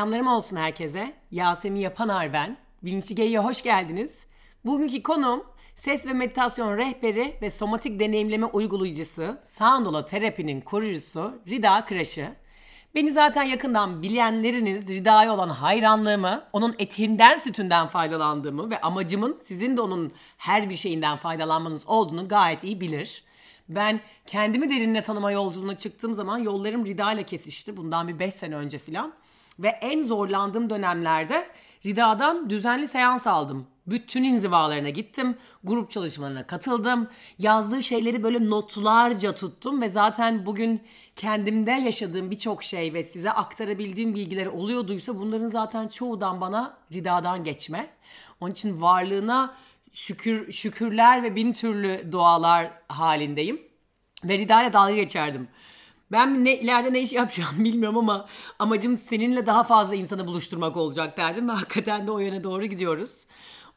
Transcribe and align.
Selamlarım 0.00 0.26
olsun 0.26 0.56
herkese. 0.56 1.12
Yasemin 1.30 1.80
Yapanar 1.80 2.32
ben. 2.32 2.56
Bilinçli 2.82 3.14
Gey'e 3.14 3.38
hoş 3.38 3.62
geldiniz. 3.62 4.24
Bugünkü 4.64 5.02
konum 5.02 5.44
ses 5.74 6.06
ve 6.06 6.12
meditasyon 6.12 6.76
rehberi 6.76 7.38
ve 7.42 7.50
somatik 7.50 8.00
deneyimleme 8.00 8.46
uygulayıcısı, 8.46 9.40
Soundola 9.44 10.04
terapinin 10.04 10.60
kurucusu 10.60 11.42
Rida 11.48 11.84
Kıraşı. 11.84 12.32
Beni 12.94 13.12
zaten 13.12 13.42
yakından 13.42 14.02
bilenleriniz 14.02 14.88
Rida'ya 14.88 15.34
olan 15.34 15.48
hayranlığımı, 15.48 16.44
onun 16.52 16.74
etinden 16.78 17.36
sütünden 17.36 17.86
faydalandığımı 17.86 18.70
ve 18.70 18.80
amacımın 18.80 19.38
sizin 19.42 19.76
de 19.76 19.80
onun 19.80 20.12
her 20.36 20.70
bir 20.70 20.74
şeyinden 20.76 21.16
faydalanmanız 21.16 21.86
olduğunu 21.86 22.28
gayet 22.28 22.64
iyi 22.64 22.80
bilir. 22.80 23.24
Ben 23.68 24.00
kendimi 24.26 24.68
derinle 24.68 25.02
tanıma 25.02 25.32
yolculuğuna 25.32 25.76
çıktığım 25.76 26.14
zaman 26.14 26.38
yollarım 26.38 26.86
Rida 26.86 27.12
ile 27.12 27.22
kesişti. 27.22 27.76
Bundan 27.76 28.08
bir 28.08 28.18
5 28.18 28.34
sene 28.34 28.56
önce 28.56 28.78
filan. 28.78 29.12
Ve 29.60 29.68
en 29.68 30.02
zorlandığım 30.02 30.70
dönemlerde 30.70 31.46
Rida'dan 31.86 32.50
düzenli 32.50 32.88
seans 32.88 33.26
aldım. 33.26 33.66
Bütün 33.86 34.24
inzivalarına 34.24 34.88
gittim, 34.88 35.38
grup 35.64 35.90
çalışmalarına 35.90 36.46
katıldım. 36.46 37.08
Yazdığı 37.38 37.82
şeyleri 37.82 38.22
böyle 38.22 38.50
notlarca 38.50 39.34
tuttum 39.34 39.82
ve 39.82 39.90
zaten 39.90 40.46
bugün 40.46 40.82
kendimde 41.16 41.70
yaşadığım 41.70 42.30
birçok 42.30 42.62
şey 42.62 42.94
ve 42.94 43.02
size 43.02 43.30
aktarabildiğim 43.30 44.14
bilgiler 44.14 44.46
oluyorduysa 44.46 45.18
bunların 45.18 45.46
zaten 45.46 45.88
çoğudan 45.88 46.40
bana 46.40 46.76
Rida'dan 46.92 47.44
geçme. 47.44 47.90
Onun 48.40 48.50
için 48.50 48.80
varlığına 48.80 49.54
şükür 49.92 50.52
şükürler 50.52 51.22
ve 51.22 51.36
bin 51.36 51.52
türlü 51.52 52.12
dualar 52.12 52.70
halindeyim. 52.88 53.62
Ve 54.24 54.38
Rida 54.38 54.62
ile 54.62 54.72
dalga 54.72 54.94
geçerdim. 54.94 55.48
Ben 56.12 56.44
ne, 56.44 56.58
ileride 56.58 56.92
ne 56.92 57.00
iş 57.00 57.12
yapacağım 57.12 57.54
bilmiyorum 57.64 57.98
ama 57.98 58.28
amacım 58.58 58.96
seninle 58.96 59.46
daha 59.46 59.64
fazla 59.64 59.94
insanı 59.94 60.26
buluşturmak 60.26 60.76
olacak 60.76 61.16
derdim 61.16 61.48
ve 61.48 61.52
hakikaten 61.52 62.06
de 62.06 62.10
o 62.10 62.18
yöne 62.18 62.44
doğru 62.44 62.64
gidiyoruz. 62.66 63.26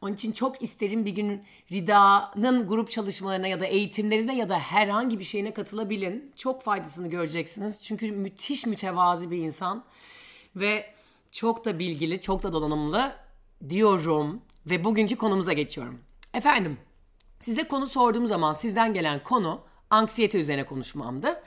Onun 0.00 0.12
için 0.12 0.32
çok 0.32 0.62
isterim 0.62 1.06
bir 1.06 1.10
gün 1.10 1.44
Rida'nın 1.72 2.66
grup 2.66 2.90
çalışmalarına 2.90 3.46
ya 3.46 3.60
da 3.60 3.66
eğitimlerine 3.66 4.36
ya 4.36 4.48
da 4.48 4.58
herhangi 4.58 5.18
bir 5.18 5.24
şeyine 5.24 5.54
katılabilin. 5.54 6.32
Çok 6.36 6.62
faydasını 6.62 7.08
göreceksiniz. 7.08 7.82
Çünkü 7.82 8.12
müthiş 8.12 8.66
mütevazi 8.66 9.30
bir 9.30 9.38
insan 9.38 9.84
ve 10.56 10.94
çok 11.32 11.64
da 11.64 11.78
bilgili, 11.78 12.20
çok 12.20 12.42
da 12.42 12.52
donanımlı 12.52 13.12
diyorum 13.68 14.42
ve 14.66 14.84
bugünkü 14.84 15.16
konumuza 15.16 15.52
geçiyorum. 15.52 16.00
Efendim, 16.34 16.78
size 17.40 17.68
konu 17.68 17.86
sorduğum 17.86 18.28
zaman 18.28 18.52
sizden 18.52 18.94
gelen 18.94 19.22
konu 19.22 19.60
anksiyete 19.90 20.40
üzerine 20.40 20.64
konuşmamdı. 20.64 21.42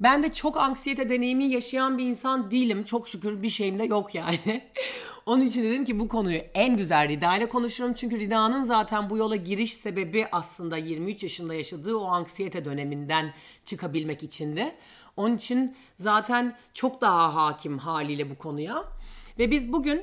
Ben 0.00 0.22
de 0.22 0.32
çok 0.32 0.56
anksiyete 0.56 1.08
deneyimi 1.08 1.44
yaşayan 1.44 1.98
bir 1.98 2.04
insan 2.04 2.50
değilim. 2.50 2.84
Çok 2.84 3.08
şükür 3.08 3.42
bir 3.42 3.48
şeyim 3.48 3.78
de 3.78 3.84
yok 3.84 4.14
yani. 4.14 4.62
Onun 5.26 5.46
için 5.46 5.62
dedim 5.62 5.84
ki 5.84 5.98
bu 5.98 6.08
konuyu 6.08 6.40
en 6.54 6.76
güzel 6.76 7.08
Rida 7.08 7.36
ile 7.36 7.48
konuşurum. 7.48 7.94
Çünkü 7.94 8.20
Rida'nın 8.20 8.64
zaten 8.64 9.10
bu 9.10 9.16
yola 9.16 9.36
giriş 9.36 9.72
sebebi 9.74 10.26
aslında 10.32 10.76
23 10.76 11.22
yaşında 11.22 11.54
yaşadığı 11.54 11.96
o 11.96 12.06
anksiyete 12.06 12.64
döneminden 12.64 13.34
çıkabilmek 13.64 14.22
içindi. 14.22 14.74
Onun 15.16 15.36
için 15.36 15.76
zaten 15.96 16.56
çok 16.74 17.00
daha 17.00 17.34
hakim 17.34 17.78
haliyle 17.78 18.30
bu 18.30 18.38
konuya. 18.38 18.84
Ve 19.38 19.50
biz 19.50 19.72
bugün 19.72 20.02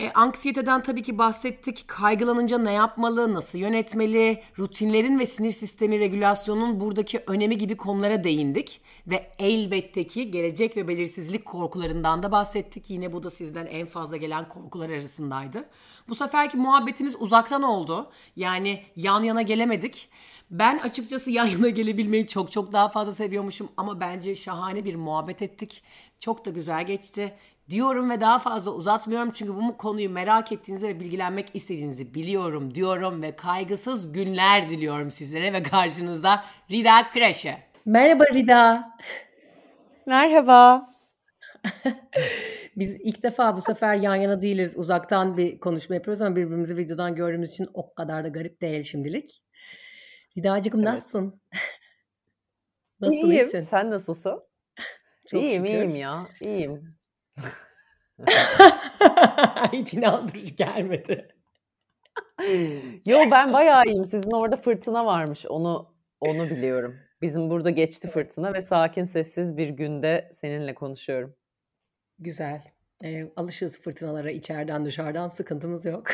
e, 0.00 0.10
anksiyeteden 0.10 0.82
tabii 0.82 1.02
ki 1.02 1.18
bahsettik. 1.18 1.88
Kaygılanınca 1.88 2.58
ne 2.58 2.72
yapmalı, 2.72 3.34
nasıl 3.34 3.58
yönetmeli, 3.58 4.42
rutinlerin 4.58 5.18
ve 5.18 5.26
sinir 5.26 5.50
sistemi 5.50 6.00
regülasyonunun 6.00 6.80
buradaki 6.80 7.22
önemi 7.26 7.58
gibi 7.58 7.76
konulara 7.76 8.24
değindik. 8.24 8.80
Ve 9.06 9.30
elbette 9.38 10.06
ki 10.06 10.30
gelecek 10.30 10.76
ve 10.76 10.88
belirsizlik 10.88 11.44
korkularından 11.44 12.22
da 12.22 12.32
bahsettik. 12.32 12.90
Yine 12.90 13.12
bu 13.12 13.22
da 13.22 13.30
sizden 13.30 13.66
en 13.66 13.86
fazla 13.86 14.16
gelen 14.16 14.48
korkular 14.48 14.90
arasındaydı. 14.90 15.68
Bu 16.08 16.14
seferki 16.14 16.56
muhabbetimiz 16.56 17.16
uzaktan 17.18 17.62
oldu. 17.62 18.10
Yani 18.36 18.82
yan 18.96 19.22
yana 19.22 19.42
gelemedik. 19.42 20.08
Ben 20.50 20.78
açıkçası 20.78 21.30
yan 21.30 21.46
yana 21.46 21.68
gelebilmeyi 21.68 22.26
çok 22.26 22.52
çok 22.52 22.72
daha 22.72 22.88
fazla 22.88 23.12
seviyormuşum 23.12 23.68
ama 23.76 24.00
bence 24.00 24.34
şahane 24.34 24.84
bir 24.84 24.94
muhabbet 24.94 25.42
ettik. 25.42 25.82
Çok 26.18 26.44
da 26.44 26.50
güzel 26.50 26.86
geçti 26.86 27.34
diyorum 27.70 28.10
ve 28.10 28.20
daha 28.20 28.38
fazla 28.38 28.70
uzatmıyorum 28.70 29.30
çünkü 29.30 29.54
bu 29.54 29.76
konuyu 29.76 30.10
merak 30.10 30.52
ettiğinizi 30.52 30.88
ve 30.88 31.00
bilgilenmek 31.00 31.48
istediğinizi 31.54 32.14
biliyorum 32.14 32.74
diyorum 32.74 33.22
ve 33.22 33.36
kaygısız 33.36 34.12
günler 34.12 34.68
diliyorum 34.68 35.10
sizlere 35.10 35.52
ve 35.52 35.62
karşınızda 35.62 36.44
Rida 36.70 37.10
Kreşe. 37.10 37.73
Merhaba 37.86 38.24
Rida. 38.34 38.92
Merhaba. 40.06 40.88
Biz 42.76 42.96
ilk 43.00 43.22
defa 43.22 43.56
bu 43.56 43.62
sefer 43.62 43.94
yan 43.94 44.14
yana 44.14 44.42
değiliz. 44.42 44.76
Uzaktan 44.76 45.36
bir 45.36 45.60
konuşma 45.60 45.94
yapıyoruz 45.94 46.22
ama 46.22 46.36
birbirimizi 46.36 46.76
videodan 46.76 47.14
gördüğümüz 47.14 47.50
için 47.50 47.68
o 47.74 47.94
kadar 47.94 48.24
da 48.24 48.28
garip 48.28 48.60
değil 48.60 48.82
şimdilik. 48.82 49.42
Ridacığım 50.38 50.74
evet. 50.74 50.84
nasılsın? 50.84 51.40
Nasıl 53.00 53.14
iyiyim. 53.14 53.30
Iyisin? 53.30 53.60
Sen 53.60 53.90
nasılsın? 53.90 54.42
Çok 55.26 55.42
iyiyim 55.42 55.66
şükür. 55.66 55.78
iyiyim 55.78 55.94
ya. 55.94 56.26
İyiyim. 56.40 56.96
Hiç 59.72 59.94
inandırıcı 59.94 60.54
gelmedi. 60.54 61.28
Yo 63.06 63.18
ben 63.30 63.52
bayağı 63.52 63.82
iyiyim. 63.84 64.04
Sizin 64.04 64.30
orada 64.30 64.56
fırtına 64.56 65.06
varmış. 65.06 65.46
Onu 65.46 65.94
onu 66.20 66.50
biliyorum. 66.50 67.03
Bizim 67.22 67.50
burada 67.50 67.70
geçti 67.70 68.10
fırtına 68.10 68.54
ve 68.54 68.62
sakin 68.62 69.04
sessiz 69.04 69.56
bir 69.56 69.68
günde 69.68 70.30
seninle 70.32 70.74
konuşuyorum. 70.74 71.36
Güzel. 72.18 72.62
E, 73.04 73.32
alışız 73.36 73.80
fırtınalara 73.80 74.30
içeriden 74.30 74.84
dışarıdan 74.84 75.28
sıkıntımız 75.28 75.84
yok. 75.84 76.06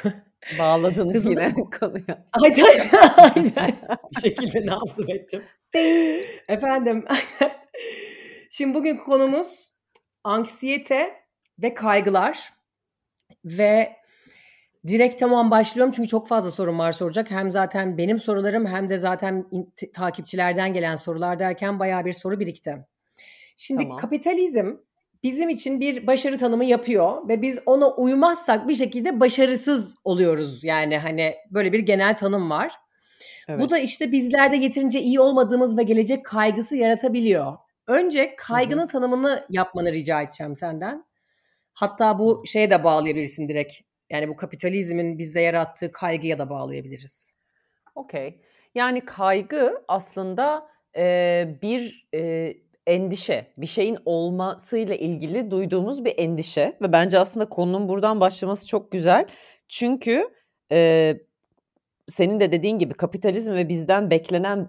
Bağladınız 0.59 1.15
Hızlı 1.15 1.31
yine 1.31 1.57
bu 1.57 1.71
konuya. 1.71 2.27
Aynen, 2.33 2.89
aynen. 3.17 3.79
bir 4.17 4.21
şekilde 4.21 4.67
ne 4.67 4.71
yaptım 4.71 5.11
ettim. 5.11 5.43
Efendim. 6.49 7.05
Şimdi 8.51 8.75
bugünkü 8.75 9.05
konumuz 9.05 9.73
anksiyete 10.25 11.25
ve 11.59 11.75
kaygılar 11.75 12.53
ve 13.45 13.97
direkt 14.87 15.21
tamam 15.21 15.51
başlıyorum 15.51 15.93
çünkü 15.97 16.09
çok 16.09 16.29
fazla 16.29 16.51
sorun 16.51 16.79
var 16.79 16.93
soracak. 16.93 17.31
Hem 17.31 17.51
zaten 17.51 17.99
benim 17.99 18.19
sorularım 18.19 18.67
hem 18.67 18.91
de 18.91 18.99
zaten 18.99 19.47
takipçilerden 19.95 20.73
gelen 20.73 20.97
sorular 20.97 21.39
derken 21.39 21.79
baya 21.79 22.05
bir 22.05 22.13
soru 22.13 22.41
birikti. 22.41 22.87
Şimdi 23.57 23.83
tamam. 23.83 23.97
kapitalizm 23.97 24.77
bizim 25.23 25.49
için 25.49 25.81
bir 25.81 26.07
başarı 26.07 26.39
tanımı 26.39 26.65
yapıyor 26.65 27.29
ve 27.29 27.43
biz 27.43 27.59
ona 27.67 27.91
uymazsak 27.91 28.69
bir 28.69 28.75
şekilde 28.75 29.21
başarısız 29.21 29.95
oluyoruz. 30.05 30.65
Yani 30.65 30.99
hani 30.99 31.35
böyle 31.51 31.73
bir 31.73 31.79
genel 31.79 32.17
tanım 32.17 32.51
var. 32.51 32.73
Evet. 33.49 33.61
Bu 33.61 33.71
da 33.71 33.79
işte 33.79 34.13
bizlerde 34.13 34.57
yeterince 34.57 35.01
iyi 35.01 35.21
olmadığımız 35.21 35.79
ve 35.79 35.83
gelecek 35.83 36.25
kaygısı 36.25 36.77
yaratabiliyor. 36.77 37.57
Önce 37.87 38.35
kaygının 38.37 38.81
Hı-hı. 38.81 38.89
tanımını 38.89 39.47
yapmanı 39.51 39.93
rica 39.93 40.23
edeceğim 40.23 40.57
senden. 40.57 41.05
Hatta 41.73 42.19
bu 42.19 42.43
şeye 42.47 42.71
de 42.71 42.85
bağlayabilirsin 42.85 43.49
direkt. 43.49 43.73
Yani 44.11 44.29
bu 44.29 44.37
kapitalizmin 44.37 45.19
bizde 45.19 45.41
yarattığı 45.41 45.93
kaygıya 45.93 46.39
da 46.39 46.51
bağlayabiliriz. 46.51 47.33
Okey. 47.95 48.41
Yani 48.75 49.05
kaygı 49.05 49.83
aslında 49.89 50.69
e, 50.97 51.59
bir 51.63 52.09
e, 52.15 52.55
endişe, 52.87 53.47
bir 53.57 53.67
şeyin 53.67 53.99
olmasıyla 54.05 54.95
ilgili 54.95 55.51
duyduğumuz 55.51 56.05
bir 56.05 56.15
endişe 56.19 56.77
ve 56.83 56.93
bence 56.93 57.19
aslında 57.19 57.49
konunun 57.49 57.89
buradan 57.89 58.21
başlaması 58.21 58.67
çok 58.67 58.93
güzel. 58.93 59.27
Çünkü 59.69 60.29
e, 60.73 61.17
senin 62.09 62.41
de 62.41 62.53
dediğin 62.53 62.79
gibi 62.79 62.95
kapitalizm 62.95 63.53
ve 63.53 63.69
bizden 63.69 64.11
beklenen 64.11 64.69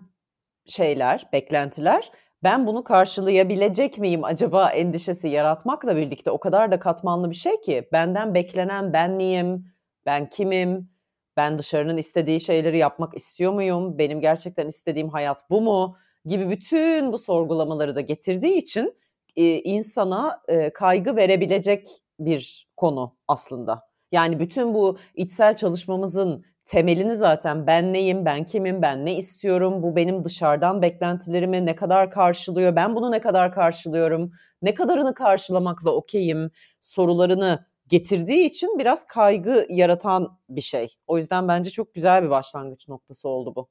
şeyler, 0.66 1.28
beklentiler 1.34 2.12
ben 2.44 2.68
bunu 2.68 2.84
karşılayabilecek 2.84 3.98
miyim 3.98 4.24
acaba 4.24 4.70
endişesi 4.70 5.28
yaratmakla 5.28 5.96
birlikte 5.96 6.32
o 6.32 6.40
kadar 6.40 6.72
da 6.72 6.80
katmanlı 6.80 7.30
bir 7.30 7.36
şey 7.36 7.62
ki 7.62 7.90
benden 7.92 8.34
beklenen 8.34 8.94
ben 8.94 9.12
miyim, 9.12 9.66
ben 10.06 10.30
kimim, 10.30 10.90
ben 11.38 11.60
dışarının 11.60 11.98
istediği 11.98 12.40
şeyleri 12.40 12.78
yapmak 12.78 13.16
istiyor 13.16 13.54
muyum, 13.54 13.98
benim 13.98 14.22
gerçekten 14.22 14.68
istediğim 14.68 15.10
hayat 15.10 15.50
bu 15.50 15.62
mu 15.62 15.98
gibi 16.26 16.50
bütün 16.50 17.12
bu 17.12 17.18
sorgulamaları 17.18 17.96
da 17.96 18.02
getirdiği 18.02 18.58
için 18.58 18.98
e, 19.36 19.44
insana 19.62 20.42
e, 20.48 20.74
kaygı 20.74 21.16
verebilecek 21.16 21.90
bir 22.20 22.68
konu 22.78 23.16
aslında. 23.28 23.92
Yani 24.12 24.40
bütün 24.40 24.74
bu 24.74 24.98
içsel 25.16 25.56
çalışmamızın 25.56 26.46
temelini 26.66 27.16
zaten 27.16 27.68
ben 27.68 27.94
neyim, 27.94 28.26
ben 28.26 28.44
kimim, 28.46 28.82
ben 28.82 29.06
ne 29.06 29.18
istiyorum, 29.18 29.84
bu 29.84 29.96
benim 29.96 30.24
dışarıdan 30.24 30.82
beklentilerimi 30.82 31.66
ne 31.66 31.76
kadar 31.76 32.12
karşılıyor, 32.12 32.76
ben 32.76 32.96
bunu 32.96 33.12
ne 33.12 33.22
kadar 33.22 33.54
karşılıyorum, 33.54 34.32
ne 34.62 34.74
kadarını 34.74 35.14
karşılamakla 35.14 35.92
okeyim 35.92 36.52
sorularını 36.80 37.66
getirdiği 37.88 38.46
için 38.46 38.80
biraz 38.80 39.08
kaygı 39.08 39.66
yaratan 39.70 40.40
bir 40.50 40.62
şey. 40.62 40.96
O 41.08 41.18
yüzden 41.18 41.48
bence 41.48 41.70
çok 41.70 41.94
güzel 41.94 42.24
bir 42.24 42.30
başlangıç 42.30 42.88
noktası 42.88 43.30
oldu 43.30 43.54
bu. 43.56 43.70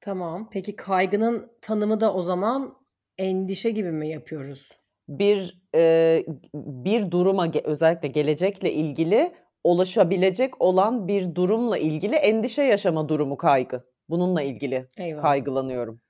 Tamam. 0.00 0.48
Peki 0.52 0.76
kaygının 0.76 1.52
tanımı 1.60 2.00
da 2.00 2.14
o 2.14 2.22
zaman 2.22 2.74
endişe 3.18 3.70
gibi 3.70 3.92
mi 3.92 4.08
yapıyoruz? 4.08 4.82
bir 5.08 5.62
e, 5.74 6.24
bir 6.54 7.10
duruma 7.10 7.52
özellikle 7.64 8.08
gelecekle 8.08 8.72
ilgili 8.72 9.32
ulaşabilecek 9.64 10.60
olan 10.60 11.08
bir 11.08 11.34
durumla 11.34 11.78
ilgili 11.78 12.14
endişe 12.14 12.62
yaşama 12.62 13.08
durumu 13.08 13.36
kaygı. 13.36 13.84
Bununla 14.08 14.42
ilgili 14.42 14.88
Eyvallah. 14.96 15.22
kaygılanıyorum. 15.22 16.00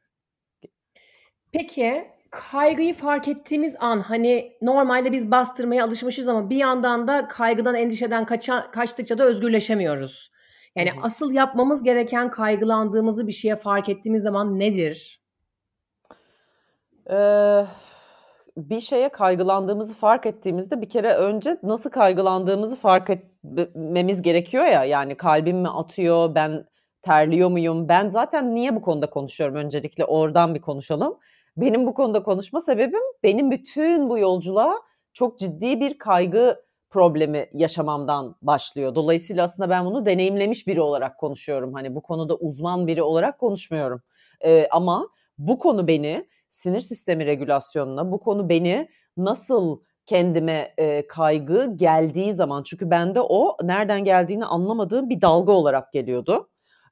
Peki 1.53 2.05
kaygıyı 2.31 2.95
fark 2.95 3.29
ettiğimiz 3.29 3.77
an 3.81 4.01
hani 4.01 4.53
normalde 4.63 5.13
biz 5.13 5.31
bastırmaya 5.31 5.85
alışmışız 5.85 6.29
ama 6.29 6.51
bir 6.51 6.57
yandan 6.57 7.09
da 7.09 7.29
kaygıdan 7.29 7.75
endişeden 7.75 8.27
kaça, 8.27 8.71
kaçtıkça 8.71 9.19
da 9.19 9.25
özgürleşemiyoruz. 9.25 10.33
Yani 10.77 10.91
Hı-hı. 10.91 11.01
asıl 11.03 11.33
yapmamız 11.33 11.83
gereken 11.83 12.31
kaygılandığımızı 12.31 13.27
bir 13.27 13.33
şeye 13.33 13.57
fark 13.57 13.89
ettiğimiz 13.89 14.23
zaman 14.23 14.59
nedir? 14.59 15.23
Ee, 17.11 17.67
bir 18.57 18.81
şeye 18.81 19.09
kaygılandığımızı 19.09 19.95
fark 19.95 20.27
ettiğimizde 20.27 20.81
bir 20.81 20.89
kere 20.89 21.15
önce 21.15 21.59
nasıl 21.63 21.91
kaygılandığımızı 21.91 22.77
fark 22.77 23.11
etmemiz 23.11 24.23
gerekiyor 24.23 24.65
ya. 24.65 24.85
Yani 24.85 25.15
kalbim 25.15 25.59
mi 25.59 25.69
atıyor, 25.69 26.35
ben 26.35 26.65
terliyor 27.03 27.51
muyum? 27.51 27.89
Ben 27.89 28.09
zaten 28.09 28.55
niye 28.55 28.77
bu 28.77 28.81
konuda 28.81 29.11
konuşuyorum 29.11 29.57
öncelikle 29.57 30.05
oradan 30.05 30.55
bir 30.55 30.61
konuşalım. 30.61 31.19
Benim 31.57 31.87
bu 31.87 31.95
konuda 31.95 32.23
konuşma 32.23 32.61
sebebim 32.61 33.03
benim 33.23 33.51
bütün 33.51 34.11
bu 34.11 34.19
yolculuğa 34.19 34.75
çok 35.13 35.39
ciddi 35.39 35.81
bir 35.81 35.99
kaygı 35.99 36.65
problemi 36.91 37.49
yaşamamdan 37.53 38.37
başlıyor. 38.43 38.95
Dolayısıyla 38.95 39.45
aslında 39.45 39.71
ben 39.71 39.85
bunu 39.85 40.07
deneyimlemiş 40.07 40.67
biri 40.67 40.81
olarak 40.81 41.19
konuşuyorum. 41.19 41.75
Hani 41.75 41.95
bu 41.95 42.01
konuda 42.03 42.37
uzman 42.37 42.87
biri 42.87 43.03
olarak 43.03 43.39
konuşmuyorum. 43.39 44.03
Ee, 44.45 44.69
ama 44.71 45.09
bu 45.39 45.59
konu 45.59 45.87
beni 45.89 46.27
sinir 46.53 46.81
sistemi 46.81 47.27
regülasyonuna, 47.27 48.13
bu 48.13 48.21
konu 48.21 48.49
beni 48.49 48.89
nasıl 49.17 49.81
kendime 50.07 50.75
e, 50.79 51.07
kaygı 51.07 51.73
geldiği 51.77 52.33
zaman 52.33 52.63
çünkü 52.63 52.91
bende 52.91 53.21
o 53.21 53.57
nereden 53.63 54.05
geldiğini 54.05 54.45
anlamadığım 54.45 55.11
bir 55.11 55.21
dalga 55.21 55.53
olarak 55.53 55.93
geliyordu 55.93 56.49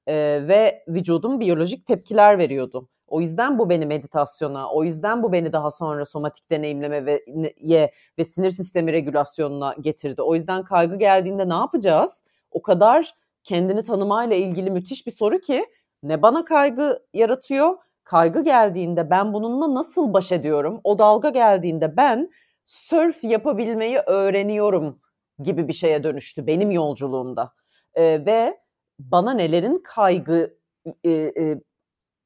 e, 0.07 0.15
ve 0.49 0.85
vücudum 0.89 1.41
biyolojik 1.41 1.87
tepkiler 1.87 2.39
veriyordu. 2.39 2.89
O 3.07 3.21
yüzden 3.21 3.59
bu 3.59 3.71
beni 3.71 3.87
meditasyona, 3.87 4.71
o 4.71 4.85
yüzden 4.85 5.23
bu 5.23 5.33
beni 5.33 5.53
daha 5.53 5.71
sonra 5.71 6.05
somatik 6.05 6.51
deneyimleme 6.51 7.07
ve 7.07 7.25
ye 7.61 7.93
ve 8.19 8.25
sinir 8.25 8.51
sistemi 8.51 8.93
regülasyonuna 8.93 9.75
getirdi. 9.81 10.23
O 10.23 10.35
yüzden 10.35 10.65
kaygı 10.65 10.97
geldiğinde 10.97 11.49
ne 11.49 11.55
yapacağız? 11.55 12.25
O 12.51 12.63
kadar 12.63 13.15
kendini 13.45 13.83
tanımayla 13.83 14.37
ilgili 14.37 14.71
müthiş 14.71 15.07
bir 15.07 15.13
soru 15.13 15.39
ki 15.41 15.67
ne 16.03 16.23
bana 16.23 16.45
kaygı 16.45 17.03
yaratıyor? 17.15 17.77
Kaygı 18.11 18.45
geldiğinde 18.45 19.11
ben 19.11 19.33
bununla 19.33 19.75
nasıl 19.75 20.13
baş 20.13 20.33
ediyorum? 20.33 20.81
O 20.85 20.99
dalga 20.99 21.29
geldiğinde 21.29 21.97
ben 21.97 22.31
sörf 22.67 23.25
yapabilmeyi 23.25 23.99
öğreniyorum 23.99 25.01
gibi 25.39 25.69
bir 25.69 25.73
şeye 25.73 26.03
dönüştü 26.03 26.47
benim 26.47 26.71
yolculuğumda. 26.71 27.53
Ee, 27.95 28.03
ve 28.27 28.61
bana 28.99 29.33
nelerin 29.33 29.83
kaygı 29.85 30.57
e, 31.05 31.11
e, 31.11 31.61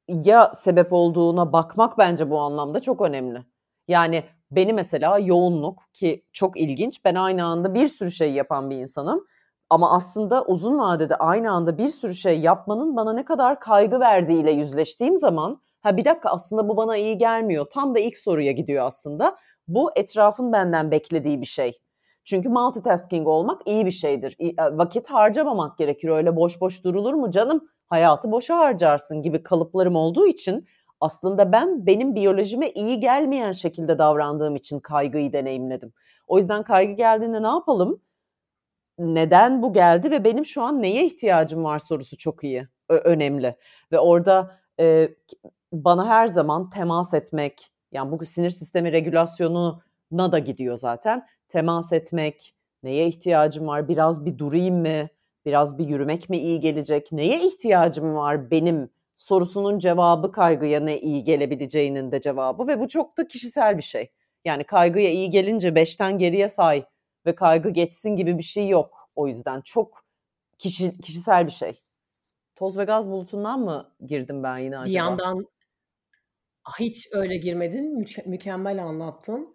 ya 0.08 0.52
sebep 0.54 0.92
olduğuna 0.92 1.52
bakmak 1.52 1.98
bence 1.98 2.30
bu 2.30 2.40
anlamda 2.40 2.80
çok 2.80 3.00
önemli. 3.00 3.44
Yani 3.88 4.24
beni 4.50 4.72
mesela 4.72 5.18
yoğunluk 5.18 5.82
ki 5.92 6.24
çok 6.32 6.60
ilginç. 6.60 7.04
Ben 7.04 7.14
aynı 7.14 7.44
anda 7.44 7.74
bir 7.74 7.86
sürü 7.86 8.10
şey 8.10 8.32
yapan 8.32 8.70
bir 8.70 8.76
insanım. 8.76 9.26
Ama 9.70 9.96
aslında 9.96 10.44
uzun 10.44 10.78
vadede 10.78 11.16
aynı 11.16 11.50
anda 11.50 11.78
bir 11.78 11.88
sürü 11.88 12.14
şey 12.14 12.40
yapmanın 12.40 12.96
bana 12.96 13.12
ne 13.12 13.24
kadar 13.24 13.60
kaygı 13.60 14.00
verdiğiyle 14.00 14.52
yüzleştiğim 14.52 15.18
zaman 15.18 15.60
ha 15.84 15.96
bir 15.96 16.04
dakika 16.04 16.30
aslında 16.30 16.68
bu 16.68 16.76
bana 16.76 16.96
iyi 16.96 17.18
gelmiyor. 17.18 17.66
Tam 17.72 17.94
da 17.94 17.98
ilk 17.98 18.18
soruya 18.18 18.52
gidiyor 18.52 18.86
aslında. 18.86 19.36
Bu 19.68 19.90
etrafın 19.96 20.52
benden 20.52 20.90
beklediği 20.90 21.40
bir 21.40 21.46
şey. 21.46 21.80
Çünkü 22.24 22.48
multitasking 22.48 23.28
olmak 23.28 23.62
iyi 23.66 23.86
bir 23.86 23.90
şeydir. 23.90 24.36
E, 24.38 24.78
vakit 24.78 25.06
harcamamak 25.06 25.78
gerekir. 25.78 26.08
Öyle 26.08 26.36
boş 26.36 26.60
boş 26.60 26.84
durulur 26.84 27.14
mu 27.14 27.30
canım? 27.30 27.68
hayatı 27.86 28.32
boşa 28.32 28.58
harcarsın 28.58 29.22
gibi 29.22 29.42
kalıplarım 29.42 29.96
olduğu 29.96 30.26
için 30.26 30.66
aslında 31.00 31.52
ben 31.52 31.86
benim 31.86 32.14
biyolojime 32.14 32.70
iyi 32.70 33.00
gelmeyen 33.00 33.52
şekilde 33.52 33.98
davrandığım 33.98 34.56
için 34.56 34.80
kaygıyı 34.80 35.32
deneyimledim. 35.32 35.92
O 36.26 36.38
yüzden 36.38 36.62
kaygı 36.62 36.92
geldiğinde 36.92 37.42
ne 37.42 37.46
yapalım? 37.46 38.00
Neden 38.98 39.62
bu 39.62 39.72
geldi 39.72 40.10
ve 40.10 40.24
benim 40.24 40.44
şu 40.44 40.62
an 40.62 40.82
neye 40.82 41.06
ihtiyacım 41.06 41.64
var 41.64 41.78
sorusu 41.78 42.16
çok 42.16 42.44
iyi, 42.44 42.68
önemli. 42.88 43.56
Ve 43.92 43.98
orada 43.98 44.58
e, 44.80 45.08
bana 45.74 46.08
her 46.08 46.26
zaman 46.26 46.70
temas 46.70 47.14
etmek, 47.14 47.70
yani 47.92 48.12
bu 48.12 48.24
sinir 48.24 48.50
sistemi 48.50 48.92
regülasyonuna 48.92 50.32
da 50.32 50.38
gidiyor 50.38 50.76
zaten. 50.76 51.26
Temas 51.48 51.92
etmek, 51.92 52.54
neye 52.82 53.08
ihtiyacım 53.08 53.66
var, 53.66 53.88
biraz 53.88 54.26
bir 54.26 54.38
durayım 54.38 54.76
mı, 54.80 55.08
Biraz 55.46 55.78
bir 55.78 55.88
yürümek 55.88 56.30
mi 56.30 56.38
iyi 56.38 56.60
gelecek? 56.60 57.12
Neye 57.12 57.46
ihtiyacım 57.46 58.14
var 58.14 58.50
benim 58.50 58.90
sorusunun 59.14 59.78
cevabı 59.78 60.32
kaygıya 60.32 60.80
ne 60.80 61.00
iyi 61.00 61.24
gelebileceğinin 61.24 62.12
de 62.12 62.20
cevabı 62.20 62.66
ve 62.66 62.80
bu 62.80 62.88
çok 62.88 63.18
da 63.18 63.28
kişisel 63.28 63.76
bir 63.76 63.82
şey. 63.82 64.10
Yani 64.44 64.64
kaygıya 64.64 65.10
iyi 65.10 65.30
gelince 65.30 65.74
beşten 65.74 66.18
geriye 66.18 66.48
say 66.48 66.84
ve 67.26 67.34
kaygı 67.34 67.70
geçsin 67.70 68.16
gibi 68.16 68.38
bir 68.38 68.42
şey 68.42 68.68
yok. 68.68 69.10
O 69.16 69.28
yüzden 69.28 69.60
çok 69.60 70.04
kişi, 70.58 70.98
kişisel 70.98 71.46
bir 71.46 71.52
şey. 71.52 71.82
Toz 72.56 72.78
ve 72.78 72.84
gaz 72.84 73.10
bulutundan 73.10 73.60
mı 73.60 73.90
girdim 74.06 74.42
ben 74.42 74.56
yine 74.56 74.78
acaba? 74.78 74.88
Bir 74.88 74.94
yandan 74.94 75.46
hiç 76.78 77.08
öyle 77.12 77.36
girmedin. 77.36 78.00
Müke- 78.00 78.28
mükemmel 78.28 78.82
anlattın 78.84 79.54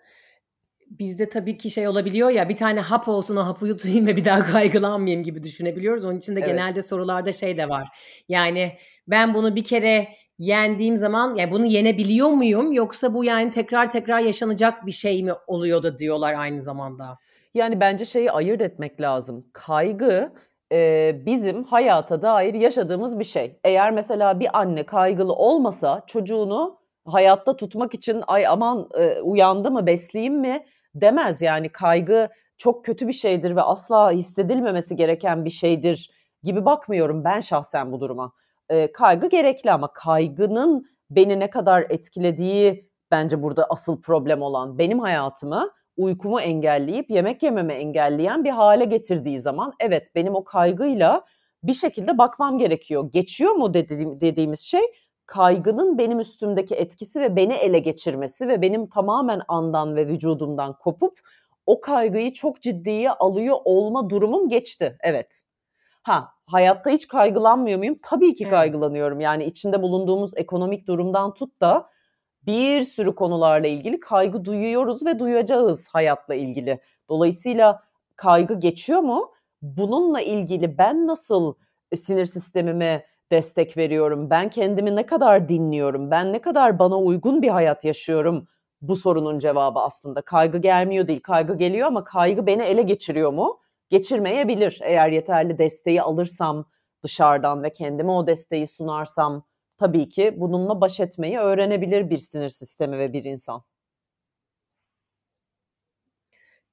bizde 0.90 1.30
tabii 1.30 1.58
ki 1.58 1.70
şey 1.70 1.88
olabiliyor 1.88 2.30
ya 2.30 2.50
bir 2.50 2.56
tane 2.56 2.80
hap 2.80 3.08
olsun 3.08 3.36
o 3.36 3.46
hapı 3.46 3.68
yutayım 3.68 4.08
ve 4.08 4.16
bir 4.16 4.26
daha 4.26 4.46
kaygılanmayayım 4.52 5.24
gibi 5.24 5.44
düşünebiliyoruz. 5.44 6.06
Onun 6.06 6.18
için 6.18 6.36
de 6.36 6.40
evet. 6.40 6.50
genelde 6.50 6.82
sorularda 6.82 7.32
şey 7.32 7.58
de 7.58 7.70
var. 7.70 7.88
Yani 8.30 8.78
ben 9.08 9.34
bunu 9.34 9.56
bir 9.56 9.64
kere 9.64 10.08
yendiğim 10.40 10.98
zaman 10.98 11.36
yani 11.36 11.52
bunu 11.52 11.66
yenebiliyor 11.66 12.30
muyum 12.30 12.72
yoksa 12.72 13.14
bu 13.14 13.24
yani 13.24 13.50
tekrar 13.50 13.92
tekrar 13.92 14.20
yaşanacak 14.20 14.86
bir 14.86 14.92
şey 14.92 15.24
mi 15.24 15.34
oluyor 15.48 15.84
da 15.84 15.98
diyorlar 15.98 16.34
aynı 16.34 16.62
zamanda. 16.62 17.18
Yani 17.54 17.80
bence 17.80 18.06
şeyi 18.06 18.32
ayırt 18.32 18.62
etmek 18.62 19.02
lazım. 19.02 19.46
Kaygı 19.54 20.34
e, 20.72 21.22
bizim 21.26 21.64
hayata 21.64 22.22
dair 22.22 22.54
yaşadığımız 22.54 23.20
bir 23.20 23.24
şey. 23.24 23.60
Eğer 23.64 23.92
mesela 23.92 24.40
bir 24.40 24.60
anne 24.60 24.86
kaygılı 24.86 25.34
olmasa 25.34 26.04
çocuğunu 26.08 26.79
hayatta 27.06 27.56
tutmak 27.56 27.94
için 27.94 28.24
ay 28.28 28.48
aman 28.48 28.90
e, 28.98 29.22
uyandı 29.22 29.72
mı 29.72 29.86
besleyeyim 29.86 30.40
mi 30.40 30.66
demez. 30.96 31.42
Yani 31.42 31.70
kaygı 31.70 32.30
çok 32.58 32.86
kötü 32.86 33.08
bir 33.08 33.14
şeydir 33.14 33.56
ve 33.56 33.62
asla 33.62 34.12
hissedilmemesi 34.12 34.96
gereken 34.96 35.46
bir 35.46 35.50
şeydir 35.50 36.12
gibi 36.44 36.66
bakmıyorum 36.66 37.24
ben 37.24 37.40
şahsen 37.40 37.92
bu 37.92 38.00
duruma. 38.00 38.32
E, 38.70 38.92
kaygı 38.92 39.30
gerekli 39.30 39.72
ama 39.72 39.94
kaygının 39.94 40.86
beni 41.10 41.40
ne 41.40 41.50
kadar 41.50 41.86
etkilediği 41.90 42.90
bence 43.12 43.44
burada 43.44 43.68
asıl 43.70 44.02
problem 44.02 44.42
olan 44.42 44.78
benim 44.78 45.00
hayatımı 45.00 45.72
uykumu 45.98 46.42
engelleyip 46.42 47.10
yemek 47.10 47.44
yememi 47.44 47.74
engelleyen 47.74 48.44
bir 48.44 48.50
hale 48.50 48.86
getirdiği 48.86 49.40
zaman 49.40 49.74
evet 49.80 50.08
benim 50.16 50.36
o 50.36 50.44
kaygıyla 50.44 51.26
bir 51.64 51.74
şekilde 51.74 52.18
bakmam 52.18 52.58
gerekiyor. 52.58 53.10
Geçiyor 53.12 53.52
mu 53.52 53.74
dediğim, 53.74 54.22
dediğimiz 54.22 54.60
şey 54.60 54.82
kaygının 55.30 55.98
benim 55.98 56.20
üstümdeki 56.20 56.76
etkisi 56.76 57.20
ve 57.20 57.36
beni 57.36 57.54
ele 57.54 57.80
geçirmesi 57.80 58.48
ve 58.48 58.62
benim 58.62 58.88
tamamen 58.88 59.42
andan 59.48 59.96
ve 59.96 60.08
vücudumdan 60.08 60.74
kopup 60.74 61.20
o 61.66 61.82
kaygıyı 61.82 62.34
çok 62.34 62.62
ciddiye 62.62 63.12
alıyor 63.12 63.58
olma 63.66 64.10
durumum 64.10 64.50
geçti. 64.50 64.98
Evet. 65.02 65.42
Ha, 66.04 66.30
hayatta 66.46 66.90
hiç 66.90 67.08
kaygılanmıyor 67.08 67.78
muyum? 67.78 67.96
Tabii 68.04 68.36
ki 68.36 68.44
evet. 68.44 68.54
kaygılanıyorum. 68.54 69.20
Yani 69.20 69.46
içinde 69.46 69.82
bulunduğumuz 69.82 70.32
ekonomik 70.36 70.88
durumdan 70.88 71.34
tut 71.34 71.62
da 71.62 71.90
bir 72.46 72.84
sürü 72.84 73.16
konularla 73.16 73.68
ilgili 73.68 74.00
kaygı 74.00 74.46
duyuyoruz 74.46 75.06
ve 75.06 75.20
duyacağız 75.20 75.88
hayatla 75.88 76.36
ilgili. 76.36 76.80
Dolayısıyla 77.10 77.84
kaygı 78.16 78.60
geçiyor 78.60 79.00
mu? 79.00 79.32
Bununla 79.62 80.22
ilgili 80.22 80.78
ben 80.78 81.08
nasıl 81.08 81.54
sinir 81.96 82.26
sistemime 82.26 83.06
destek 83.32 83.78
veriyorum? 83.78 84.30
Ben 84.30 84.50
kendimi 84.50 84.96
ne 84.96 85.06
kadar 85.06 85.50
dinliyorum? 85.50 86.12
Ben 86.12 86.34
ne 86.34 86.42
kadar 86.42 86.80
bana 86.80 86.98
uygun 87.00 87.42
bir 87.42 87.50
hayat 87.50 87.86
yaşıyorum? 87.86 88.48
Bu 88.82 88.96
sorunun 88.96 89.40
cevabı 89.40 89.80
aslında 89.80 90.22
kaygı 90.22 90.58
gelmiyor 90.58 91.08
değil. 91.08 91.22
Kaygı 91.22 91.56
geliyor 91.58 91.88
ama 91.88 92.04
kaygı 92.04 92.46
beni 92.48 92.62
ele 92.64 92.82
geçiriyor 92.82 93.34
mu? 93.34 93.60
Geçirmeyebilir. 93.90 94.80
Eğer 94.84 95.10
yeterli 95.10 95.58
desteği 95.58 96.02
alırsam 96.02 96.66
dışarıdan 97.04 97.64
ve 97.64 97.74
kendime 97.74 98.12
o 98.12 98.28
desteği 98.28 98.68
sunarsam 98.68 99.44
tabii 99.78 100.10
ki 100.10 100.34
bununla 100.38 100.82
baş 100.82 101.00
etmeyi 101.00 101.38
öğrenebilir 101.40 102.10
bir 102.10 102.18
sinir 102.18 102.50
sistemi 102.50 102.98
ve 103.00 103.14
bir 103.14 103.24
insan. 103.24 103.64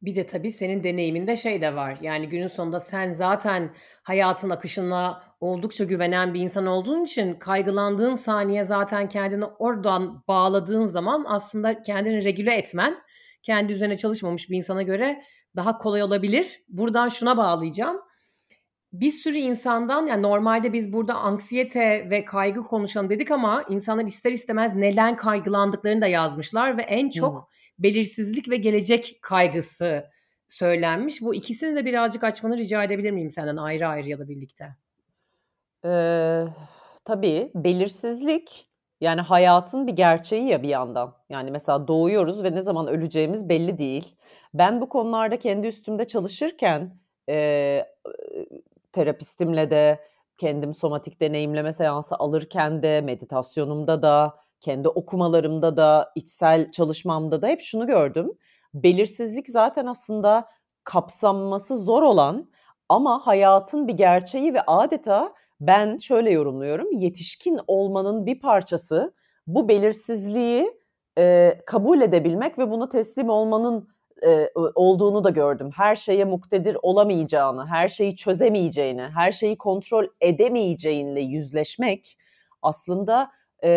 Bir 0.07 0.17
de 0.17 0.27
tabii 0.27 0.51
senin 0.51 0.85
deneyiminde 0.85 1.37
şey 1.37 1.61
de 1.61 1.75
var. 1.75 1.99
Yani 2.01 2.29
günün 2.29 2.47
sonunda 2.47 2.81
sen 2.81 3.13
zaten 3.13 3.75
hayatın 4.03 4.51
akışına 4.51 5.23
oldukça 5.41 5.85
güvenen 5.85 6.35
bir 6.35 6.41
insan 6.41 6.67
olduğun 6.67 7.05
için 7.05 7.35
kaygılandığın 7.35 8.15
saniye 8.15 8.65
zaten 8.65 9.09
kendini 9.09 9.45
oradan 9.45 10.25
bağladığın 10.29 10.85
zaman 10.85 11.25
aslında 11.29 11.83
kendini 11.83 12.25
regüle 12.25 12.55
etmen 12.55 12.97
kendi 13.43 13.73
üzerine 13.73 13.97
çalışmamış 13.97 14.51
bir 14.51 14.57
insana 14.57 14.83
göre 14.83 15.23
daha 15.57 15.79
kolay 15.79 16.03
olabilir. 16.03 16.65
Buradan 16.69 17.09
şuna 17.09 17.37
bağlayacağım. 17.37 17.97
Bir 18.93 19.11
sürü 19.11 19.37
insandan 19.37 20.07
yani 20.07 20.23
normalde 20.23 20.73
biz 20.73 20.93
burada 20.93 21.15
anksiyete 21.15 22.11
ve 22.11 22.25
kaygı 22.25 22.63
konuşalım 22.63 23.11
dedik 23.11 23.31
ama 23.31 23.65
insanlar 23.69 24.05
ister 24.05 24.33
istemez 24.33 24.75
neden 24.75 25.17
kaygılandıklarını 25.17 26.01
da 26.01 26.07
yazmışlar 26.07 26.79
ve 26.79 26.83
en 26.83 27.11
çok 27.11 27.35
hmm. 27.35 27.56
Belirsizlik 27.79 28.51
ve 28.51 28.57
gelecek 28.57 29.19
kaygısı 29.23 30.11
söylenmiş. 30.49 31.23
Bu 31.23 31.35
ikisini 31.35 31.77
de 31.77 31.85
birazcık 31.85 32.25
açmanı 32.25 32.57
rica 32.57 32.85
edebilir 32.85 33.11
miyim 33.11 33.31
senden 33.31 33.57
ayrı 33.57 33.87
ayrı 33.87 34.09
ya 34.09 34.19
da 34.19 34.29
birlikte? 34.29 34.77
Ee, 35.85 36.45
tabii 37.05 37.51
belirsizlik 37.55 38.69
yani 39.01 39.21
hayatın 39.21 39.87
bir 39.87 39.93
gerçeği 39.93 40.49
ya 40.49 40.63
bir 40.63 40.69
yandan. 40.69 41.15
Yani 41.29 41.51
mesela 41.51 41.89
doğuyoruz 41.89 42.45
ve 42.45 42.53
ne 42.53 42.61
zaman 42.61 42.87
öleceğimiz 42.87 43.49
belli 43.49 43.79
değil. 43.79 44.17
Ben 44.55 44.81
bu 44.81 44.89
konularda 44.89 45.39
kendi 45.39 45.67
üstümde 45.67 46.07
çalışırken 46.07 46.99
e, 47.29 47.87
terapistimle 48.93 49.71
de 49.71 50.01
kendim 50.39 50.75
somatik 50.75 51.21
deneyimleme 51.21 51.73
seansı 51.73 52.17
alırken 52.17 52.83
de 52.83 53.01
meditasyonumda 53.01 54.03
da 54.03 54.35
kendi 54.61 54.89
okumalarımda 54.89 55.77
da 55.77 56.13
içsel 56.15 56.71
çalışmamda 56.71 57.43
da 57.43 57.47
hep 57.47 57.61
şunu 57.61 57.87
gördüm. 57.87 58.33
Belirsizlik 58.75 59.49
zaten 59.49 59.87
aslında 59.87 60.49
kapsanması 60.85 61.77
zor 61.77 62.03
olan 62.03 62.51
ama 62.89 63.27
hayatın 63.27 63.89
bir 63.89 63.95
gerçeği 63.95 64.55
ve 64.55 64.63
adeta 64.67 65.35
ben 65.61 65.99
şöyle 65.99 66.31
yorumluyorum. 66.31 66.93
Yetişkin 66.93 67.61
olmanın 67.67 68.27
bir 68.27 68.41
parçası 68.41 69.15
bu 69.47 69.69
belirsizliği 69.69 70.81
e, 71.19 71.55
kabul 71.67 72.01
edebilmek 72.01 72.59
ve 72.59 72.71
buna 72.71 72.89
teslim 72.89 73.29
olmanın 73.29 73.89
e, 74.27 74.51
olduğunu 74.75 75.25
da 75.25 75.31
gördüm. 75.31 75.71
Her 75.77 75.97
şeye 75.97 76.25
muktedir 76.25 76.77
olamayacağını, 76.83 77.67
her 77.67 77.89
şeyi 77.89 78.17
çözemeyeceğini, 78.17 79.03
her 79.03 79.33
şeyi 79.33 79.59
kontrol 79.59 80.07
edemeyeceğinle 80.21 81.21
yüzleşmek 81.21 82.19
aslında 82.63 83.31
e, 83.65 83.71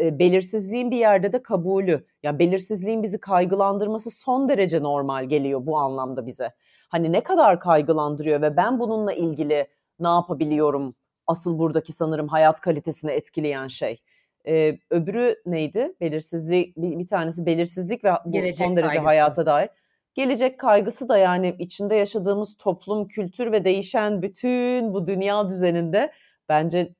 e, 0.00 0.18
belirsizliğin 0.18 0.90
bir 0.90 0.96
yerde 0.96 1.32
de 1.32 1.42
kabulü. 1.42 2.06
Ya 2.22 2.38
belirsizliğin 2.38 3.02
bizi 3.02 3.20
kaygılandırması 3.20 4.10
son 4.10 4.48
derece 4.48 4.82
normal 4.82 5.24
geliyor 5.24 5.66
bu 5.66 5.78
anlamda 5.78 6.26
bize. 6.26 6.50
Hani 6.88 7.12
ne 7.12 7.22
kadar 7.22 7.60
kaygılandırıyor 7.60 8.42
ve 8.42 8.56
ben 8.56 8.80
bununla 8.80 9.12
ilgili 9.12 9.66
ne 10.00 10.08
yapabiliyorum 10.08 10.94
asıl 11.26 11.58
buradaki 11.58 11.92
sanırım 11.92 12.28
hayat 12.28 12.60
kalitesini 12.60 13.10
etkileyen 13.10 13.68
şey. 13.68 14.02
Ee, 14.46 14.78
öbürü 14.90 15.36
neydi? 15.46 15.94
Belirsizlik 16.00 16.76
bir, 16.76 16.98
bir 16.98 17.06
tanesi 17.06 17.46
belirsizlik 17.46 18.04
ve 18.04 18.10
Gelecek 18.30 18.66
son 18.66 18.76
derece 18.76 18.88
kaygısı. 18.88 19.06
hayata 19.06 19.46
dair. 19.46 19.68
Gelecek 20.14 20.60
kaygısı 20.60 21.08
da 21.08 21.18
yani 21.18 21.56
içinde 21.58 21.94
yaşadığımız 21.94 22.56
toplum, 22.56 23.08
kültür 23.08 23.52
ve 23.52 23.64
değişen 23.64 24.22
bütün 24.22 24.94
bu 24.94 25.06
dünya 25.06 25.48
düzeninde 25.48 26.12
bence 26.48 26.94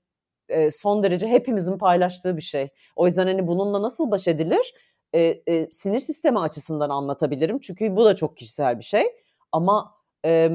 son 0.72 1.02
derece 1.02 1.26
hepimizin 1.28 1.78
paylaştığı 1.78 2.36
bir 2.36 2.42
şey. 2.42 2.68
O 2.96 3.06
yüzden 3.06 3.26
hani 3.26 3.46
bununla 3.46 3.82
nasıl 3.82 4.10
baş 4.10 4.28
edilir? 4.28 4.74
E, 5.12 5.20
e, 5.46 5.70
sinir 5.70 6.00
sistemi 6.00 6.38
açısından 6.40 6.90
anlatabilirim. 6.90 7.58
Çünkü 7.58 7.96
bu 7.96 8.04
da 8.04 8.16
çok 8.16 8.36
kişisel 8.36 8.78
bir 8.78 8.84
şey. 8.84 9.04
Ama 9.52 9.94
e, 10.24 10.50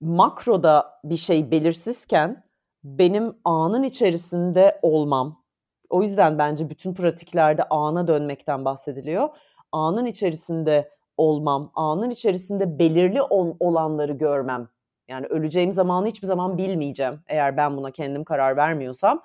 makroda 0.00 1.00
bir 1.04 1.16
şey 1.16 1.50
belirsizken 1.50 2.44
benim 2.84 3.36
anın 3.44 3.82
içerisinde 3.82 4.78
olmam. 4.82 5.44
O 5.90 6.02
yüzden 6.02 6.38
bence 6.38 6.70
bütün 6.70 6.94
pratiklerde 6.94 7.64
ana 7.70 8.06
dönmekten 8.06 8.64
bahsediliyor. 8.64 9.28
Anın 9.72 10.06
içerisinde 10.06 10.90
olmam, 11.16 11.72
anın 11.74 12.10
içerisinde 12.10 12.78
belirli 12.78 13.22
ol, 13.22 13.56
olanları 13.60 14.12
görmem. 14.12 14.68
Yani 15.12 15.26
öleceğim 15.26 15.72
zamanı 15.72 16.06
hiçbir 16.06 16.26
zaman 16.26 16.58
bilmeyeceğim 16.58 17.14
eğer 17.26 17.56
ben 17.56 17.76
buna 17.76 17.90
kendim 17.90 18.24
karar 18.24 18.56
vermiyorsam. 18.56 19.22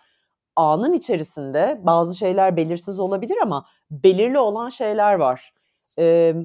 Anın 0.55 0.93
içerisinde 0.93 1.79
bazı 1.83 2.15
şeyler 2.15 2.57
belirsiz 2.57 2.99
olabilir 2.99 3.37
ama 3.41 3.65
belirli 3.91 4.39
olan 4.39 4.69
şeyler 4.69 5.13
var. 5.13 5.53
Ee, 5.99 6.35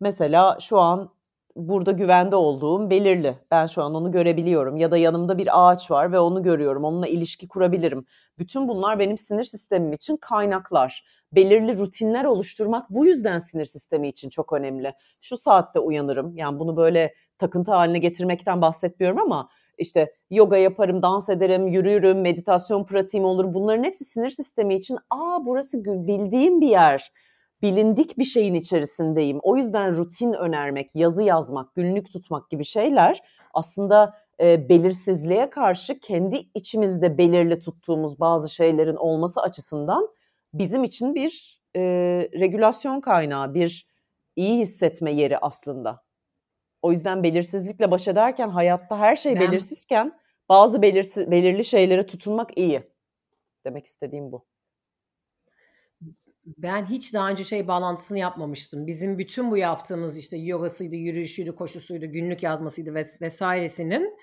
mesela 0.00 0.58
şu 0.60 0.78
an 0.78 1.10
burada 1.56 1.92
güvende 1.92 2.36
olduğum 2.36 2.90
belirli. 2.90 3.38
Ben 3.50 3.66
şu 3.66 3.82
an 3.82 3.94
onu 3.94 4.12
görebiliyorum 4.12 4.76
ya 4.76 4.90
da 4.90 4.96
yanımda 4.96 5.38
bir 5.38 5.48
ağaç 5.52 5.90
var 5.90 6.12
ve 6.12 6.18
onu 6.18 6.42
görüyorum. 6.42 6.84
Onunla 6.84 7.06
ilişki 7.06 7.48
kurabilirim. 7.48 8.06
Bütün 8.38 8.68
bunlar 8.68 8.98
benim 8.98 9.18
sinir 9.18 9.44
sistemim 9.44 9.92
için 9.92 10.16
kaynaklar. 10.16 11.04
Belirli 11.32 11.78
rutinler 11.78 12.24
oluşturmak 12.24 12.90
bu 12.90 13.06
yüzden 13.06 13.38
sinir 13.38 13.64
sistemi 13.64 14.08
için 14.08 14.28
çok 14.28 14.52
önemli. 14.52 14.94
Şu 15.20 15.36
saatte 15.36 15.80
uyanırım. 15.80 16.36
Yani 16.36 16.58
bunu 16.58 16.76
böyle 16.76 17.14
takıntı 17.38 17.72
haline 17.72 17.98
getirmekten 17.98 18.60
bahsetmiyorum 18.60 19.20
ama 19.20 19.48
işte 19.78 20.12
yoga 20.30 20.56
yaparım, 20.56 21.02
dans 21.02 21.28
ederim, 21.28 21.66
yürüyorum, 21.66 22.20
meditasyon 22.20 22.84
pratiğim 22.84 23.24
olur. 23.24 23.54
Bunların 23.54 23.84
hepsi 23.84 24.04
sinir 24.04 24.30
sistemi 24.30 24.74
için 24.74 24.98
aa 25.10 25.46
burası 25.46 25.84
bildiğim 25.84 26.60
bir 26.60 26.68
yer 26.68 27.12
bilindik 27.62 28.18
bir 28.18 28.24
şeyin 28.24 28.54
içerisindeyim. 28.54 29.38
O 29.42 29.56
yüzden 29.56 29.96
rutin 29.96 30.32
önermek, 30.32 30.94
yazı 30.94 31.22
yazmak, 31.22 31.74
günlük 31.74 32.12
tutmak 32.12 32.50
gibi 32.50 32.64
şeyler 32.64 33.22
aslında 33.54 34.14
e, 34.40 34.68
belirsizliğe 34.68 35.50
karşı 35.50 36.00
kendi 36.00 36.48
içimizde 36.54 37.18
belirli 37.18 37.60
tuttuğumuz 37.60 38.20
bazı 38.20 38.50
şeylerin 38.50 38.96
olması 38.96 39.40
açısından 39.40 40.08
bizim 40.54 40.84
için 40.84 41.14
bir 41.14 41.60
e, 41.76 41.80
regülasyon 42.34 43.00
kaynağı, 43.00 43.54
bir 43.54 43.86
iyi 44.36 44.58
hissetme 44.58 45.12
yeri 45.12 45.38
aslında. 45.38 46.05
O 46.86 46.92
yüzden 46.92 47.22
belirsizlikle 47.22 47.90
baş 47.90 48.08
ederken 48.08 48.48
hayatta 48.48 48.98
her 48.98 49.16
şey 49.16 49.34
ben... 49.34 49.40
belirsizken 49.40 50.12
bazı 50.48 50.82
belirsiz, 50.82 51.30
belirli 51.30 51.64
şeylere 51.64 52.06
tutunmak 52.06 52.58
iyi. 52.58 52.82
Demek 53.64 53.86
istediğim 53.86 54.32
bu. 54.32 54.46
Ben 56.44 56.84
hiç 56.84 57.14
daha 57.14 57.30
önce 57.30 57.44
şey 57.44 57.68
bağlantısını 57.68 58.18
yapmamıştım. 58.18 58.86
Bizim 58.86 59.18
bütün 59.18 59.50
bu 59.50 59.56
yaptığımız 59.56 60.18
işte 60.18 60.36
yogasıydı, 60.36 60.94
yürüyüşüydü, 60.94 61.54
koşusuydu, 61.54 62.06
günlük 62.06 62.42
yazmasıydı 62.42 62.90
ves- 62.90 63.22
vesairesinin 63.22 64.18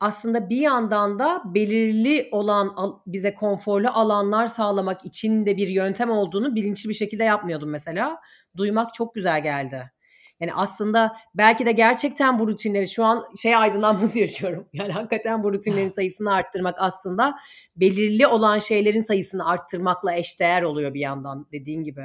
aslında 0.00 0.50
bir 0.50 0.60
yandan 0.60 1.18
da 1.18 1.42
belirli 1.44 2.28
olan 2.32 2.74
bize 3.06 3.34
konforlu 3.34 3.88
alanlar 3.88 4.46
sağlamak 4.46 5.04
için 5.04 5.46
de 5.46 5.56
bir 5.56 5.68
yöntem 5.68 6.10
olduğunu 6.10 6.54
bilinçli 6.54 6.88
bir 6.88 6.94
şekilde 6.94 7.24
yapmıyordum 7.24 7.70
mesela. 7.70 8.20
Duymak 8.56 8.94
çok 8.94 9.14
güzel 9.14 9.42
geldi. 9.42 9.92
Yani 10.40 10.54
aslında 10.54 11.16
belki 11.34 11.66
de 11.66 11.72
gerçekten 11.72 12.38
bu 12.38 12.48
rutinleri 12.48 12.88
şu 12.88 13.04
an 13.04 13.24
şey 13.42 13.56
aydınlanması 13.56 14.18
yaşıyorum. 14.18 14.68
Yani 14.72 14.92
hakikaten 14.92 15.42
bu 15.42 15.52
rutinlerin 15.52 15.90
sayısını 15.90 16.34
arttırmak 16.34 16.74
aslında 16.78 17.34
belirli 17.76 18.26
olan 18.26 18.58
şeylerin 18.58 19.00
sayısını 19.00 19.48
arttırmakla 19.48 20.14
eşdeğer 20.14 20.62
oluyor 20.62 20.94
bir 20.94 21.00
yandan 21.00 21.46
dediğin 21.52 21.82
gibi. 21.82 22.02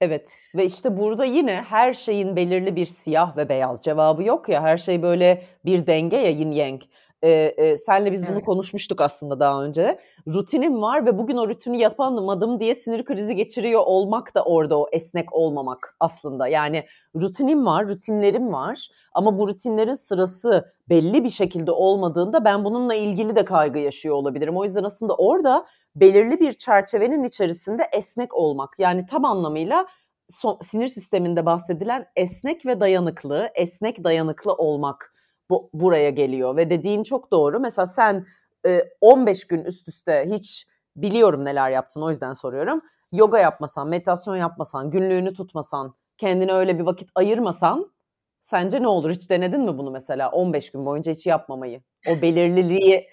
Evet 0.00 0.38
ve 0.54 0.64
işte 0.64 0.96
burada 0.96 1.24
yine 1.24 1.64
her 1.68 1.94
şeyin 1.94 2.36
belirli 2.36 2.76
bir 2.76 2.86
siyah 2.86 3.36
ve 3.36 3.48
beyaz 3.48 3.84
cevabı 3.84 4.22
yok 4.22 4.48
ya 4.48 4.62
her 4.62 4.78
şey 4.78 5.02
böyle 5.02 5.44
bir 5.64 5.86
denge 5.86 6.16
ya 6.16 6.30
yin 6.30 6.52
yang. 6.52 6.82
E, 7.24 7.54
e, 7.56 7.78
senle 7.78 8.12
biz 8.12 8.26
bunu 8.26 8.42
konuşmuştuk 8.42 9.00
aslında 9.00 9.40
daha 9.40 9.64
önce. 9.64 9.98
Rutinim 10.28 10.82
var 10.82 11.06
ve 11.06 11.18
bugün 11.18 11.36
o 11.36 11.48
rutini 11.48 11.78
yapamadım 11.78 12.60
diye 12.60 12.74
sinir 12.74 13.04
krizi 13.04 13.34
geçiriyor 13.34 13.82
olmak 13.86 14.34
da 14.34 14.44
orada 14.44 14.78
o 14.78 14.86
esnek 14.92 15.32
olmamak 15.32 15.96
aslında. 16.00 16.48
Yani 16.48 16.84
rutinim 17.16 17.66
var, 17.66 17.88
rutinlerim 17.88 18.52
var 18.52 18.88
ama 19.12 19.38
bu 19.38 19.48
rutinlerin 19.48 19.94
sırası 19.94 20.72
belli 20.88 21.24
bir 21.24 21.30
şekilde 21.30 21.70
olmadığında 21.70 22.44
ben 22.44 22.64
bununla 22.64 22.94
ilgili 22.94 23.36
de 23.36 23.44
kaygı 23.44 23.80
yaşıyor 23.80 24.14
olabilirim. 24.14 24.56
O 24.56 24.64
yüzden 24.64 24.84
aslında 24.84 25.14
orada 25.14 25.66
belirli 25.96 26.40
bir 26.40 26.52
çerçevenin 26.52 27.24
içerisinde 27.24 27.88
esnek 27.92 28.34
olmak 28.34 28.70
yani 28.78 29.06
tam 29.06 29.24
anlamıyla 29.24 29.86
so- 30.30 30.64
sinir 30.64 30.88
sisteminde 30.88 31.46
bahsedilen 31.46 32.06
esnek 32.16 32.66
ve 32.66 32.80
dayanıklı, 32.80 33.50
esnek 33.54 34.04
dayanıklı 34.04 34.52
olmak 34.52 35.13
bu, 35.50 35.70
buraya 35.72 36.10
geliyor 36.10 36.56
ve 36.56 36.70
dediğin 36.70 37.02
çok 37.02 37.30
doğru. 37.30 37.60
Mesela 37.60 37.86
sen 37.86 38.26
e, 38.66 38.84
15 39.00 39.46
gün 39.46 39.64
üst 39.64 39.88
üste 39.88 40.26
hiç 40.30 40.66
biliyorum 40.96 41.44
neler 41.44 41.70
yaptın 41.70 42.02
o 42.02 42.10
yüzden 42.10 42.32
soruyorum. 42.32 42.80
Yoga 43.12 43.38
yapmasan, 43.38 43.88
meditasyon 43.88 44.36
yapmasan, 44.36 44.90
günlüğünü 44.90 45.34
tutmasan, 45.34 45.94
kendine 46.18 46.52
öyle 46.52 46.78
bir 46.78 46.84
vakit 46.84 47.10
ayırmasan 47.14 47.92
sence 48.40 48.82
ne 48.82 48.88
olur? 48.88 49.10
Hiç 49.10 49.30
denedin 49.30 49.60
mi 49.60 49.78
bunu 49.78 49.90
mesela 49.90 50.30
15 50.30 50.72
gün 50.72 50.86
boyunca 50.86 51.12
hiç 51.12 51.26
yapmamayı? 51.26 51.82
O 52.08 52.22
belirliliği 52.22 53.08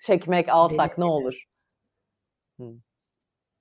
çekmek 0.00 0.48
alsak 0.48 0.98
ne 0.98 1.04
olur? 1.04 1.44
Hmm. 2.56 2.80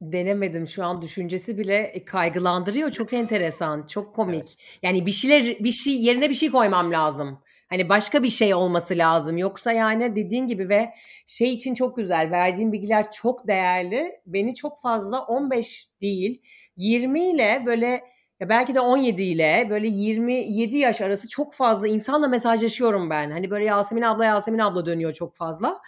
Denemedim 0.01 0.67
şu 0.67 0.85
an 0.85 1.01
düşüncesi 1.01 1.57
bile 1.57 1.75
e, 1.75 2.05
kaygılandırıyor. 2.05 2.91
Çok 2.91 3.13
enteresan, 3.13 3.87
çok 3.87 4.15
komik. 4.15 4.43
Evet. 4.43 4.57
Yani 4.83 5.05
bir 5.05 5.11
şeyler 5.11 5.63
bir 5.63 5.71
şey 5.71 5.93
yerine 6.01 6.29
bir 6.29 6.35
şey 6.35 6.51
koymam 6.51 6.91
lazım. 6.91 7.39
Hani 7.69 7.89
başka 7.89 8.23
bir 8.23 8.29
şey 8.29 8.53
olması 8.53 8.97
lazım. 8.97 9.37
Yoksa 9.37 9.71
yani 9.71 10.15
dediğin 10.15 10.47
gibi 10.47 10.69
ve 10.69 10.89
şey 11.25 11.53
için 11.53 11.75
çok 11.75 11.97
güzel. 11.97 12.31
Verdiğin 12.31 12.71
bilgiler 12.71 13.11
çok 13.11 13.47
değerli. 13.47 14.11
Beni 14.25 14.55
çok 14.55 14.81
fazla 14.81 15.21
15 15.21 15.85
değil 16.01 16.41
20 16.77 17.29
ile 17.29 17.63
böyle 17.65 18.03
Ya 18.39 18.49
belki 18.49 18.75
de 18.75 18.79
17 18.79 19.23
ile 19.23 19.67
böyle 19.69 19.87
27 19.87 20.77
yaş 20.77 21.01
arası 21.01 21.29
çok 21.29 21.53
fazla 21.53 21.87
insanla 21.87 22.27
mesajlaşıyorum 22.27 23.09
ben. 23.09 23.31
Hani 23.31 23.51
böyle 23.51 23.65
Yasemin 23.65 24.01
abla 24.01 24.25
Yasemin 24.25 24.59
abla 24.59 24.85
dönüyor 24.85 25.13
çok 25.13 25.35
fazla. 25.35 25.81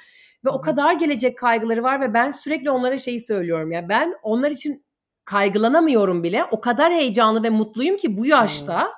Ve 0.46 0.50
o 0.50 0.62
kadar 0.62 0.94
gelecek 0.94 1.38
kaygıları 1.38 1.84
var 1.84 2.02
ve 2.02 2.14
ben 2.14 2.30
sürekli 2.30 2.72
onlara 2.72 2.98
şeyi 2.98 3.20
söylüyorum 3.20 3.72
ya. 3.72 3.90
Ben 3.90 4.14
onlar 4.24 4.52
için 4.52 4.86
kaygılanamıyorum 5.26 6.24
bile. 6.24 6.46
O 6.52 6.62
kadar 6.62 6.94
heyecanlı 6.94 7.44
ve 7.44 7.50
mutluyum 7.50 7.98
ki 7.98 8.18
bu 8.18 8.26
yaşta 8.26 8.84
hmm. 8.84 8.92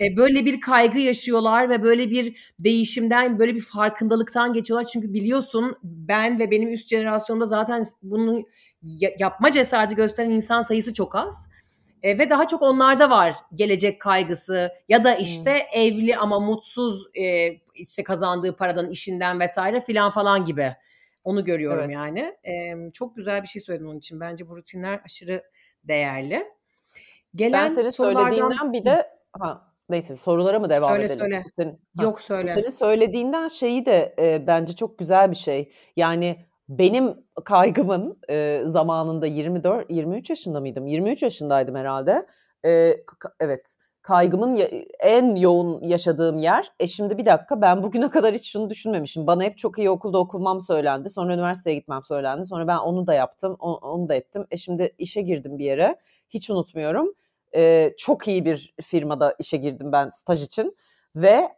Böyle 0.00 0.44
bir 0.44 0.60
kaygı 0.60 0.98
yaşıyorlar 0.98 1.70
ve 1.70 1.82
böyle 1.82 2.10
bir 2.10 2.52
değişimden, 2.58 3.38
böyle 3.38 3.54
bir 3.54 3.60
farkındalıktan 3.60 4.52
geçiyorlar. 4.52 4.88
Çünkü 4.92 5.12
biliyorsun 5.12 5.76
ben 5.82 6.38
ve 6.38 6.50
benim 6.50 6.72
üst 6.72 6.88
jenerasyonda 6.88 7.46
zaten 7.46 7.82
bunu 8.02 8.42
yapma 9.18 9.50
cesareti 9.50 9.94
gösteren 9.94 10.30
insan 10.30 10.62
sayısı 10.62 10.94
çok 10.94 11.16
az. 11.16 11.48
E, 12.02 12.18
ve 12.18 12.30
daha 12.30 12.46
çok 12.46 12.62
onlarda 12.62 13.10
var 13.10 13.36
gelecek 13.54 14.00
kaygısı 14.00 14.70
ya 14.88 15.04
da 15.04 15.14
işte 15.14 15.52
hmm. 15.52 15.80
evli 15.80 16.16
ama 16.16 16.40
mutsuz 16.40 17.06
e, 17.16 17.48
işte 17.74 18.04
kazandığı 18.04 18.56
paradan 18.56 18.90
işinden 18.90 19.40
vesaire 19.40 19.80
filan 19.80 20.10
falan 20.10 20.44
gibi. 20.44 20.76
Onu 21.24 21.44
görüyorum 21.44 21.84
evet. 21.84 21.94
yani. 21.94 22.36
E, 22.44 22.90
çok 22.92 23.16
güzel 23.16 23.42
bir 23.42 23.48
şey 23.48 23.62
söyledin 23.62 23.86
onun 23.86 23.98
için. 23.98 24.20
Bence 24.20 24.48
bu 24.48 24.56
rutinler 24.56 25.00
aşırı 25.04 25.42
değerli. 25.84 26.46
Gelen 27.34 27.70
ben 27.70 27.74
senin 27.74 27.90
sorulardan... 27.90 28.30
söylediğinden 28.30 28.72
bir 28.72 28.84
de 28.84 29.08
ha, 29.32 29.71
neyse 29.92 30.16
sorulara 30.16 30.58
mı 30.58 30.70
devam 30.70 30.90
söyle, 30.90 31.04
edelim? 31.04 31.20
Söyle 31.20 31.44
söyle. 31.56 31.76
Yok 32.00 32.20
söyle. 32.20 32.54
Senin 32.54 32.70
söylediğinden 32.70 33.48
şeyi 33.48 33.86
de 33.86 34.14
e, 34.18 34.46
bence 34.46 34.72
çok 34.72 34.98
güzel 34.98 35.30
bir 35.30 35.36
şey. 35.36 35.72
Yani 35.96 36.36
benim 36.68 37.14
kaygımın 37.44 38.18
e, 38.30 38.62
zamanında 38.64 39.26
24 39.26 39.90
23 39.90 40.30
yaşında 40.30 40.60
mıydım? 40.60 40.86
23 40.86 41.22
yaşındaydım 41.22 41.74
herhalde. 41.74 42.26
E, 42.64 42.96
evet. 43.40 43.62
Kaygımın 44.02 44.60
en 45.00 45.36
yoğun 45.36 45.82
yaşadığım 45.82 46.38
yer. 46.38 46.72
E 46.80 46.86
şimdi 46.86 47.18
bir 47.18 47.26
dakika 47.26 47.60
ben 47.60 47.82
bugüne 47.82 48.10
kadar 48.10 48.34
hiç 48.34 48.52
şunu 48.52 48.70
düşünmemişim. 48.70 49.26
Bana 49.26 49.42
hep 49.42 49.58
çok 49.58 49.78
iyi 49.78 49.90
okulda 49.90 50.18
okumam 50.18 50.60
söylendi. 50.60 51.10
Sonra 51.10 51.34
üniversiteye 51.34 51.76
gitmem 51.76 52.02
söylendi. 52.04 52.44
Sonra 52.44 52.66
ben 52.66 52.76
onu 52.76 53.06
da 53.06 53.14
yaptım, 53.14 53.56
onu, 53.58 53.76
onu 53.76 54.08
da 54.08 54.14
ettim. 54.14 54.46
E 54.50 54.56
şimdi 54.56 54.94
işe 54.98 55.22
girdim 55.22 55.58
bir 55.58 55.64
yere. 55.64 55.96
Hiç 56.30 56.50
unutmuyorum. 56.50 57.14
E, 57.56 57.94
çok 57.98 58.28
iyi 58.28 58.44
bir 58.44 58.74
firmada 58.82 59.34
işe 59.38 59.56
girdim 59.56 59.92
ben 59.92 60.10
staj 60.10 60.42
için 60.42 60.76
ve 61.16 61.48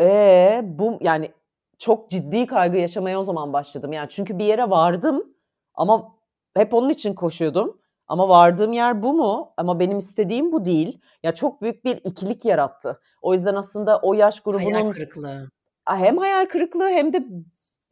e, 0.00 0.60
bu 0.64 0.98
yani 1.00 1.32
çok 1.78 2.10
ciddi 2.10 2.46
kaygı 2.46 2.76
yaşamaya 2.76 3.18
o 3.18 3.22
zaman 3.22 3.52
başladım. 3.52 3.92
Yani 3.92 4.08
çünkü 4.10 4.38
bir 4.38 4.44
yere 4.44 4.70
vardım 4.70 5.34
ama 5.74 6.14
hep 6.56 6.74
onun 6.74 6.88
için 6.88 7.14
koşuyordum. 7.14 7.80
Ama 8.06 8.28
vardığım 8.28 8.72
yer 8.72 9.02
bu 9.02 9.14
mu? 9.14 9.52
Ama 9.56 9.80
benim 9.80 9.98
istediğim 9.98 10.52
bu 10.52 10.64
değil. 10.64 11.00
Ya 11.22 11.34
çok 11.34 11.62
büyük 11.62 11.84
bir 11.84 11.96
ikilik 12.04 12.44
yarattı. 12.44 13.00
O 13.22 13.34
yüzden 13.34 13.54
aslında 13.54 13.98
o 13.98 14.14
yaş 14.14 14.40
grubunun 14.40 14.72
hayal 14.72 14.90
kırıklığı. 14.90 15.50
Hem 15.86 16.18
hayal 16.18 16.46
kırıklığı 16.46 16.88
hem 16.88 17.12
de 17.12 17.24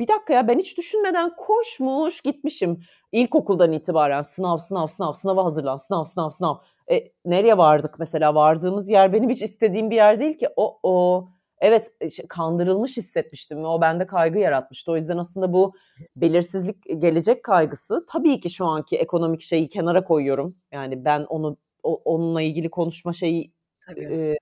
bir 0.01 0.09
dakika 0.09 0.33
ya 0.35 0.49
ben 0.49 0.59
hiç 0.59 0.79
düşünmeden 0.79 1.37
koşmuş 1.37 2.21
gitmişim. 2.21 2.81
İlkokuldan 3.13 3.73
itibaren 3.73 4.23
sınav 4.23 4.57
sınav 4.57 4.87
sınav 4.87 5.13
sınava 5.13 5.45
hazırlan 5.45 5.77
sınav 5.77 6.05
sınav 6.05 6.31
sınav. 6.31 6.57
E, 6.91 7.13
nereye 7.25 7.59
vardık 7.59 7.99
mesela 7.99 8.35
vardığımız 8.35 8.91
yer 8.91 9.13
benim 9.13 9.31
hiç 9.31 9.43
istediğim 9.43 9.91
bir 9.91 9.97
yer 9.97 10.21
değil 10.21 10.39
ki. 10.39 10.49
O 10.57 10.79
o 10.83 11.29
evet 11.61 11.93
e, 12.01 12.09
kandırılmış 12.29 12.97
hissetmiştim 12.97 13.59
ve 13.63 13.67
o 13.67 13.81
bende 13.81 14.07
kaygı 14.07 14.39
yaratmıştı. 14.39 14.93
O 14.93 14.97
yüzden 14.97 15.19
aslında 15.19 15.53
bu 15.53 15.75
belirsizlik 16.17 17.01
gelecek 17.03 17.43
kaygısı 17.43 18.07
tabii 18.09 18.41
ki 18.41 18.51
şu 18.51 18.67
anki 18.67 18.97
ekonomik 18.97 19.41
şeyi 19.43 19.69
kenara 19.69 20.05
koyuyorum. 20.05 20.57
Yani 20.73 21.05
ben 21.05 21.21
onu 21.25 21.57
onunla 21.83 22.43
ilgili 22.43 22.71
konuşma 22.71 23.13
şeyi 23.13 23.53
e, 23.97 24.35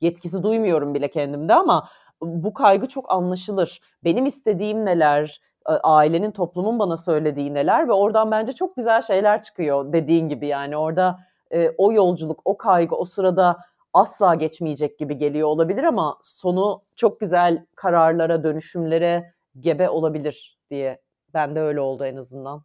yetkisi 0.00 0.42
duymuyorum 0.42 0.94
bile 0.94 1.10
kendimde 1.10 1.54
ama 1.54 1.88
bu 2.22 2.54
kaygı 2.54 2.88
çok 2.88 3.12
anlaşılır. 3.12 3.80
Benim 4.04 4.26
istediğim 4.26 4.84
neler, 4.84 5.40
ailenin, 5.64 6.30
toplumun 6.30 6.78
bana 6.78 6.96
söylediği 6.96 7.54
neler 7.54 7.88
ve 7.88 7.92
oradan 7.92 8.30
bence 8.30 8.52
çok 8.52 8.76
güzel 8.76 9.02
şeyler 9.02 9.42
çıkıyor 9.42 9.92
dediğin 9.92 10.28
gibi 10.28 10.46
yani 10.46 10.76
orada 10.76 11.18
e, 11.52 11.74
o 11.78 11.92
yolculuk, 11.92 12.40
o 12.44 12.56
kaygı 12.56 12.96
o 12.96 13.04
sırada 13.04 13.58
asla 13.92 14.34
geçmeyecek 14.34 14.98
gibi 14.98 15.18
geliyor 15.18 15.48
olabilir 15.48 15.84
ama 15.84 16.18
sonu 16.22 16.82
çok 16.96 17.20
güzel 17.20 17.66
kararlara, 17.74 18.44
dönüşümlere 18.44 19.34
gebe 19.60 19.88
olabilir 19.88 20.58
diye. 20.70 21.00
Ben 21.34 21.54
de 21.56 21.60
öyle 21.60 21.80
oldu 21.80 22.04
en 22.04 22.16
azından. 22.16 22.62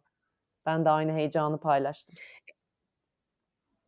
Ben 0.66 0.84
de 0.84 0.90
aynı 0.90 1.12
heyecanı 1.12 1.58
paylaştım. 1.58 2.14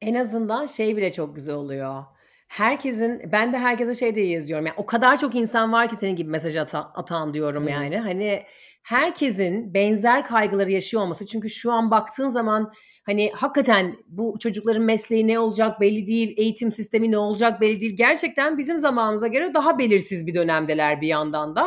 En 0.00 0.14
azından 0.14 0.66
şey 0.66 0.96
bile 0.96 1.12
çok 1.12 1.34
güzel 1.34 1.54
oluyor. 1.54 2.04
Herkesin 2.48 3.32
ben 3.32 3.52
de 3.52 3.58
herkese 3.58 3.94
şey 3.94 4.14
diye 4.14 4.26
yazıyorum. 4.26 4.66
Yani 4.66 4.76
o 4.78 4.87
kadar 4.87 5.16
çok 5.16 5.34
insan 5.34 5.72
var 5.72 5.88
ki 5.88 5.96
senin 5.96 6.16
gibi 6.16 6.30
mesaj 6.30 6.56
atan, 6.56 6.90
atan 6.94 7.34
diyorum 7.34 7.62
hmm. 7.62 7.68
yani. 7.68 7.98
Hani 7.98 8.44
herkesin 8.82 9.74
benzer 9.74 10.24
kaygıları 10.24 10.70
yaşıyor 10.70 11.02
olması. 11.02 11.26
Çünkü 11.26 11.50
şu 11.50 11.72
an 11.72 11.90
baktığın 11.90 12.28
zaman 12.28 12.72
Hani 13.08 13.32
hakikaten 13.34 13.96
bu 14.06 14.36
çocukların 14.38 14.82
mesleği 14.82 15.28
ne 15.28 15.38
olacak 15.38 15.80
belli 15.80 16.06
değil, 16.06 16.34
eğitim 16.36 16.72
sistemi 16.72 17.10
ne 17.10 17.18
olacak 17.18 17.60
belli 17.60 17.80
değil. 17.80 17.96
Gerçekten 17.96 18.58
bizim 18.58 18.78
zamanımıza 18.78 19.26
göre 19.26 19.54
daha 19.54 19.78
belirsiz 19.78 20.26
bir 20.26 20.34
dönemdeler 20.34 21.00
bir 21.00 21.08
yandan 21.08 21.56
da. 21.56 21.66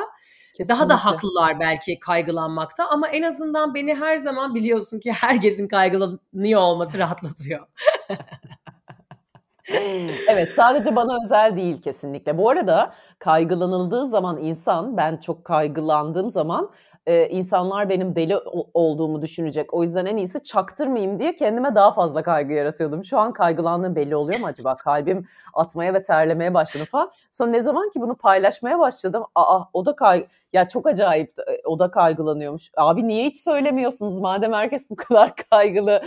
Kesinlikle. 0.51 0.73
Daha 0.73 0.89
da 0.89 1.05
haklılar 1.05 1.59
belki 1.59 1.99
kaygılanmakta 1.99 2.87
ama 2.89 3.07
en 3.07 3.21
azından 3.21 3.75
beni 3.75 3.95
her 3.95 4.17
zaman 4.17 4.55
biliyorsun 4.55 4.99
ki 4.99 5.11
herkesin 5.11 5.67
kaygılanıyor 5.67 6.61
olması 6.61 6.97
rahatlatıyor. 6.97 7.67
evet 10.27 10.49
sadece 10.55 10.95
bana 10.95 11.17
özel 11.25 11.57
değil 11.57 11.81
kesinlikle. 11.81 12.37
Bu 12.37 12.49
arada 12.49 12.93
kaygılanıldığı 13.19 14.07
zaman 14.07 14.37
insan 14.37 14.97
ben 14.97 15.17
çok 15.17 15.45
kaygılandığım 15.45 16.29
zaman 16.29 16.71
e, 17.05 17.27
insanlar 17.29 17.89
benim 17.89 18.15
deli 18.15 18.37
olduğumu 18.73 19.21
düşünecek. 19.21 19.73
O 19.73 19.83
yüzden 19.83 20.05
en 20.05 20.17
iyisi 20.17 20.43
çaktırmayayım 20.43 21.19
diye 21.19 21.35
kendime 21.35 21.75
daha 21.75 21.93
fazla 21.93 22.23
kaygı 22.23 22.53
yaratıyordum. 22.53 23.05
Şu 23.05 23.17
an 23.17 23.33
kaygılandığım 23.33 23.95
belli 23.95 24.15
oluyor 24.15 24.39
mu 24.39 24.45
acaba? 24.45 24.77
Kalbim 24.77 25.27
atmaya 25.53 25.93
ve 25.93 26.03
terlemeye 26.03 26.53
başladı 26.53 26.85
falan. 26.91 27.11
Sonra 27.31 27.49
ne 27.49 27.61
zaman 27.61 27.89
ki 27.89 28.01
bunu 28.01 28.15
paylaşmaya 28.15 28.79
başladım. 28.79 29.23
Aa 29.35 29.63
o 29.73 29.85
da 29.85 29.95
kay 29.95 30.27
ya 30.53 30.69
çok 30.69 30.87
acayip 30.87 31.33
o 31.65 31.79
da 31.79 31.91
kaygılanıyormuş. 31.91 32.71
Abi 32.77 33.07
niye 33.07 33.25
hiç 33.25 33.43
söylemiyorsunuz 33.43 34.19
madem 34.19 34.53
herkes 34.53 34.89
bu 34.89 34.95
kadar 34.95 35.35
kaygılı 35.49 36.01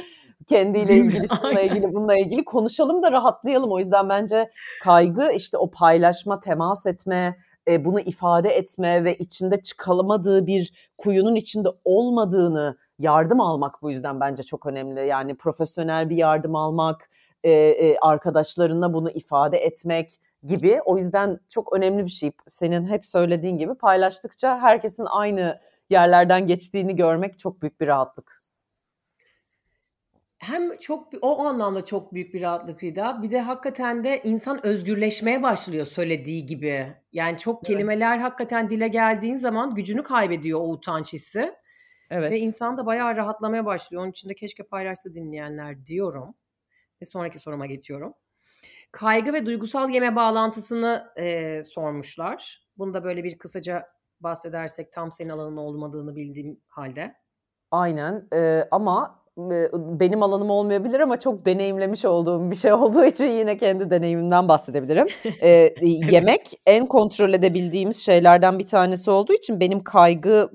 kendiyle 0.46 0.96
ilgili, 0.96 1.26
şununla 1.28 1.60
ilgili, 1.60 1.94
bununla 1.94 2.16
ilgili 2.16 2.44
konuşalım 2.44 3.02
da 3.02 3.12
rahatlayalım. 3.12 3.72
O 3.72 3.78
yüzden 3.78 4.08
bence 4.08 4.50
kaygı 4.82 5.32
işte 5.32 5.58
o 5.58 5.70
paylaşma, 5.70 6.40
temas 6.40 6.86
etme, 6.86 7.36
e, 7.68 7.84
bunu 7.84 8.00
ifade 8.00 8.48
etme 8.48 9.04
ve 9.04 9.14
içinde 9.14 9.62
çıkamadığı 9.62 10.46
bir 10.46 10.72
kuyunun 10.98 11.34
içinde 11.34 11.68
olmadığını 11.84 12.76
yardım 12.98 13.40
almak 13.40 13.82
bu 13.82 13.90
yüzden 13.90 14.20
bence 14.20 14.42
çok 14.42 14.66
önemli. 14.66 15.06
Yani 15.06 15.34
profesyonel 15.36 16.10
bir 16.10 16.16
yardım 16.16 16.56
almak, 16.56 17.10
e, 17.44 17.50
e, 17.52 17.98
arkadaşlarına 17.98 18.94
bunu 18.94 19.10
ifade 19.10 19.58
etmek 19.58 20.20
gibi. 20.46 20.80
O 20.84 20.98
yüzden 20.98 21.40
çok 21.48 21.72
önemli 21.72 22.04
bir 22.04 22.10
şey. 22.10 22.32
Senin 22.48 22.86
hep 22.86 23.06
söylediğin 23.06 23.58
gibi 23.58 23.74
paylaştıkça 23.74 24.58
herkesin 24.60 25.06
aynı 25.10 25.60
yerlerden 25.90 26.46
geçtiğini 26.46 26.96
görmek 26.96 27.38
çok 27.38 27.62
büyük 27.62 27.80
bir 27.80 27.86
rahatlık 27.86 28.43
hem 30.48 30.78
çok 30.78 31.08
o 31.22 31.46
anlamda 31.46 31.84
çok 31.84 32.14
büyük 32.14 32.34
bir 32.34 32.42
rahatlık 32.42 32.84
Rida. 32.84 33.22
Bir 33.22 33.30
de 33.30 33.40
hakikaten 33.40 34.04
de 34.04 34.22
insan 34.24 34.66
özgürleşmeye 34.66 35.42
başlıyor 35.42 35.86
söylediği 35.86 36.46
gibi. 36.46 36.96
Yani 37.12 37.38
çok 37.38 37.54
evet. 37.56 37.66
kelimeler 37.66 38.18
hakikaten 38.18 38.70
dile 38.70 38.88
geldiğin 38.88 39.36
zaman 39.36 39.74
gücünü 39.74 40.02
kaybediyor 40.02 40.60
o 40.60 40.70
utanç 40.70 41.12
hissi. 41.12 41.54
Evet. 42.10 42.32
Ve 42.32 42.38
insan 42.38 42.76
da 42.78 42.86
bayağı 42.86 43.16
rahatlamaya 43.16 43.66
başlıyor. 43.66 44.02
Onun 44.02 44.10
için 44.10 44.28
de 44.28 44.34
keşke 44.34 44.62
paylaşsa 44.62 45.14
dinleyenler 45.14 45.86
diyorum. 45.86 46.34
Ve 47.02 47.06
sonraki 47.06 47.38
soruma 47.38 47.66
geçiyorum. 47.66 48.14
Kaygı 48.92 49.32
ve 49.32 49.46
duygusal 49.46 49.90
yeme 49.90 50.16
bağlantısını 50.16 51.12
e, 51.16 51.62
sormuşlar. 51.64 52.68
Bunu 52.78 52.94
da 52.94 53.04
böyle 53.04 53.24
bir 53.24 53.38
kısaca 53.38 53.88
bahsedersek 54.20 54.92
tam 54.92 55.12
senin 55.12 55.30
alanın 55.30 55.56
olmadığını 55.56 56.16
bildiğim 56.16 56.60
halde. 56.68 57.14
Aynen 57.70 58.28
ee, 58.32 58.68
ama 58.70 59.23
benim 59.74 60.22
alanım 60.22 60.50
olmayabilir 60.50 61.00
ama 61.00 61.20
çok 61.20 61.46
deneyimlemiş 61.46 62.04
olduğum 62.04 62.50
bir 62.50 62.56
şey 62.56 62.72
olduğu 62.72 63.04
için 63.04 63.30
yine 63.30 63.56
kendi 63.56 63.90
deneyimimden 63.90 64.48
bahsedebilirim. 64.48 65.06
ee, 65.42 65.74
yemek 66.12 66.60
en 66.66 66.86
kontrol 66.86 67.32
edebildiğimiz 67.32 67.96
şeylerden 67.96 68.58
bir 68.58 68.66
tanesi 68.66 69.10
olduğu 69.10 69.32
için 69.32 69.60
benim 69.60 69.84
kaygı 69.84 70.50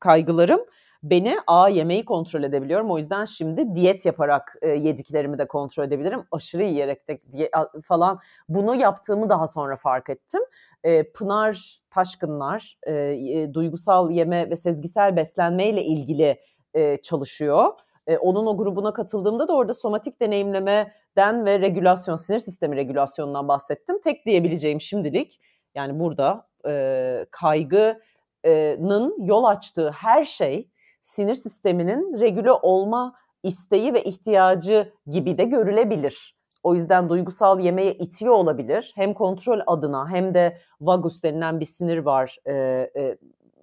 kaygılarım 0.00 0.60
beni 1.02 1.36
a 1.46 1.68
yemeği 1.68 2.04
kontrol 2.04 2.42
edebiliyorum. 2.42 2.90
O 2.90 2.98
yüzden 2.98 3.24
şimdi 3.24 3.74
diyet 3.74 4.06
yaparak 4.06 4.56
e, 4.62 4.68
yediklerimi 4.68 5.38
de 5.38 5.48
kontrol 5.48 5.84
edebilirim. 5.84 6.22
Aşırı 6.32 6.62
yiyerek 6.62 7.08
de 7.08 7.18
diye, 7.32 7.50
falan 7.84 8.18
bunu 8.48 8.74
yaptığımı 8.74 9.28
daha 9.28 9.46
sonra 9.46 9.76
fark 9.76 10.10
ettim. 10.10 10.40
E, 10.84 11.12
Pınar 11.12 11.78
Taşkınlar 11.90 12.78
e, 12.82 12.92
e, 12.92 13.54
duygusal 13.54 14.10
yeme 14.10 14.50
ve 14.50 14.56
sezgisel 14.56 15.16
beslenmeyle 15.16 15.84
ilgili 15.84 16.40
e, 16.74 16.96
çalışıyor 17.02 17.72
e, 18.08 18.18
onun 18.18 18.46
o 18.46 18.56
grubuna 18.56 18.92
katıldığımda 18.92 19.48
da 19.48 19.52
orada 19.52 19.74
somatik 19.74 20.20
deneyimlemeden 20.20 20.92
den 21.16 21.44
ve 21.44 21.60
regülasyon, 21.60 22.16
sinir 22.16 22.38
sistemi 22.38 22.76
regülasyonundan 22.76 23.48
bahsettim. 23.48 24.00
Tek 24.00 24.26
diyebileceğim 24.26 24.80
şimdilik 24.80 25.40
yani 25.74 26.00
burada 26.00 26.48
e, 26.66 27.26
kaygının 27.30 29.16
yol 29.26 29.44
açtığı 29.44 29.90
her 29.90 30.24
şey 30.24 30.70
sinir 31.00 31.34
sisteminin 31.34 32.20
regüle 32.20 32.52
olma 32.52 33.14
isteği 33.42 33.94
ve 33.94 34.02
ihtiyacı 34.02 34.92
gibi 35.06 35.38
de 35.38 35.44
görülebilir. 35.44 36.38
O 36.62 36.74
yüzden 36.74 37.08
duygusal 37.08 37.60
yemeğe 37.60 37.94
itiyor 37.94 38.34
olabilir. 38.34 38.92
Hem 38.94 39.14
kontrol 39.14 39.60
adına 39.66 40.10
hem 40.10 40.34
de 40.34 40.58
vagus 40.80 41.22
denilen 41.22 41.60
bir 41.60 41.64
sinir 41.64 41.98
var. 41.98 42.36
E, 42.48 43.16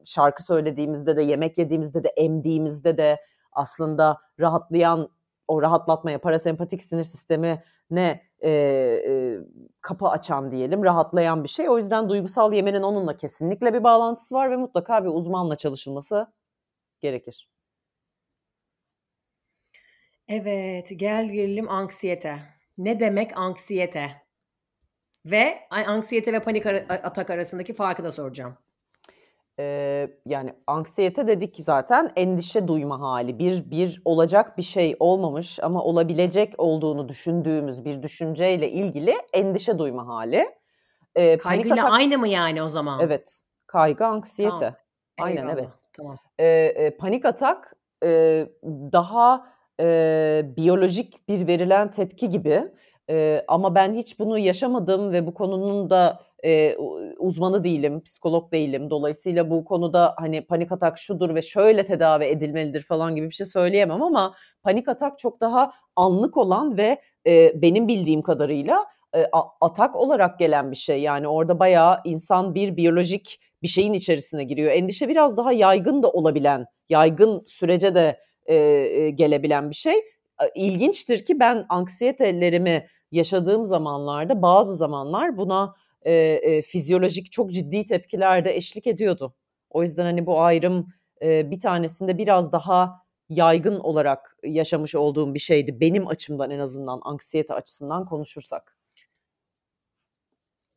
şarkı 0.06 0.44
söylediğimizde 0.44 1.18
de, 1.18 1.22
yemek 1.22 1.58
yediğimizde 1.58 2.04
de, 2.04 2.08
emdiğimizde 2.08 2.98
de 2.98 3.18
aslında 3.56 4.18
rahatlayan, 4.40 5.10
o 5.48 5.62
rahatlatmaya, 5.62 6.22
parasempatik 6.22 6.84
sinir 6.84 7.04
sistemi 7.04 7.64
ne 7.92 8.22
e, 8.40 8.52
e, 8.52 9.38
kapı 9.82 10.08
açan 10.08 10.52
diyelim, 10.52 10.84
rahatlayan 10.84 11.44
bir 11.44 11.50
şey. 11.50 11.70
O 11.70 11.78
yüzden 11.78 12.10
duygusal 12.10 12.54
yemenin 12.54 12.82
onunla 12.82 13.18
kesinlikle 13.18 13.74
bir 13.74 13.84
bağlantısı 13.84 14.36
var 14.36 14.52
ve 14.52 14.56
mutlaka 14.56 15.04
bir 15.04 15.10
uzmanla 15.10 15.56
çalışılması 15.56 16.28
gerekir. 17.02 17.50
Evet, 20.28 20.92
gel 20.96 21.30
gelelim 21.30 21.70
anksiyete. 21.70 22.40
Ne 22.78 23.00
demek 23.00 23.38
anksiyete? 23.38 24.12
Ve 25.26 25.60
anksiyete 25.70 26.34
ve 26.34 26.40
panik 26.40 26.66
atak 26.90 27.30
arasındaki 27.30 27.74
farkı 27.74 28.04
da 28.04 28.12
soracağım. 28.12 28.58
Ee, 29.60 30.10
yani 30.26 30.54
anksiyete 30.68 31.28
dedik 31.28 31.54
ki 31.54 31.64
zaten 31.64 32.12
endişe 32.16 32.68
duyma 32.68 33.00
hali. 33.00 33.40
Bir, 33.40 33.72
bir 33.72 34.02
olacak 34.06 34.58
bir 34.58 34.64
şey 34.64 34.96
olmamış 35.00 35.60
ama 35.64 35.84
olabilecek 35.84 36.54
olduğunu 36.58 37.10
düşündüğümüz 37.10 37.86
bir 37.86 38.04
düşünceyle 38.04 38.72
ilgili 38.72 39.16
endişe 39.34 39.80
duyma 39.80 40.08
hali. 40.08 40.46
Ee, 41.16 41.38
Kaygıyla 41.38 41.76
atak... 41.76 41.92
aynı 41.92 42.18
mı 42.18 42.28
yani 42.28 42.64
o 42.64 42.70
zaman? 42.70 43.00
Evet. 43.00 43.42
Kaygı, 43.68 44.06
anksiyete. 44.06 44.58
Tamam. 44.58 44.76
Aynen 45.18 45.38
Eyvallah. 45.38 45.54
evet. 45.54 45.84
Tamam. 45.98 46.18
Ee, 46.40 46.46
e, 46.76 46.98
panik 46.98 47.26
atak 47.26 47.74
e, 48.04 48.10
daha 48.68 49.48
e, 49.80 50.44
biyolojik 50.58 51.28
bir 51.28 51.48
verilen 51.48 51.92
tepki 51.92 52.30
gibi. 52.30 52.72
E, 53.10 53.46
ama 53.48 53.76
ben 53.76 53.94
hiç 53.94 54.20
bunu 54.20 54.38
yaşamadım 54.38 55.12
ve 55.12 55.28
bu 55.28 55.34
konunun 55.34 55.90
da 55.90 56.25
e, 56.46 56.78
uzmanı 57.20 57.64
değilim, 57.64 58.04
psikolog 58.04 58.52
değilim. 58.52 58.90
Dolayısıyla 58.90 59.50
bu 59.50 59.66
konuda 59.66 60.14
hani 60.18 60.42
panik 60.42 60.72
atak 60.72 60.98
şudur 60.98 61.36
ve 61.36 61.42
şöyle 61.42 61.86
tedavi 61.86 62.24
edilmelidir 62.24 62.82
falan 62.84 63.16
gibi 63.16 63.30
bir 63.30 63.34
şey 63.36 63.46
söyleyemem 63.46 64.02
ama 64.02 64.36
panik 64.64 64.88
atak 64.90 65.20
çok 65.20 65.42
daha 65.42 65.72
anlık 65.96 66.38
olan 66.38 66.78
ve 66.78 67.02
e, 67.28 67.62
benim 67.62 67.88
bildiğim 67.88 68.22
kadarıyla 68.22 68.86
e, 69.16 69.26
atak 69.62 69.96
olarak 69.96 70.40
gelen 70.40 70.72
bir 70.72 70.76
şey. 70.76 71.02
Yani 71.02 71.28
orada 71.28 71.60
bayağı 71.60 72.00
insan 72.04 72.56
bir 72.56 72.78
biyolojik 72.78 73.40
bir 73.64 73.68
şeyin 73.68 73.94
içerisine 73.94 74.44
giriyor. 74.44 74.72
Endişe 74.72 75.10
biraz 75.10 75.38
daha 75.38 75.52
yaygın 75.52 76.04
da 76.04 76.10
olabilen, 76.10 76.66
yaygın 76.90 77.44
sürece 77.48 77.96
de 77.96 78.20
e, 78.46 79.10
gelebilen 79.10 79.70
bir 79.70 79.76
şey. 79.76 79.96
İlginçtir 80.56 81.26
ki 81.26 81.40
ben 81.40 81.66
anksiyetelerimi 81.70 82.88
yaşadığım 83.12 83.66
zamanlarda 83.66 84.42
bazı 84.42 84.76
zamanlar 84.76 85.38
buna 85.38 85.76
e, 86.06 86.14
e, 86.14 86.62
fizyolojik 86.62 87.32
çok 87.32 87.52
ciddi 87.52 87.86
tepkiler 87.86 88.46
de 88.46 88.56
eşlik 88.56 88.88
ediyordu. 88.88 89.36
O 89.70 89.84
yüzden 89.84 90.04
hani 90.04 90.26
bu 90.26 90.42
ayrım 90.42 90.88
e, 91.22 91.52
bir 91.52 91.60
tanesinde 91.60 92.18
biraz 92.18 92.52
daha 92.52 93.06
yaygın 93.30 93.80
olarak 93.80 94.38
yaşamış 94.44 94.96
olduğum 94.96 95.34
bir 95.34 95.40
şeydi. 95.40 95.80
Benim 95.80 96.08
açımdan 96.08 96.52
en 96.52 96.60
azından 96.60 97.02
anksiyete 97.04 97.54
açısından 97.54 98.06
konuşursak. 98.06 98.78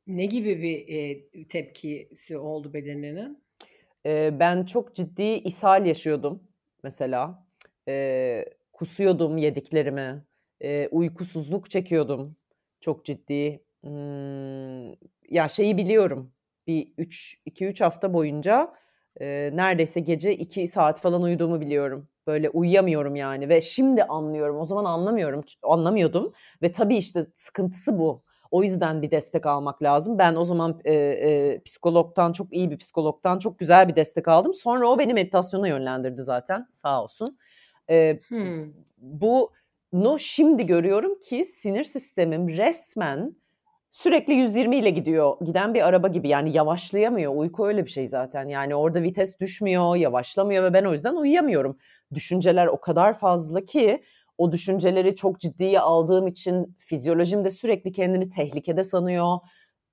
Ne 0.07 0.27
gibi 0.27 0.63
bir 0.63 0.89
e, 0.89 1.45
tepkisi 1.49 2.39
oldu 2.39 2.75
bedeninin? 2.75 3.43
E, 4.07 4.41
ben 4.41 4.65
çok 4.65 4.95
ciddi 4.95 5.23
ishal 5.23 5.87
yaşıyordum 5.87 6.43
mesela. 6.83 7.47
E, 7.89 8.45
kusuyordum 8.73 9.37
yediklerimi. 9.37 10.25
E, 10.61 10.89
uykusuzluk 10.89 11.71
çekiyordum 11.71 12.37
çok 12.81 13.05
ciddi. 13.05 13.61
Hmm, 13.81 14.93
ya 15.31 15.49
şeyi 15.49 15.77
biliyorum. 15.77 16.33
Bir 16.67 16.93
3 16.99 17.39
2-3 17.47 17.85
hafta 17.85 18.15
boyunca 18.15 18.75
e, 19.21 19.51
neredeyse 19.55 20.01
gece 20.01 20.35
2 20.37 20.69
saat 20.69 21.01
falan 21.01 21.23
uyuduğumu 21.23 21.61
biliyorum. 21.61 22.09
Böyle 22.27 22.51
uyuyamıyorum 22.51 23.17
yani 23.17 23.49
ve 23.49 23.61
şimdi 23.61 24.05
anlıyorum. 24.05 24.61
O 24.61 24.65
zaman 24.65 24.85
anlamıyorum, 24.85 25.45
anlamıyordum 25.63 26.33
ve 26.63 26.73
tabii 26.73 26.97
işte 26.97 27.27
sıkıntısı 27.35 27.99
bu. 27.99 28.23
O 28.51 28.63
yüzden 28.63 29.03
bir 29.03 29.11
destek 29.11 29.47
almak 29.47 29.83
lazım. 29.83 30.19
Ben 30.19 30.35
o 30.35 30.45
zaman 30.45 30.81
e, 30.85 30.95
e, 30.95 31.63
psikologtan, 31.63 32.33
çok 32.33 32.53
iyi 32.53 32.71
bir 32.71 32.79
psikologtan 32.79 33.39
çok 33.39 33.59
güzel 33.59 33.89
bir 33.89 33.97
destek 33.97 34.29
aldım. 34.29 34.55
Sonra 34.55 34.89
o 34.89 34.99
beni 34.99 35.15
meditasyona 35.15 35.69
yönlendirdi 35.69 36.23
zaten 36.23 36.69
sağ 36.73 37.03
olsun. 37.03 37.29
E, 37.91 38.19
hmm. 38.29 38.73
Bu 38.99 39.53
no 39.93 40.19
şimdi 40.19 40.67
görüyorum 40.67 41.21
ki 41.21 41.45
sinir 41.45 41.85
sistemim 41.85 42.49
resmen 42.49 43.37
sürekli 43.99 44.35
120 44.35 44.77
ile 44.77 44.91
gidiyor. 44.91 45.37
Giden 45.45 45.75
bir 45.75 45.83
araba 45.83 46.09
gibi 46.09 46.29
yani 46.29 46.57
yavaşlayamıyor. 46.57 47.35
Uyku 47.37 47.67
öyle 47.67 47.85
bir 47.85 47.91
şey 47.91 48.07
zaten. 48.07 48.49
Yani 48.49 48.75
orada 48.75 49.03
vites 49.03 49.41
düşmüyor, 49.41 49.97
yavaşlamıyor 49.97 50.65
ve 50.65 50.73
ben 50.73 50.85
o 50.85 50.93
yüzden 50.93 51.15
uyuyamıyorum. 51.15 51.79
Düşünceler 52.15 52.67
o 52.67 52.81
kadar 52.81 53.19
fazla 53.19 53.65
ki 53.65 54.03
o 54.39 54.53
düşünceleri 54.53 55.17
çok 55.17 55.41
ciddiye 55.41 55.81
aldığım 55.81 56.27
için 56.27 56.77
fizyolojim 56.79 57.45
de 57.45 57.51
sürekli 57.51 57.93
kendini 57.93 58.29
tehlikede 58.29 58.85
sanıyor. 58.85 59.39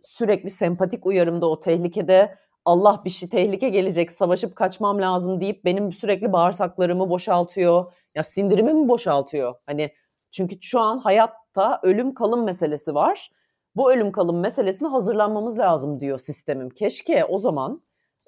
Sürekli 0.03 0.49
sempatik 0.49 1.05
uyarımda 1.05 1.49
o 1.49 1.59
tehlikede 1.59 2.35
Allah 2.65 3.01
bir 3.05 3.09
şey 3.09 3.29
tehlike 3.29 3.69
gelecek 3.69 4.11
savaşıp 4.11 4.55
kaçmam 4.55 5.01
lazım 5.01 5.41
deyip 5.41 5.65
benim 5.65 5.93
sürekli 5.93 6.33
bağırsaklarımı 6.33 7.09
boşaltıyor. 7.09 7.85
Ya 8.15 8.23
sindirimimi 8.23 8.87
boşaltıyor. 8.87 9.55
Hani 9.65 9.91
çünkü 10.31 10.57
şu 10.61 10.79
an 10.79 10.97
hayatta 10.97 11.79
ölüm 11.83 12.13
kalım 12.13 12.43
meselesi 12.43 12.95
var. 12.95 13.29
Bu 13.75 13.93
ölüm 13.93 14.11
kalım 14.11 14.39
meselesine 14.39 14.87
hazırlanmamız 14.87 15.59
lazım 15.59 15.99
diyor 15.99 16.19
sistemim. 16.19 16.69
Keşke 16.69 17.25
o 17.25 17.37
zaman 17.37 17.81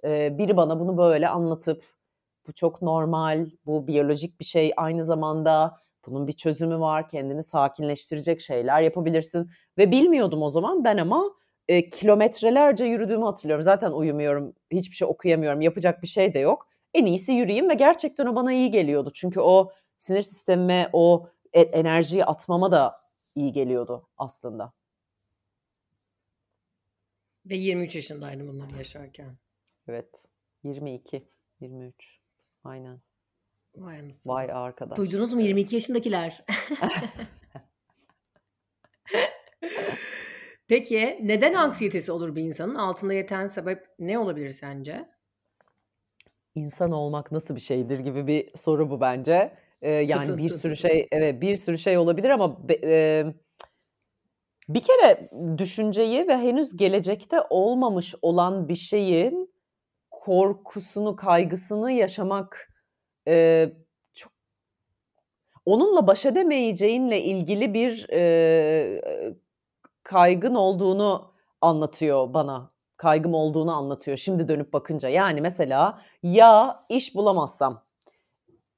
e, 0.04 0.38
biri 0.38 0.58
bana 0.58 0.80
bunu 0.80 0.98
böyle 0.98 1.30
anlatıp 1.30 1.84
bu 2.48 2.54
çok 2.54 2.82
normal, 2.82 3.50
bu 3.66 3.88
biyolojik 3.88 4.40
bir 4.40 4.46
şey 4.46 4.74
aynı 4.78 5.04
zamanda 5.04 5.78
bunun 6.06 6.28
bir 6.28 6.34
çözümü 6.34 6.80
var, 6.80 7.10
kendini 7.10 7.44
sakinleştirecek 7.44 8.42
şeyler 8.42 8.82
yapabilirsin. 8.82 9.52
Ve 9.78 9.92
bilmiyordum 9.92 10.42
o 10.42 10.50
zaman 10.50 10.84
ben 10.84 10.98
ama 10.98 11.24
e, 11.68 11.90
kilometrelerce 11.90 12.86
yürüdüğümü 12.86 13.26
hatırlıyorum. 13.26 13.64
Zaten 13.64 13.92
uyumuyorum, 13.92 14.54
hiçbir 14.72 14.96
şey 14.96 15.08
okuyamıyorum, 15.08 15.62
yapacak 15.62 16.02
bir 16.04 16.08
şey 16.08 16.34
de 16.34 16.40
yok. 16.40 16.68
En 16.94 17.06
iyisi 17.06 17.34
yürüyeyim 17.34 17.70
ve 17.70 17.74
gerçekten 17.74 18.26
o 18.26 18.36
bana 18.36 18.54
iyi 18.54 18.72
geliyordu. 18.72 19.12
Çünkü 19.14 19.40
o 19.40 19.72
sinir 19.98 20.22
sistemime, 20.22 20.90
o 20.94 21.28
e, 21.54 21.62
enerjiyi 21.62 22.26
atmama 22.26 22.72
da 22.72 22.92
iyi 23.36 23.52
geliyordu 23.52 24.08
aslında. 24.18 24.74
Ve 27.50 27.56
23 27.56 27.96
yaşındaydım 27.96 28.48
bunları 28.48 28.78
yaşarken. 28.78 29.38
Evet. 29.88 30.26
22, 30.64 31.28
23. 31.60 32.20
Aynen. 32.64 33.02
Vay 33.76 34.00
anasını. 34.00 34.34
Vay 34.34 34.52
arkadaş. 34.52 34.98
Duydunuz 34.98 35.34
mu 35.34 35.42
22 35.42 35.76
yaşındakiler? 35.76 36.46
Peki 40.68 41.20
neden 41.24 41.54
anksiyetesi 41.54 42.12
olur 42.12 42.36
bir 42.36 42.44
insanın? 42.44 42.76
Altında 42.76 43.14
yatan 43.14 43.48
sebep 43.48 43.86
ne 44.00 44.20
olabilir 44.20 44.50
sence? 44.50 45.10
İnsan 46.56 46.92
olmak 46.92 47.32
nasıl 47.32 47.56
bir 47.56 47.60
şeydir 47.60 48.00
gibi 48.00 48.28
bir 48.28 48.50
soru 48.56 48.90
bu 48.90 49.02
bence. 49.02 49.58
Ee, 49.82 49.92
yani 49.92 50.38
bir 50.38 50.50
sürü 50.50 50.76
şey 50.76 51.08
evet 51.12 51.42
bir 51.42 51.56
sürü 51.56 51.78
şey 51.78 51.98
olabilir 51.98 52.30
ama 52.30 52.58
e, 52.84 53.24
bir 54.70 54.82
kere 54.82 55.30
düşünceyi 55.58 56.28
ve 56.28 56.38
henüz 56.38 56.78
gelecekte 56.78 57.42
olmamış 57.50 58.16
olan 58.22 58.70
bir 58.70 58.76
şeyin 58.76 59.54
korkusunu, 60.12 61.16
kaygısını 61.16 61.92
yaşamak 61.92 62.74
e, 63.28 63.70
çok 64.14 64.32
onunla 65.66 66.08
baş 66.08 66.26
edemeyeceğinle 66.26 67.22
ilgili 67.22 67.74
bir 67.74 68.08
e, 68.14 69.02
kaygın 70.04 70.56
olduğunu 70.56 71.34
anlatıyor 71.62 72.34
bana. 72.34 72.72
Kaygım 72.98 73.34
olduğunu 73.34 73.76
anlatıyor 73.76 74.18
şimdi 74.18 74.48
dönüp 74.48 74.74
bakınca. 74.74 75.10
Yani 75.10 75.42
mesela 75.42 76.02
ya 76.24 76.86
iş 76.90 77.16
bulamazsam 77.16 77.84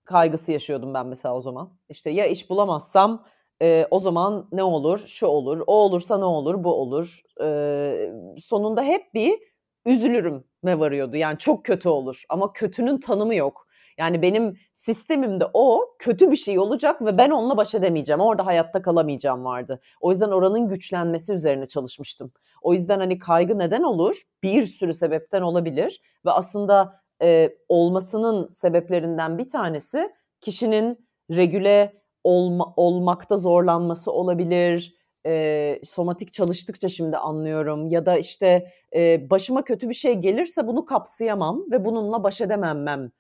kaygısı 0.04 0.52
yaşıyordum 0.52 0.94
ben 0.94 1.08
mesela 1.08 1.36
o 1.36 1.42
zaman. 1.42 1.78
İşte 1.90 2.10
ya 2.10 2.26
iş 2.26 2.50
bulamazsam 2.50 3.26
e, 3.62 3.88
o 3.92 4.00
zaman 4.00 4.48
ne 4.52 4.64
olur, 4.64 5.04
şu 5.08 5.28
olur, 5.28 5.64
o 5.68 5.74
olursa 5.74 6.18
ne 6.18 6.26
olur, 6.26 6.64
bu 6.64 6.74
olur. 6.74 7.22
E, 7.42 8.14
sonunda 8.38 8.84
hep 8.84 9.14
bir 9.14 9.40
üzülürüm 9.86 10.44
me 10.64 10.80
varıyordu. 10.80 11.16
Yani 11.18 11.38
çok 11.38 11.66
kötü 11.66 11.90
olur 11.90 12.24
ama 12.30 12.54
kötünün 12.54 12.98
tanımı 12.98 13.36
yok. 13.36 13.70
Yani 13.98 14.22
benim 14.22 14.58
sistemimde 14.74 15.46
o 15.54 15.96
kötü 16.00 16.32
bir 16.32 16.36
şey 16.36 16.60
olacak 16.60 17.06
ve 17.06 17.18
ben 17.18 17.30
onunla 17.30 17.58
baş 17.58 17.76
edemeyeceğim. 17.76 18.20
Orada 18.20 18.46
hayatta 18.46 18.82
kalamayacağım 18.82 19.46
vardı. 19.46 19.80
O 20.02 20.12
yüzden 20.12 20.30
oranın 20.30 20.68
güçlenmesi 20.68 21.34
üzerine 21.34 21.66
çalışmıştım. 21.66 22.32
O 22.62 22.74
yüzden 22.74 23.00
hani 23.00 23.20
kaygı 23.20 23.60
neden 23.60 23.84
olur? 23.84 24.22
Bir 24.44 24.66
sürü 24.66 24.94
sebepten 24.94 25.42
olabilir 25.42 26.02
ve 26.26 26.32
aslında 26.32 27.02
e, 27.22 27.50
olmasının 27.70 28.48
sebeplerinden 28.48 29.38
bir 29.38 29.50
tanesi 29.50 30.10
kişinin 30.42 31.08
regüle 31.32 31.99
olma, 32.24 32.74
olmakta 32.76 33.38
zorlanması 33.38 34.12
olabilir. 34.12 34.96
E, 35.26 35.82
somatik 35.86 36.34
çalıştıkça 36.34 36.90
şimdi 36.90 37.18
anlıyorum 37.18 37.88
ya 37.88 38.06
da 38.06 38.18
işte 38.18 38.72
e, 38.96 39.30
başıma 39.30 39.64
kötü 39.64 39.90
bir 39.90 39.94
şey 39.94 40.14
gelirse 40.14 40.68
bunu 40.68 40.86
kapsayamam 40.86 41.72
ve 41.72 41.86
bununla 41.86 42.24
baş 42.24 42.42
edememem 42.42 43.12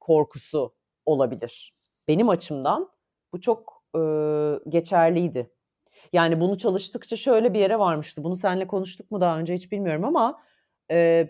korkusu 0.00 0.74
olabilir. 1.06 1.74
Benim 2.08 2.28
açımdan 2.28 2.90
bu 3.32 3.40
çok 3.40 3.82
e, 3.96 4.00
geçerliydi. 4.68 5.50
Yani 6.12 6.40
bunu 6.40 6.58
çalıştıkça 6.58 7.16
şöyle 7.16 7.54
bir 7.54 7.58
yere 7.58 7.78
varmıştı. 7.78 8.24
Bunu 8.24 8.36
seninle 8.36 8.66
konuştuk 8.66 9.10
mu 9.10 9.20
daha 9.20 9.38
önce 9.38 9.54
hiç 9.54 9.72
bilmiyorum 9.72 10.04
ama 10.04 10.40
e, 10.90 11.28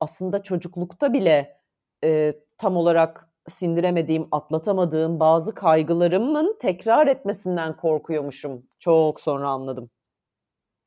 aslında 0.00 0.42
çocuklukta 0.42 1.12
bile 1.12 1.60
e, 2.04 2.34
tam 2.58 2.76
olarak 2.76 3.31
sindiremediğim, 3.48 4.28
atlatamadığım 4.32 5.20
bazı 5.20 5.54
kaygılarımın 5.54 6.56
tekrar 6.60 7.06
etmesinden 7.06 7.76
korkuyormuşum. 7.76 8.66
Çok 8.78 9.20
sonra 9.20 9.48
anladım. 9.48 9.90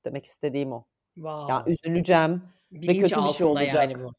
Demek 0.06 0.26
istediğim 0.26 0.72
o. 0.74 0.86
Wow. 1.16 1.54
Yani 1.54 1.72
üzüleceğim 1.72 2.44
Bilinç 2.72 2.98
ve 2.98 3.04
kötü 3.04 3.24
bir 3.24 3.30
şey 3.30 3.48
olacak. 3.48 3.74
Yani 3.76 4.04
bu. 4.04 4.14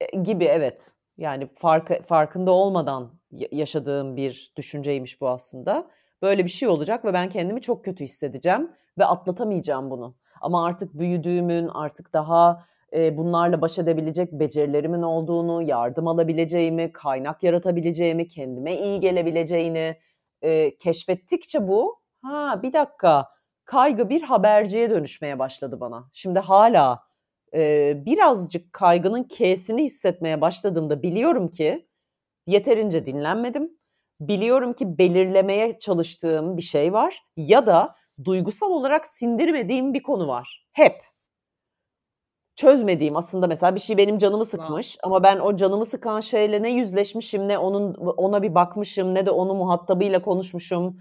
E, 0.00 0.18
gibi 0.20 0.44
evet. 0.44 0.92
Yani 1.16 1.48
fark, 1.56 2.06
farkında 2.06 2.50
olmadan 2.50 3.10
yaşadığım 3.30 4.16
bir 4.16 4.52
düşünceymiş 4.56 5.20
bu 5.20 5.28
aslında. 5.28 5.90
Böyle 6.22 6.44
bir 6.44 6.50
şey 6.50 6.68
olacak 6.68 7.04
ve 7.04 7.12
ben 7.12 7.28
kendimi 7.28 7.60
çok 7.60 7.84
kötü 7.84 8.04
hissedeceğim 8.04 8.72
ve 8.98 9.04
atlatamayacağım 9.04 9.90
bunu. 9.90 10.16
Ama 10.40 10.66
artık 10.66 10.94
büyüdüğümün, 10.94 11.68
artık 11.68 12.12
daha 12.12 12.66
bunlarla 12.94 13.60
baş 13.60 13.78
edebilecek 13.78 14.32
becerilerimin 14.32 15.02
olduğunu, 15.02 15.62
yardım 15.62 16.08
alabileceğimi, 16.08 16.92
kaynak 16.92 17.42
yaratabileceğimi, 17.42 18.28
kendime 18.28 18.76
iyi 18.78 19.00
gelebileceğini 19.00 19.96
e, 20.42 20.76
keşfettikçe 20.76 21.68
bu, 21.68 22.00
ha 22.22 22.60
bir 22.62 22.72
dakika, 22.72 23.28
kaygı 23.64 24.08
bir 24.08 24.22
haberciye 24.22 24.90
dönüşmeye 24.90 25.38
başladı 25.38 25.80
bana. 25.80 26.10
Şimdi 26.12 26.38
hala 26.38 27.00
e, 27.54 27.92
birazcık 28.06 28.72
kaygının 28.72 29.24
K'sini 29.24 29.82
hissetmeye 29.82 30.40
başladığımda 30.40 31.02
biliyorum 31.02 31.48
ki 31.48 31.88
yeterince 32.46 33.06
dinlenmedim. 33.06 33.70
Biliyorum 34.20 34.72
ki 34.72 34.98
belirlemeye 34.98 35.78
çalıştığım 35.78 36.56
bir 36.56 36.62
şey 36.62 36.92
var 36.92 37.22
ya 37.36 37.66
da 37.66 37.94
duygusal 38.24 38.70
olarak 38.70 39.06
sindirmediğim 39.06 39.94
bir 39.94 40.02
konu 40.02 40.28
var. 40.28 40.66
Hep 40.72 40.94
çözmediğim 42.56 43.16
aslında 43.16 43.46
mesela 43.46 43.74
bir 43.74 43.80
şey 43.80 43.96
benim 43.96 44.18
canımı 44.18 44.44
sıkmış 44.44 44.98
ama 45.02 45.22
ben 45.22 45.38
o 45.38 45.56
canımı 45.56 45.84
sıkan 45.84 46.20
şeyle 46.20 46.62
ne 46.62 46.70
yüzleşmişim 46.70 47.48
ne 47.48 47.58
onun 47.58 47.94
ona 47.94 48.42
bir 48.42 48.54
bakmışım 48.54 49.14
ne 49.14 49.26
de 49.26 49.30
onu 49.30 49.54
muhatabıyla 49.54 50.22
konuşmuşum 50.22 50.98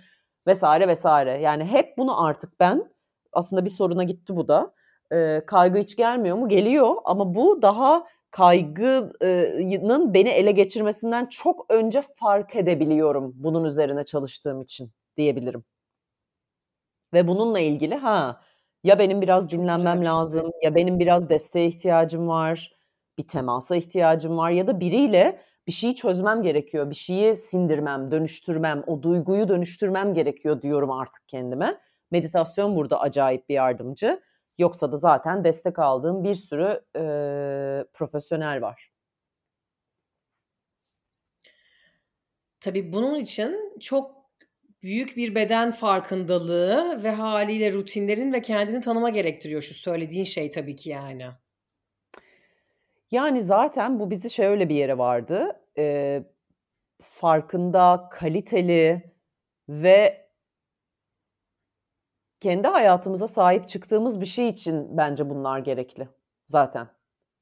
vesaire 0.47 0.87
vesaire. 0.87 1.31
Yani 1.31 1.65
hep 1.65 1.97
bunu 1.97 2.25
artık 2.25 2.59
ben 2.59 2.91
aslında 3.31 3.65
bir 3.65 3.69
soruna 3.69 4.03
gitti 4.03 4.35
bu 4.35 4.47
da. 4.47 4.73
Ee, 5.11 5.43
kaygı 5.47 5.79
hiç 5.79 5.95
gelmiyor 5.95 6.37
mu? 6.37 6.49
Geliyor 6.49 6.95
ama 7.05 7.35
bu 7.35 7.61
daha 7.61 8.07
kaygının 8.31 10.13
beni 10.13 10.29
ele 10.29 10.51
geçirmesinden 10.51 11.25
çok 11.25 11.65
önce 11.69 12.03
fark 12.19 12.55
edebiliyorum 12.55 13.33
bunun 13.35 13.63
üzerine 13.63 14.05
çalıştığım 14.05 14.61
için 14.61 14.91
diyebilirim. 15.17 15.63
Ve 17.13 17.27
bununla 17.27 17.59
ilgili 17.59 17.95
ha 17.95 18.41
ya 18.83 18.99
benim 18.99 19.21
biraz 19.21 19.49
dinlenmem 19.51 20.05
lazım 20.05 20.51
ya 20.63 20.75
benim 20.75 20.99
biraz 20.99 21.29
desteğe 21.29 21.67
ihtiyacım 21.67 22.27
var, 22.27 22.71
bir 23.17 23.27
temasa 23.27 23.75
ihtiyacım 23.75 24.37
var 24.37 24.51
ya 24.51 24.67
da 24.67 24.79
biriyle 24.79 25.39
bir 25.67 25.71
şeyi 25.71 25.95
çözmem 25.95 26.41
gerekiyor, 26.43 26.89
bir 26.89 26.95
şeyi 26.95 27.35
sindirmem, 27.37 28.11
dönüştürmem, 28.11 28.83
o 28.87 29.03
duyguyu 29.03 29.47
dönüştürmem 29.47 30.13
gerekiyor 30.13 30.61
diyorum 30.61 30.91
artık 30.91 31.27
kendime. 31.27 31.79
Meditasyon 32.11 32.75
burada 32.75 32.99
acayip 32.99 33.49
bir 33.49 33.53
yardımcı. 33.53 34.21
Yoksa 34.57 34.91
da 34.91 34.97
zaten 34.97 35.43
destek 35.43 35.79
aldığım 35.79 36.23
bir 36.23 36.35
sürü 36.35 36.81
e, 36.95 37.01
profesyonel 37.93 38.61
var. 38.61 38.91
Tabii 42.59 42.93
bunun 42.93 43.15
için 43.15 43.79
çok 43.79 44.22
büyük 44.83 45.17
bir 45.17 45.35
beden 45.35 45.71
farkındalığı 45.71 47.03
ve 47.03 47.11
haliyle 47.11 47.73
rutinlerin 47.73 48.33
ve 48.33 48.41
kendini 48.41 48.81
tanıma 48.81 49.09
gerektiriyor 49.09 49.61
şu 49.61 49.73
söylediğin 49.73 50.23
şey 50.23 50.51
tabii 50.51 50.75
ki 50.75 50.89
yani. 50.89 51.25
Yani 53.11 53.41
zaten 53.41 53.99
bu 53.99 54.11
bizi 54.11 54.29
şöyle 54.29 54.69
bir 54.69 54.75
yere 54.75 54.97
vardı. 54.97 55.59
E, 55.77 56.23
farkında, 57.01 58.09
kaliteli 58.11 59.03
ve 59.69 60.27
kendi 62.39 62.67
hayatımıza 62.67 63.27
sahip 63.27 63.69
çıktığımız 63.69 64.21
bir 64.21 64.25
şey 64.25 64.47
için 64.47 64.97
bence 64.97 65.29
bunlar 65.29 65.59
gerekli 65.59 66.07
zaten. 66.47 66.87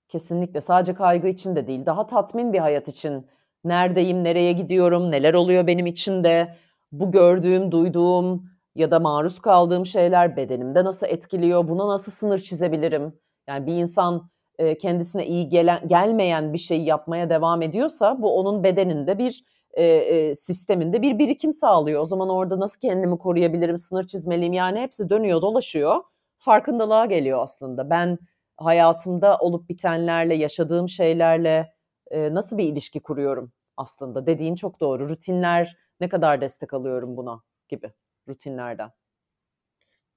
Kesinlikle 0.07 0.61
sadece 0.61 0.93
kaygı 0.93 1.27
için 1.27 1.55
de 1.55 1.67
değil, 1.67 1.85
daha 1.85 2.07
tatmin 2.07 2.53
bir 2.53 2.59
hayat 2.59 2.87
için 2.87 3.27
neredeyim, 3.63 4.23
nereye 4.23 4.51
gidiyorum, 4.51 5.11
neler 5.11 5.33
oluyor 5.33 5.67
benim 5.67 5.85
içimde, 5.85 6.57
bu 6.91 7.11
gördüğüm, 7.11 7.71
duyduğum 7.71 8.51
ya 8.75 8.91
da 8.91 8.99
maruz 8.99 9.39
kaldığım 9.39 9.85
şeyler 9.85 10.37
bedenimde 10.37 10.83
nasıl 10.83 11.07
etkiliyor, 11.07 11.67
buna 11.67 11.87
nasıl 11.87 12.11
sınır 12.11 12.39
çizebilirim? 12.39 13.19
Yani 13.47 13.67
bir 13.67 13.73
insan 13.73 14.29
e, 14.57 14.77
kendisine 14.77 15.27
iyi 15.27 15.49
gelen, 15.49 15.87
gelmeyen 15.87 16.53
bir 16.53 16.57
şey 16.57 16.83
yapmaya 16.83 17.29
devam 17.29 17.61
ediyorsa 17.61 18.21
bu 18.21 18.37
onun 18.39 18.63
bedeninde 18.63 19.17
bir 19.17 19.43
e, 19.73 19.83
e, 19.85 20.35
sisteminde 20.35 21.01
bir 21.01 21.19
birikim 21.19 21.53
sağlıyor. 21.53 22.01
O 22.01 22.05
zaman 22.05 22.29
orada 22.29 22.59
nasıl 22.59 22.79
kendimi 22.79 23.17
koruyabilirim, 23.17 23.77
sınır 23.77 24.07
çizmeliyim 24.07 24.53
yani 24.53 24.79
hepsi 24.79 25.09
dönüyor 25.09 25.41
dolaşıyor. 25.41 26.03
Farkındalığa 26.37 27.05
geliyor 27.05 27.39
aslında. 27.43 27.89
Ben 27.89 28.17
hayatımda 28.57 29.37
olup 29.37 29.69
bitenlerle, 29.69 30.35
yaşadığım 30.35 30.89
şeylerle 30.89 31.73
e, 32.11 32.33
nasıl 32.33 32.57
bir 32.57 32.63
ilişki 32.63 32.99
kuruyorum 32.99 33.51
aslında 33.77 34.25
dediğin 34.25 34.55
çok 34.55 34.79
doğru. 34.79 35.09
Rutinler 35.09 35.77
ne 36.01 36.09
kadar 36.09 36.41
destek 36.41 36.73
alıyorum 36.73 37.17
buna 37.17 37.41
gibi 37.69 37.91
rutinlerden. 38.27 38.91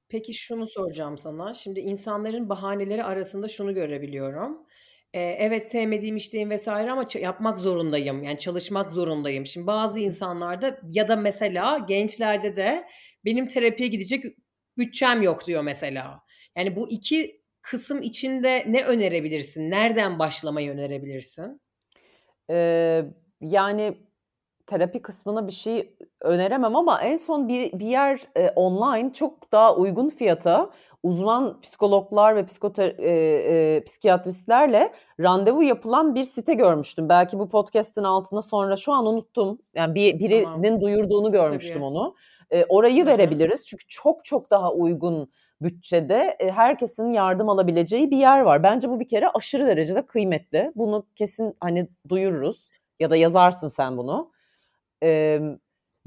Peki 0.08 0.34
şunu 0.34 0.66
soracağım 0.66 1.18
sana. 1.18 1.54
Şimdi 1.54 1.80
insanların 1.80 2.48
bahaneleri 2.48 3.04
arasında 3.04 3.48
şunu 3.48 3.74
görebiliyorum. 3.74 4.66
Ee, 5.12 5.20
evet 5.20 5.70
sevmediğim 5.70 6.16
işteyim 6.16 6.50
vesaire 6.50 6.90
ama 6.92 7.06
yapmak 7.14 7.58
zorundayım. 7.58 8.22
Yani 8.22 8.38
çalışmak 8.38 8.90
zorundayım. 8.90 9.46
Şimdi 9.46 9.66
bazı 9.66 10.00
insanlarda 10.00 10.80
ya 10.90 11.08
da 11.08 11.16
mesela 11.16 11.78
gençlerde 11.78 12.56
de 12.56 12.88
benim 13.24 13.46
terapiye 13.46 13.88
gidecek 13.88 14.24
bütçem 14.78 15.22
yok 15.22 15.46
diyor 15.46 15.62
mesela. 15.62 16.20
Yani 16.56 16.76
bu 16.76 16.90
iki 16.90 17.42
kısım 17.62 18.02
içinde 18.02 18.64
ne 18.66 18.84
önerebilirsin? 18.84 19.70
Nereden 19.70 20.18
başlamayı 20.18 20.70
önerebilirsin? 20.70 21.60
Ee, 22.50 23.04
yani 23.40 23.98
terapi 24.66 25.02
kısmına 25.02 25.46
bir 25.46 25.52
şey 25.52 25.96
öneremem 26.20 26.76
ama 26.76 27.00
en 27.00 27.16
son 27.16 27.48
bir, 27.48 27.78
bir 27.78 27.86
yer 27.86 28.20
e, 28.36 28.50
online 28.50 29.12
çok 29.12 29.52
daha 29.52 29.76
uygun 29.76 30.10
fiyata 30.10 30.70
uzman 31.02 31.60
psikologlar 31.60 32.36
ve 32.36 32.46
psikoter, 32.46 32.94
e, 32.98 33.10
e, 33.76 33.84
psikiyatristlerle 33.84 34.92
randevu 35.20 35.62
yapılan 35.62 36.14
bir 36.14 36.24
site 36.24 36.54
görmüştüm. 36.54 37.08
Belki 37.08 37.38
bu 37.38 37.48
podcast'in 37.48 38.02
altına 38.02 38.42
sonra 38.42 38.76
şu 38.76 38.92
an 38.92 39.06
unuttum. 39.06 39.58
Yani 39.74 39.94
bir 39.94 40.18
birinin 40.18 40.44
tamam. 40.44 40.80
duyurduğunu 40.80 41.32
görmüştüm 41.32 41.74
Tabii. 41.74 41.84
onu. 41.84 42.14
E, 42.50 42.64
orayı 42.64 43.00
Hı-hı. 43.00 43.06
verebiliriz 43.06 43.66
çünkü 43.66 43.84
çok 43.88 44.24
çok 44.24 44.50
daha 44.50 44.72
uygun 44.72 45.30
bütçede 45.60 46.36
e, 46.40 46.50
herkesin 46.50 47.12
yardım 47.12 47.48
alabileceği 47.48 48.10
bir 48.10 48.16
yer 48.16 48.40
var. 48.40 48.62
Bence 48.62 48.88
bu 48.88 49.00
bir 49.00 49.08
kere 49.08 49.28
aşırı 49.28 49.66
derecede 49.66 50.06
kıymetli. 50.06 50.72
Bunu 50.74 51.06
kesin 51.16 51.56
hani 51.60 51.88
duyururuz 52.08 52.68
ya 53.00 53.10
da 53.10 53.16
yazarsın 53.16 53.68
sen 53.68 53.96
bunu. 53.96 54.33
E, 55.02 55.40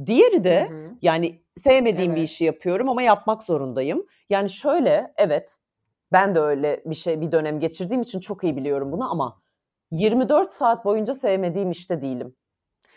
diğeri 0.06 0.44
de 0.44 0.70
hı 0.70 0.74
hı. 0.74 0.92
yani 1.02 1.42
sevmediğim 1.56 2.12
evet. 2.12 2.18
bir 2.18 2.24
işi 2.24 2.44
yapıyorum 2.46 2.90
ama 2.90 3.02
yapmak 3.02 3.44
zorundayım. 3.44 4.06
Yani 4.30 4.50
şöyle 4.50 5.14
evet 5.18 5.58
ben 6.12 6.36
de 6.36 6.40
öyle 6.40 6.84
bir 6.86 6.96
şey 6.96 7.22
bir 7.22 7.32
dönem 7.32 7.60
geçirdiğim 7.60 8.02
için 8.02 8.20
çok 8.20 8.44
iyi 8.44 8.56
biliyorum 8.56 8.92
bunu 8.92 9.12
ama 9.12 9.42
24 9.92 10.54
saat 10.54 10.86
boyunca 10.86 11.14
sevmediğim 11.14 11.72
işte 11.72 12.02
değilim. 12.02 12.36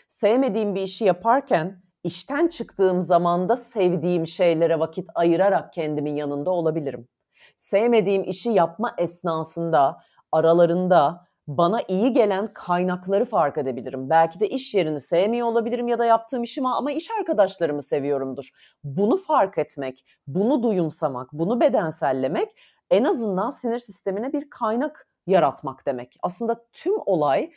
Sevmediğim 0.07 0.75
bir 0.75 0.81
işi 0.81 1.05
yaparken 1.05 1.81
işten 2.03 2.47
çıktığım 2.47 3.01
zamanda 3.01 3.55
sevdiğim 3.55 4.27
şeylere 4.27 4.79
vakit 4.79 5.09
ayırarak 5.15 5.73
kendimin 5.73 6.15
yanında 6.15 6.51
olabilirim. 6.51 7.07
Sevmediğim 7.55 8.23
işi 8.23 8.49
yapma 8.49 8.95
esnasında, 8.97 10.01
aralarında 10.31 11.27
bana 11.47 11.81
iyi 11.87 12.13
gelen 12.13 12.53
kaynakları 12.53 13.25
fark 13.25 13.57
edebilirim. 13.57 14.09
Belki 14.09 14.39
de 14.39 14.49
iş 14.49 14.73
yerini 14.73 14.99
sevmiyor 14.99 15.47
olabilirim 15.47 15.87
ya 15.87 15.99
da 15.99 16.05
yaptığım 16.05 16.43
işimi 16.43 16.69
ama 16.69 16.91
iş 16.91 17.11
arkadaşlarımı 17.11 17.83
seviyorumdur. 17.83 18.49
Bunu 18.83 19.17
fark 19.17 19.57
etmek, 19.57 20.05
bunu 20.27 20.63
duyumsamak, 20.63 21.33
bunu 21.33 21.61
bedensellemek 21.61 22.49
en 22.89 23.03
azından 23.03 23.49
sinir 23.49 23.79
sistemine 23.79 24.33
bir 24.33 24.49
kaynak 24.49 25.07
yaratmak 25.27 25.85
demek. 25.85 26.17
Aslında 26.21 26.65
tüm 26.73 26.93
olay 27.05 27.51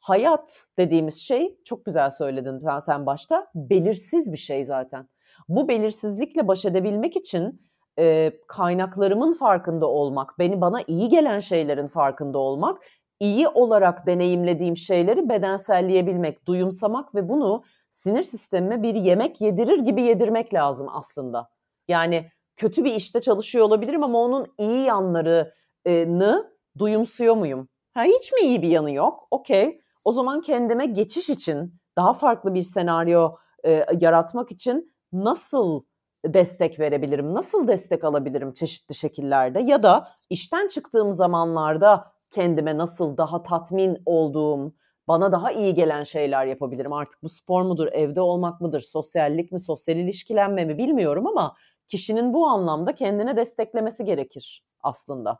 hayat 0.00 0.66
dediğimiz 0.78 1.20
şey 1.20 1.58
çok 1.64 1.84
güzel 1.84 2.10
söyledin 2.10 2.58
sen, 2.58 2.78
sen 2.78 3.06
başta 3.06 3.46
belirsiz 3.54 4.32
bir 4.32 4.38
şey 4.38 4.64
zaten. 4.64 5.08
Bu 5.48 5.68
belirsizlikle 5.68 6.48
baş 6.48 6.64
edebilmek 6.64 7.16
için 7.16 7.62
e, 7.98 8.32
kaynaklarımın 8.48 9.32
farkında 9.32 9.86
olmak, 9.86 10.38
beni 10.38 10.60
bana 10.60 10.82
iyi 10.86 11.08
gelen 11.08 11.38
şeylerin 11.38 11.86
farkında 11.88 12.38
olmak, 12.38 12.82
iyi 13.20 13.48
olarak 13.48 14.06
deneyimlediğim 14.06 14.76
şeyleri 14.76 15.28
bedenselleyebilmek, 15.28 16.46
duyumsamak 16.46 17.14
ve 17.14 17.28
bunu 17.28 17.62
sinir 17.90 18.22
sistemime 18.22 18.82
bir 18.82 18.94
yemek 18.94 19.40
yedirir 19.40 19.78
gibi 19.78 20.02
yedirmek 20.02 20.54
lazım 20.54 20.86
aslında. 20.90 21.48
Yani 21.88 22.30
kötü 22.56 22.84
bir 22.84 22.94
işte 22.94 23.20
çalışıyor 23.20 23.64
olabilirim 23.64 24.02
ama 24.02 24.18
onun 24.18 24.46
iyi 24.58 24.84
yanlarını 24.84 26.52
duyumsuyor 26.78 27.34
muyum? 27.34 27.68
Ha, 27.94 28.02
hiç 28.02 28.32
mi 28.32 28.40
iyi 28.40 28.62
bir 28.62 28.68
yanı 28.68 28.90
yok? 28.90 29.28
Okey. 29.30 29.80
O 30.04 30.12
zaman 30.12 30.40
kendime 30.40 30.86
geçiş 30.86 31.30
için, 31.30 31.74
daha 31.96 32.12
farklı 32.12 32.54
bir 32.54 32.62
senaryo 32.62 33.34
e, 33.64 33.86
yaratmak 34.00 34.50
için 34.50 34.94
nasıl 35.12 35.82
destek 36.26 36.80
verebilirim? 36.80 37.34
Nasıl 37.34 37.68
destek 37.68 38.04
alabilirim 38.04 38.52
çeşitli 38.52 38.94
şekillerde? 38.94 39.60
Ya 39.60 39.82
da 39.82 40.08
işten 40.30 40.68
çıktığım 40.68 41.12
zamanlarda 41.12 42.12
kendime 42.30 42.78
nasıl 42.78 43.16
daha 43.16 43.42
tatmin 43.42 44.02
olduğum, 44.06 44.74
bana 45.08 45.32
daha 45.32 45.52
iyi 45.52 45.74
gelen 45.74 46.02
şeyler 46.02 46.46
yapabilirim. 46.46 46.92
Artık 46.92 47.22
bu 47.22 47.28
spor 47.28 47.62
mudur, 47.62 47.88
evde 47.92 48.20
olmak 48.20 48.60
mıdır, 48.60 48.80
sosyallik 48.80 49.52
mi, 49.52 49.60
sosyal 49.60 49.96
ilişkilenme 49.96 50.64
mi 50.64 50.78
bilmiyorum 50.78 51.26
ama 51.26 51.56
kişinin 51.88 52.34
bu 52.34 52.46
anlamda 52.46 52.94
kendine 52.94 53.36
desteklemesi 53.36 54.04
gerekir 54.04 54.64
aslında. 54.80 55.38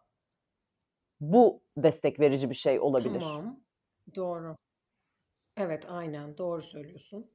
Bu 1.20 1.62
destek 1.76 2.20
verici 2.20 2.50
bir 2.50 2.55
şey 2.55 2.81
olabilir. 2.81 3.20
Tamam. 3.20 3.61
Doğru. 4.16 4.57
Evet, 5.57 5.87
aynen 5.88 6.38
doğru 6.38 6.62
söylüyorsun. 6.62 7.31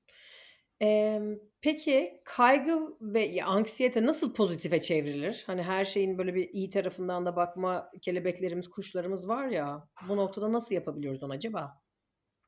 Emm, 0.80 1.36
peki 1.62 2.22
kaygı 2.26 2.98
ve 3.02 3.44
anksiyete 3.44 4.06
nasıl 4.06 4.34
pozitife 4.34 4.82
çevrilir? 4.82 5.44
Hani 5.48 5.64
her 5.64 5.86
şeyin 5.86 6.18
böyle 6.18 6.36
bir 6.36 6.50
iyi 6.50 6.70
tarafından 6.70 7.26
da 7.26 7.36
bakma 7.36 7.92
kelebeklerimiz, 8.02 8.70
kuşlarımız 8.70 9.28
var 9.30 9.48
ya, 9.48 9.90
bu 10.02 10.18
noktada 10.18 10.54
nasıl 10.54 10.76
yapabiliyoruz 10.76 11.24
onu 11.24 11.34
acaba? 11.34 11.82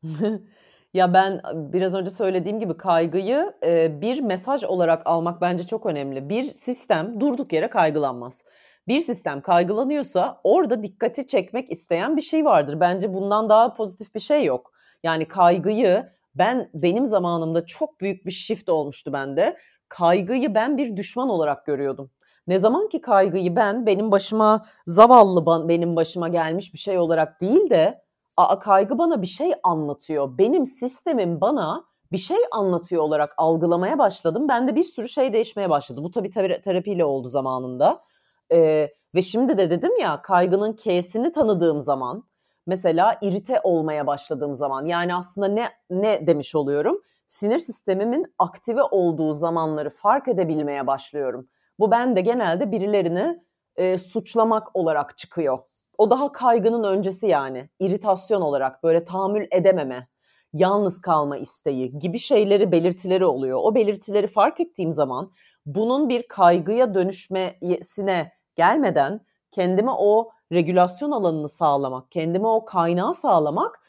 Ya, 0.94 1.14
ben 1.14 1.42
biraz 1.56 1.94
önce 1.94 2.10
söylediğim 2.12 2.60
gibi 2.60 2.78
kaygıyı, 2.78 3.54
eee, 3.64 3.98
bir 4.02 4.20
mesaj 4.22 4.64
olarak 4.64 5.02
almak 5.08 5.42
bence 5.42 5.64
çok 5.64 5.86
önemli. 5.86 6.30
Bir 6.30 6.44
sistem 6.44 7.20
durduk 7.20 7.54
yere 7.54 7.70
kaygılanmaz. 7.70 8.44
Bir 8.88 9.00
sistem 9.00 9.42
kaygılanıyorsa 9.42 10.42
orada 10.44 10.84
dikkati 10.84 11.28
çekmek 11.28 11.72
isteyen 11.72 12.18
bir 12.18 12.22
şey 12.22 12.46
vardır. 12.46 12.80
Bence 12.80 13.14
bundan 13.14 13.50
daha 13.50 13.74
pozitif 13.74 14.16
bir 14.16 14.20
şey 14.20 14.46
yok. 14.46 14.72
Yani 15.04 15.28
kaygıyı 15.28 16.10
ben 16.38 16.70
benim 16.74 17.06
zamanımda 17.06 17.66
çok 17.66 18.02
büyük 18.02 18.26
bir 18.26 18.32
shift 18.32 18.70
olmuştu 18.70 19.14
bende. 19.14 19.58
Kaygıyı 19.90 20.56
ben 20.56 20.78
bir 20.78 20.98
düşman 20.98 21.30
olarak 21.30 21.66
görüyordum. 21.66 22.12
Ne 22.48 22.58
zaman 22.58 22.90
ki 22.90 23.02
kaygıyı 23.02 23.56
ben 23.56 23.86
benim 23.86 24.12
başıma 24.12 24.66
zavallı 24.88 25.68
benim 25.70 25.96
başıma 25.96 26.28
gelmiş 26.28 26.74
bir 26.74 26.80
şey 26.80 26.98
olarak 26.98 27.42
değil 27.42 27.70
de 27.70 28.02
a 28.38 28.60
kaygı 28.60 28.98
bana 28.98 29.22
bir 29.22 29.28
şey 29.28 29.52
anlatıyor. 29.64 30.38
Benim 30.38 30.66
sistemim 30.66 31.42
bana 31.42 31.84
bir 32.12 32.18
şey 32.18 32.38
anlatıyor 32.52 33.04
olarak 33.04 33.34
algılamaya 33.38 34.00
başladım. 34.00 34.48
Bende 34.48 34.76
bir 34.76 34.84
sürü 34.84 35.10
şey 35.10 35.34
değişmeye 35.34 35.70
başladı. 35.70 36.04
Bu 36.04 36.12
tabii 36.12 36.32
terapiyle 36.62 37.06
oldu 37.06 37.28
zamanında. 37.28 38.04
Ee, 38.52 38.90
ve 39.16 39.22
şimdi 39.22 39.58
de 39.58 39.70
dedim 39.70 39.98
ya 40.00 40.22
kaygının 40.22 40.74
K'sini 40.74 41.32
tanıdığım 41.32 41.82
zaman 41.82 42.24
mesela 42.68 43.18
irite 43.22 43.62
olmaya 43.64 44.08
başladığım 44.08 44.56
zaman 44.56 44.86
yani 44.86 45.16
aslında 45.16 45.48
ne 45.48 45.70
ne 45.90 46.28
demiş 46.28 46.56
oluyorum? 46.56 47.02
Sinir 47.28 47.60
sistemimin 47.60 48.34
aktive 48.40 48.84
olduğu 48.84 49.34
zamanları 49.34 49.90
fark 49.90 50.28
edebilmeye 50.28 50.88
başlıyorum. 50.88 51.48
Bu 51.80 51.92
bende 51.92 52.22
genelde 52.22 52.72
birilerini 52.72 53.44
e, 53.76 53.98
suçlamak 53.98 54.76
olarak 54.76 55.18
çıkıyor. 55.18 55.60
O 55.98 56.10
daha 56.10 56.32
kaygının 56.32 56.84
öncesi 56.84 57.28
yani. 57.28 57.70
İritasyon 57.80 58.42
olarak 58.42 58.84
böyle 58.84 59.04
tahammül 59.06 59.48
edememe, 59.52 60.08
yalnız 60.54 61.02
kalma 61.02 61.38
isteği 61.38 62.00
gibi 62.00 62.20
şeyleri 62.20 62.72
belirtileri 62.72 63.26
oluyor. 63.26 63.60
O 63.62 63.76
belirtileri 63.76 64.28
fark 64.28 64.60
ettiğim 64.60 64.92
zaman 64.92 65.32
bunun 65.66 66.10
bir 66.10 66.28
kaygıya 66.28 66.94
dönüşmesine 66.94 68.32
gelmeden 68.56 69.22
kendime 69.52 69.92
o 69.92 70.32
regülasyon 70.52 71.12
alanını 71.12 71.50
sağlamak, 71.50 72.12
kendime 72.12 72.48
o 72.48 72.66
kaynağı 72.66 73.14
sağlamak 73.14 73.80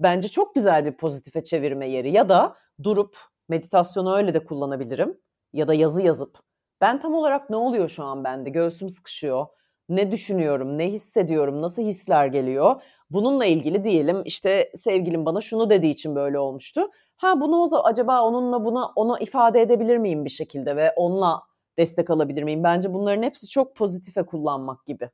bence 0.00 0.28
çok 0.28 0.54
güzel 0.54 0.84
bir 0.84 0.92
pozitife 0.92 1.44
çevirme 1.44 1.88
yeri. 1.88 2.10
Ya 2.12 2.28
da 2.28 2.56
durup 2.82 3.16
meditasyonu 3.48 4.16
öyle 4.16 4.34
de 4.34 4.44
kullanabilirim 4.44 5.20
ya 5.52 5.68
da 5.68 5.74
yazı 5.74 6.02
yazıp 6.02 6.38
ben 6.80 7.00
tam 7.00 7.14
olarak 7.14 7.50
ne 7.50 7.56
oluyor 7.56 7.88
şu 7.88 8.04
an 8.04 8.24
bende? 8.24 8.50
Göğsüm 8.50 8.90
sıkışıyor. 8.90 9.46
Ne 9.88 10.10
düşünüyorum, 10.10 10.78
ne 10.78 10.90
hissediyorum, 10.90 11.62
nasıl 11.62 11.82
hisler 11.82 12.26
geliyor? 12.26 12.82
Bununla 13.10 13.44
ilgili 13.44 13.84
diyelim 13.84 14.22
işte 14.24 14.72
sevgilim 14.74 15.26
bana 15.26 15.40
şunu 15.40 15.70
dediği 15.70 15.90
için 15.90 16.14
böyle 16.16 16.38
olmuştu. 16.38 16.90
Ha 17.16 17.40
bunu 17.40 17.56
o 17.62 17.84
acaba 17.84 18.22
onunla 18.22 18.64
buna 18.64 18.86
onu 18.96 19.18
ifade 19.18 19.60
edebilir 19.60 19.98
miyim 19.98 20.24
bir 20.24 20.30
şekilde 20.30 20.76
ve 20.76 20.92
onunla 20.96 21.42
destek 21.78 22.10
alabilir 22.10 22.42
miyim? 22.42 22.64
Bence 22.64 22.94
bunların 22.94 23.22
hepsi 23.22 23.48
çok 23.48 23.76
pozitife 23.76 24.22
kullanmak 24.22 24.86
gibi. 24.86 25.10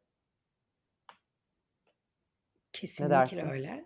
Kesinlikle 2.81 3.43
öyle. 3.45 3.85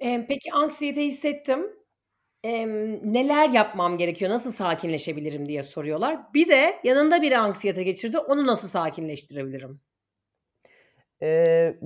Eee, 0.00 0.26
peki 0.28 0.52
anksiyete 0.52 1.04
hissettim. 1.06 1.66
Emm, 2.44 3.14
neler 3.14 3.50
yapmam 3.50 3.98
gerekiyor? 3.98 4.30
Nasıl 4.30 4.52
sakinleşebilirim 4.52 5.48
diye 5.48 5.62
soruyorlar. 5.62 6.34
Bir 6.34 6.48
de 6.48 6.80
yanında 6.84 7.22
biri 7.22 7.38
anksiyete 7.38 7.82
geçirdi. 7.82 8.18
Onu 8.18 8.46
nasıl 8.46 8.68
sakinleştirebilirim? 8.68 9.80
Eee, 11.22 11.78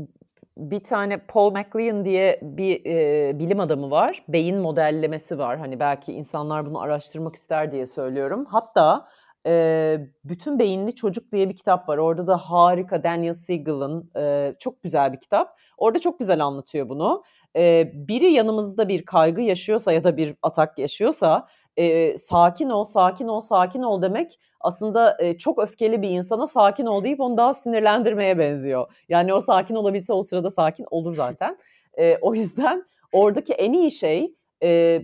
bir 0.58 0.80
tane 0.80 1.18
Paul 1.18 1.50
MacLean 1.52 2.04
diye 2.04 2.40
bir, 2.42 2.84
eee, 2.84 3.38
bilim 3.38 3.60
adamı 3.60 3.90
var. 3.90 4.24
Beyin 4.28 4.56
modellemesi 4.58 5.38
var. 5.38 5.58
Hani 5.58 5.80
belki 5.80 6.12
insanlar 6.12 6.66
bunu 6.66 6.80
araştırmak 6.80 7.34
ister 7.36 7.72
diye 7.72 7.86
söylüyorum. 7.86 8.44
Hatta 8.50 9.08
e, 9.46 9.98
Bütün 10.24 10.58
Beyinli 10.58 10.94
Çocuk 10.94 11.32
diye 11.32 11.48
bir 11.48 11.56
kitap 11.56 11.88
var. 11.88 11.98
Orada 11.98 12.26
da 12.26 12.36
harika 12.36 13.04
Daniel 13.04 13.34
Siegel'ın 13.34 14.10
e, 14.16 14.54
çok 14.58 14.82
güzel 14.82 15.12
bir 15.12 15.20
kitap. 15.20 15.58
Orada 15.76 15.98
çok 15.98 16.18
güzel 16.18 16.44
anlatıyor 16.44 16.88
bunu. 16.88 17.22
E, 17.56 17.92
biri 17.94 18.32
yanımızda 18.32 18.88
bir 18.88 19.04
kaygı 19.04 19.40
yaşıyorsa 19.40 19.92
ya 19.92 20.04
da 20.04 20.16
bir 20.16 20.36
atak 20.42 20.78
yaşıyorsa 20.78 21.48
e, 21.76 22.18
sakin 22.18 22.70
ol, 22.70 22.84
sakin 22.84 23.28
ol, 23.28 23.40
sakin 23.40 23.82
ol 23.82 24.02
demek 24.02 24.40
aslında 24.60 25.16
e, 25.20 25.38
çok 25.38 25.58
öfkeli 25.62 26.02
bir 26.02 26.10
insana 26.10 26.46
sakin 26.46 26.86
ol 26.86 27.04
deyip 27.04 27.20
onu 27.20 27.36
daha 27.36 27.54
sinirlendirmeye 27.54 28.38
benziyor. 28.38 28.92
Yani 29.08 29.34
o 29.34 29.40
sakin 29.40 29.74
olabilse 29.74 30.12
o 30.12 30.22
sırada 30.22 30.50
sakin 30.50 30.86
olur 30.90 31.14
zaten. 31.14 31.58
E, 31.98 32.18
o 32.20 32.34
yüzden 32.34 32.84
oradaki 33.12 33.52
en 33.52 33.72
iyi 33.72 33.90
şey 33.90 34.34
e, 34.62 35.02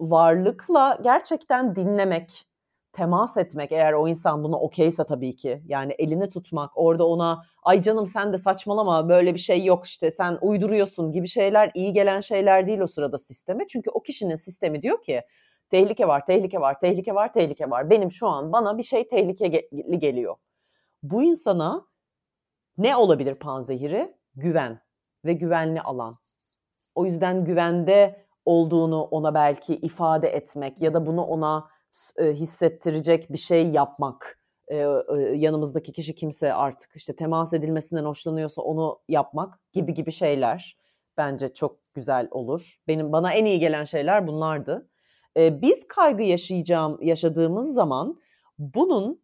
varlıkla 0.00 0.98
gerçekten 1.02 1.76
dinlemek, 1.76 2.46
temas 2.92 3.36
etmek 3.36 3.72
eğer 3.72 3.92
o 3.92 4.08
insan 4.08 4.44
buna 4.44 4.60
okeyse 4.60 5.04
tabii 5.04 5.36
ki 5.36 5.62
yani 5.66 5.92
elini 5.92 6.30
tutmak 6.30 6.70
orada 6.74 7.06
ona 7.06 7.42
ay 7.62 7.82
canım 7.82 8.06
sen 8.06 8.32
de 8.32 8.38
saçmalama 8.38 9.08
böyle 9.08 9.34
bir 9.34 9.38
şey 9.38 9.64
yok 9.64 9.86
işte 9.86 10.10
sen 10.10 10.38
uyduruyorsun 10.40 11.12
gibi 11.12 11.28
şeyler 11.28 11.70
iyi 11.74 11.92
gelen 11.92 12.20
şeyler 12.20 12.66
değil 12.66 12.80
o 12.80 12.86
sırada 12.86 13.18
sisteme. 13.18 13.66
Çünkü 13.66 13.90
o 13.90 14.02
kişinin 14.02 14.34
sistemi 14.34 14.82
diyor 14.82 15.02
ki 15.02 15.22
tehlike 15.70 16.08
var, 16.08 16.26
tehlike 16.26 16.60
var, 16.60 16.80
tehlike 16.80 17.14
var, 17.14 17.32
tehlike 17.32 17.70
var. 17.70 17.90
Benim 17.90 18.12
şu 18.12 18.26
an 18.26 18.52
bana 18.52 18.78
bir 18.78 18.82
şey 18.82 19.08
tehlikeli 19.08 19.98
geliyor. 19.98 20.36
Bu 21.02 21.22
insana 21.22 21.86
ne 22.78 22.96
olabilir 22.96 23.34
panzehiri? 23.34 24.14
Güven 24.34 24.80
ve 25.24 25.32
güvenli 25.32 25.80
alan. 25.80 26.14
O 26.94 27.04
yüzden 27.04 27.44
güvende 27.44 28.26
olduğunu 28.44 29.02
ona 29.02 29.34
belki 29.34 29.76
ifade 29.76 30.28
etmek 30.28 30.82
ya 30.82 30.94
da 30.94 31.06
bunu 31.06 31.22
ona 31.22 31.68
hissettirecek 32.18 33.32
bir 33.32 33.38
şey 33.38 33.70
yapmak. 33.70 34.40
yanımızdaki 35.34 35.92
kişi 35.92 36.14
kimse 36.14 36.54
artık 36.54 36.96
işte 36.96 37.16
temas 37.16 37.52
edilmesinden 37.52 38.04
hoşlanıyorsa 38.04 38.62
onu 38.62 39.00
yapmak 39.08 39.58
gibi 39.72 39.94
gibi 39.94 40.12
şeyler 40.12 40.76
bence 41.16 41.54
çok 41.54 41.94
güzel 41.94 42.28
olur. 42.30 42.76
Benim 42.88 43.12
bana 43.12 43.32
en 43.32 43.44
iyi 43.44 43.58
gelen 43.58 43.84
şeyler 43.84 44.26
bunlardı. 44.26 44.88
biz 45.36 45.88
kaygı 45.88 46.22
yaşayacağım 46.22 46.98
yaşadığımız 47.02 47.74
zaman 47.74 48.20
bunun 48.58 49.22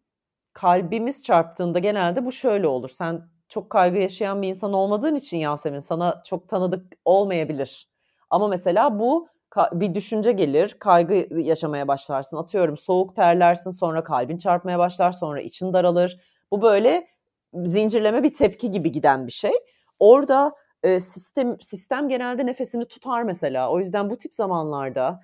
kalbimiz 0.52 1.22
çarptığında 1.22 1.78
genelde 1.78 2.24
bu 2.24 2.32
şöyle 2.32 2.66
olur. 2.66 2.88
Sen 2.88 3.28
çok 3.48 3.70
kaygı 3.70 3.98
yaşayan 3.98 4.42
bir 4.42 4.48
insan 4.48 4.72
olmadığın 4.72 5.14
için 5.14 5.38
Yasemin 5.38 5.78
sana 5.78 6.22
çok 6.24 6.48
tanıdık 6.48 6.92
olmayabilir. 7.04 7.88
Ama 8.30 8.48
mesela 8.48 8.98
bu 8.98 9.28
bir 9.72 9.94
düşünce 9.94 10.32
gelir, 10.32 10.76
kaygı 10.78 11.40
yaşamaya 11.40 11.88
başlarsın. 11.88 12.36
Atıyorum 12.36 12.76
soğuk 12.76 13.16
terlersin, 13.16 13.70
sonra 13.70 14.04
kalbin 14.04 14.38
çarpmaya 14.38 14.78
başlar, 14.78 15.12
sonra 15.12 15.40
için 15.40 15.72
daralır. 15.72 16.20
Bu 16.50 16.62
böyle 16.62 17.08
zincirleme 17.54 18.22
bir 18.22 18.34
tepki 18.34 18.70
gibi 18.70 18.92
giden 18.92 19.26
bir 19.26 19.32
şey. 19.32 19.52
Orada 19.98 20.54
e, 20.82 21.00
sistem 21.00 21.60
sistem 21.60 22.08
genelde 22.08 22.46
nefesini 22.46 22.84
tutar 22.84 23.22
mesela. 23.22 23.70
O 23.70 23.78
yüzden 23.78 24.10
bu 24.10 24.18
tip 24.18 24.34
zamanlarda 24.34 25.20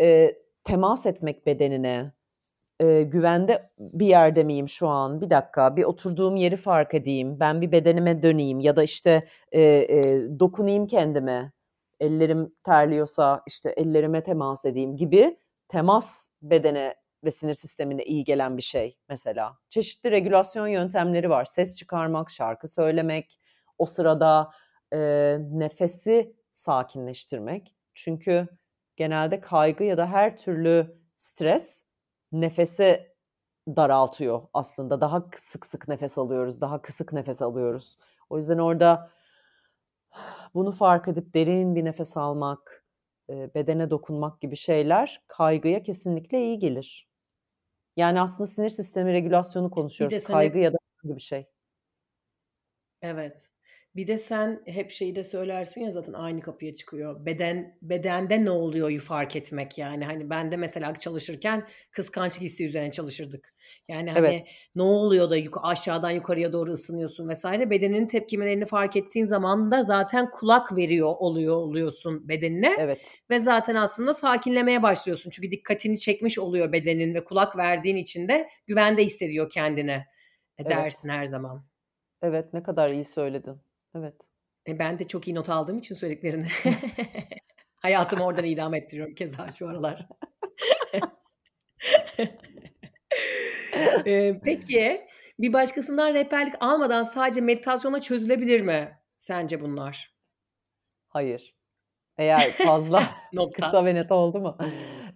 e, 0.00 0.34
temas 0.64 1.06
etmek 1.06 1.46
bedenine, 1.46 2.12
e, 2.80 3.02
güvende 3.02 3.70
bir 3.78 4.06
yerde 4.06 4.44
miyim 4.44 4.68
şu 4.68 4.88
an? 4.88 5.20
Bir 5.20 5.30
dakika, 5.30 5.76
bir 5.76 5.84
oturduğum 5.84 6.36
yeri 6.36 6.56
fark 6.56 6.94
edeyim. 6.94 7.40
Ben 7.40 7.60
bir 7.60 7.72
bedenime 7.72 8.22
döneyim 8.22 8.60
ya 8.60 8.76
da 8.76 8.82
işte 8.82 9.26
e, 9.52 9.60
e, 9.62 10.20
dokunayım 10.40 10.86
kendime. 10.86 11.52
Ellerim 12.00 12.54
terliyorsa 12.64 13.42
işte 13.46 13.70
ellerime 13.70 14.22
temas 14.22 14.64
edeyim 14.64 14.96
gibi 14.96 15.38
temas 15.68 16.28
bedene 16.42 16.94
ve 17.24 17.30
sinir 17.30 17.54
sistemine 17.54 18.04
iyi 18.04 18.24
gelen 18.24 18.56
bir 18.56 18.62
şey 18.62 18.98
mesela. 19.08 19.58
Çeşitli 19.68 20.10
regülasyon 20.10 20.66
yöntemleri 20.66 21.30
var. 21.30 21.44
Ses 21.44 21.76
çıkarmak, 21.76 22.30
şarkı 22.30 22.68
söylemek, 22.68 23.40
o 23.78 23.86
sırada 23.86 24.50
e, 24.92 24.98
nefesi 25.50 26.36
sakinleştirmek. 26.52 27.76
Çünkü 27.94 28.48
genelde 28.96 29.40
kaygı 29.40 29.84
ya 29.84 29.96
da 29.96 30.06
her 30.06 30.36
türlü 30.36 30.96
stres 31.16 31.84
nefese 32.32 33.14
daraltıyor 33.68 34.42
aslında. 34.52 35.00
Daha 35.00 35.24
sık 35.36 35.66
sık 35.66 35.88
nefes 35.88 36.18
alıyoruz, 36.18 36.60
daha 36.60 36.82
kısık 36.82 37.12
nefes 37.12 37.42
alıyoruz. 37.42 37.98
O 38.30 38.38
yüzden 38.38 38.58
orada 38.58 39.10
bunu 40.54 40.72
fark 40.72 41.08
edip 41.08 41.34
derin 41.34 41.76
bir 41.76 41.84
nefes 41.84 42.16
almak, 42.16 42.84
bedene 43.28 43.90
dokunmak 43.90 44.40
gibi 44.40 44.56
şeyler 44.56 45.22
kaygıya 45.26 45.82
kesinlikle 45.82 46.42
iyi 46.42 46.58
gelir. 46.58 47.08
Yani 47.96 48.20
aslında 48.20 48.46
sinir 48.46 48.70
sistemi 48.70 49.12
regülasyonu 49.12 49.70
konuşuyoruz. 49.70 50.24
Kaygı 50.24 50.58
ya 50.58 50.72
da 50.72 50.78
bir 51.04 51.20
şey. 51.20 51.46
Evet. 53.02 53.50
Bir 53.96 54.06
de 54.06 54.18
sen 54.18 54.62
hep 54.66 54.90
şeyi 54.90 55.16
de 55.16 55.24
söylersin 55.24 55.80
ya 55.80 55.90
zaten 55.90 56.12
aynı 56.12 56.40
kapıya 56.40 56.74
çıkıyor. 56.74 57.26
Beden 57.26 57.78
bedende 57.82 58.44
ne 58.44 58.50
oluyor'yu 58.50 59.00
fark 59.00 59.36
etmek 59.36 59.78
yani. 59.78 60.04
Hani 60.04 60.30
ben 60.30 60.52
de 60.52 60.56
mesela 60.56 60.94
çalışırken 60.94 61.68
kıskançlık 61.90 62.42
hissi 62.42 62.66
üzerine 62.66 62.90
çalışırdık. 62.90 63.54
Yani 63.88 64.10
hani 64.10 64.26
evet. 64.26 64.46
ne 64.74 64.82
oluyor 64.82 65.30
da 65.30 65.36
yuk 65.36 65.58
aşağıdan 65.62 66.10
yukarıya 66.10 66.52
doğru 66.52 66.70
ısınıyorsun 66.70 67.28
vesaire. 67.28 67.70
Bedenin 67.70 68.06
tepkimelerini 68.06 68.66
fark 68.66 68.96
ettiğin 68.96 69.26
zaman 69.26 69.70
da 69.70 69.84
zaten 69.84 70.30
kulak 70.30 70.76
veriyor 70.76 71.14
oluyor 71.18 71.56
oluyorsun 71.56 72.28
bedenine. 72.28 72.76
Evet. 72.78 73.20
Ve 73.30 73.40
zaten 73.40 73.74
aslında 73.74 74.14
sakinlemeye 74.14 74.82
başlıyorsun. 74.82 75.30
Çünkü 75.30 75.50
dikkatini 75.50 75.98
çekmiş 75.98 76.38
oluyor 76.38 76.72
bedenin 76.72 77.14
ve 77.14 77.24
kulak 77.24 77.56
verdiğin 77.56 77.96
için 77.96 78.28
de 78.28 78.48
güvende 78.66 79.04
hissediyor 79.04 79.50
kendine. 79.50 80.06
E, 80.58 80.64
dersin 80.64 81.08
evet. 81.08 81.18
her 81.18 81.24
zaman. 81.24 81.64
Evet 82.22 82.52
ne 82.52 82.62
kadar 82.62 82.90
iyi 82.90 83.04
söyledin. 83.04 83.69
Evet. 83.94 84.14
E, 84.66 84.78
ben 84.78 84.98
de 84.98 85.04
çok 85.06 85.28
iyi 85.28 85.34
not 85.34 85.48
aldığım 85.48 85.78
için 85.78 85.94
söylediklerini. 85.94 86.46
Hayatımı 87.74 88.24
oradan 88.24 88.44
idam 88.44 88.74
ettiriyorum 88.74 89.14
keza 89.14 89.52
şu 89.52 89.68
aralar. 89.68 90.08
e, 94.06 94.40
peki 94.44 95.06
bir 95.38 95.52
başkasından 95.52 96.14
rehberlik 96.14 96.54
almadan 96.60 97.02
sadece 97.02 97.40
meditasyona 97.40 98.00
çözülebilir 98.00 98.60
mi 98.60 98.98
sence 99.16 99.60
bunlar? 99.60 100.14
Hayır. 101.08 101.54
Eğer 102.18 102.50
fazla 102.50 103.02
kısa 103.56 103.84
ve 103.84 103.94
net 103.94 104.12
oldu 104.12 104.40
mu? 104.40 104.58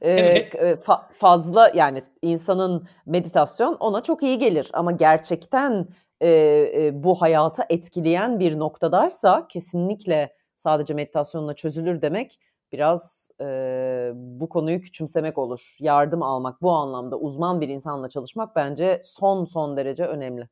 Ee, 0.00 0.10
evet. 0.10 0.54
fa- 0.86 1.12
fazla 1.12 1.72
yani 1.74 2.04
insanın 2.22 2.88
meditasyon 3.06 3.74
ona 3.74 4.02
çok 4.02 4.22
iyi 4.22 4.38
gelir 4.38 4.70
ama 4.72 4.92
gerçekten 4.92 5.88
e, 6.24 6.30
e, 6.74 7.04
bu 7.04 7.14
hayata 7.14 7.66
etkileyen 7.70 8.40
bir 8.40 8.58
noktadaysa 8.58 9.48
kesinlikle 9.48 10.34
sadece 10.56 10.94
meditasyonla 10.94 11.54
çözülür 11.54 12.02
demek 12.02 12.40
biraz 12.72 13.30
e, 13.40 13.44
bu 14.14 14.48
konuyu 14.48 14.80
küçümsemek 14.80 15.38
olur. 15.38 15.76
Yardım 15.80 16.22
almak 16.22 16.62
bu 16.62 16.70
anlamda 16.70 17.18
uzman 17.18 17.60
bir 17.60 17.68
insanla 17.68 18.08
çalışmak 18.08 18.56
bence 18.56 19.00
son 19.04 19.44
son 19.44 19.76
derece 19.76 20.06
önemli. 20.06 20.48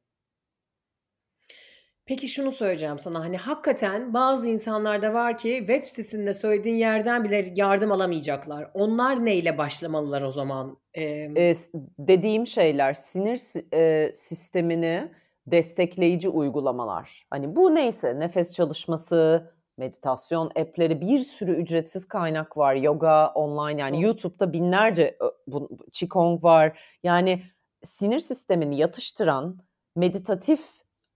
Peki 2.07 2.29
şunu 2.29 2.53
söyleyeceğim 2.53 2.99
sana 2.99 3.21
hani 3.21 3.37
hakikaten 3.37 4.15
bazı 4.15 4.49
insanlarda 4.49 5.15
var 5.15 5.39
ki 5.39 5.57
web 5.59 5.85
sitesinde 5.85 6.35
söylediğin 6.35 6.77
yerden 6.77 7.25
bile 7.25 7.53
yardım 7.57 7.93
alamayacaklar. 7.93 8.71
Onlar 8.75 9.25
neyle 9.25 9.59
başlamalılar 9.59 10.23
o 10.23 10.33
zaman? 10.33 10.79
Ee... 10.95 11.03
Ee, 11.37 11.55
dediğim 11.99 12.47
şeyler 12.47 12.95
sinir 12.95 13.41
e, 13.75 14.13
sistemini 14.15 15.13
destekleyici 15.47 16.29
uygulamalar. 16.29 17.27
Hani 17.31 17.57
bu 17.57 17.75
neyse 17.75 18.19
nefes 18.19 18.53
çalışması, 18.53 19.51
meditasyon 19.79 20.47
app'leri 20.47 21.01
bir 21.01 21.21
sürü 21.21 21.53
ücretsiz 21.53 22.09
kaynak 22.09 22.57
var. 22.57 22.75
Yoga 22.75 23.33
online 23.35 23.81
yani 23.81 23.97
oh. 23.97 24.03
YouTube'da 24.03 24.53
binlerce 24.53 25.19
bu, 25.47 25.69
Qigong 25.93 26.45
var. 26.45 26.81
Yani 27.03 27.43
sinir 27.83 28.19
sistemini 28.19 28.77
yatıştıran 28.77 29.59
meditatif 29.97 30.61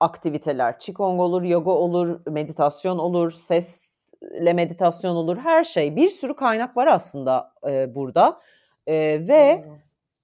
aktiviteler. 0.00 0.78
Qigong 0.78 1.20
olur, 1.20 1.42
yoga 1.42 1.70
olur, 1.70 2.20
meditasyon 2.26 2.98
olur, 2.98 3.32
sesle 3.32 4.52
meditasyon 4.52 5.16
olur, 5.16 5.36
her 5.36 5.64
şey. 5.64 5.96
Bir 5.96 6.08
sürü 6.08 6.36
kaynak 6.36 6.76
var 6.76 6.86
aslında 6.86 7.52
e, 7.68 7.94
burada. 7.94 8.40
E, 8.86 8.94
ve 9.28 9.64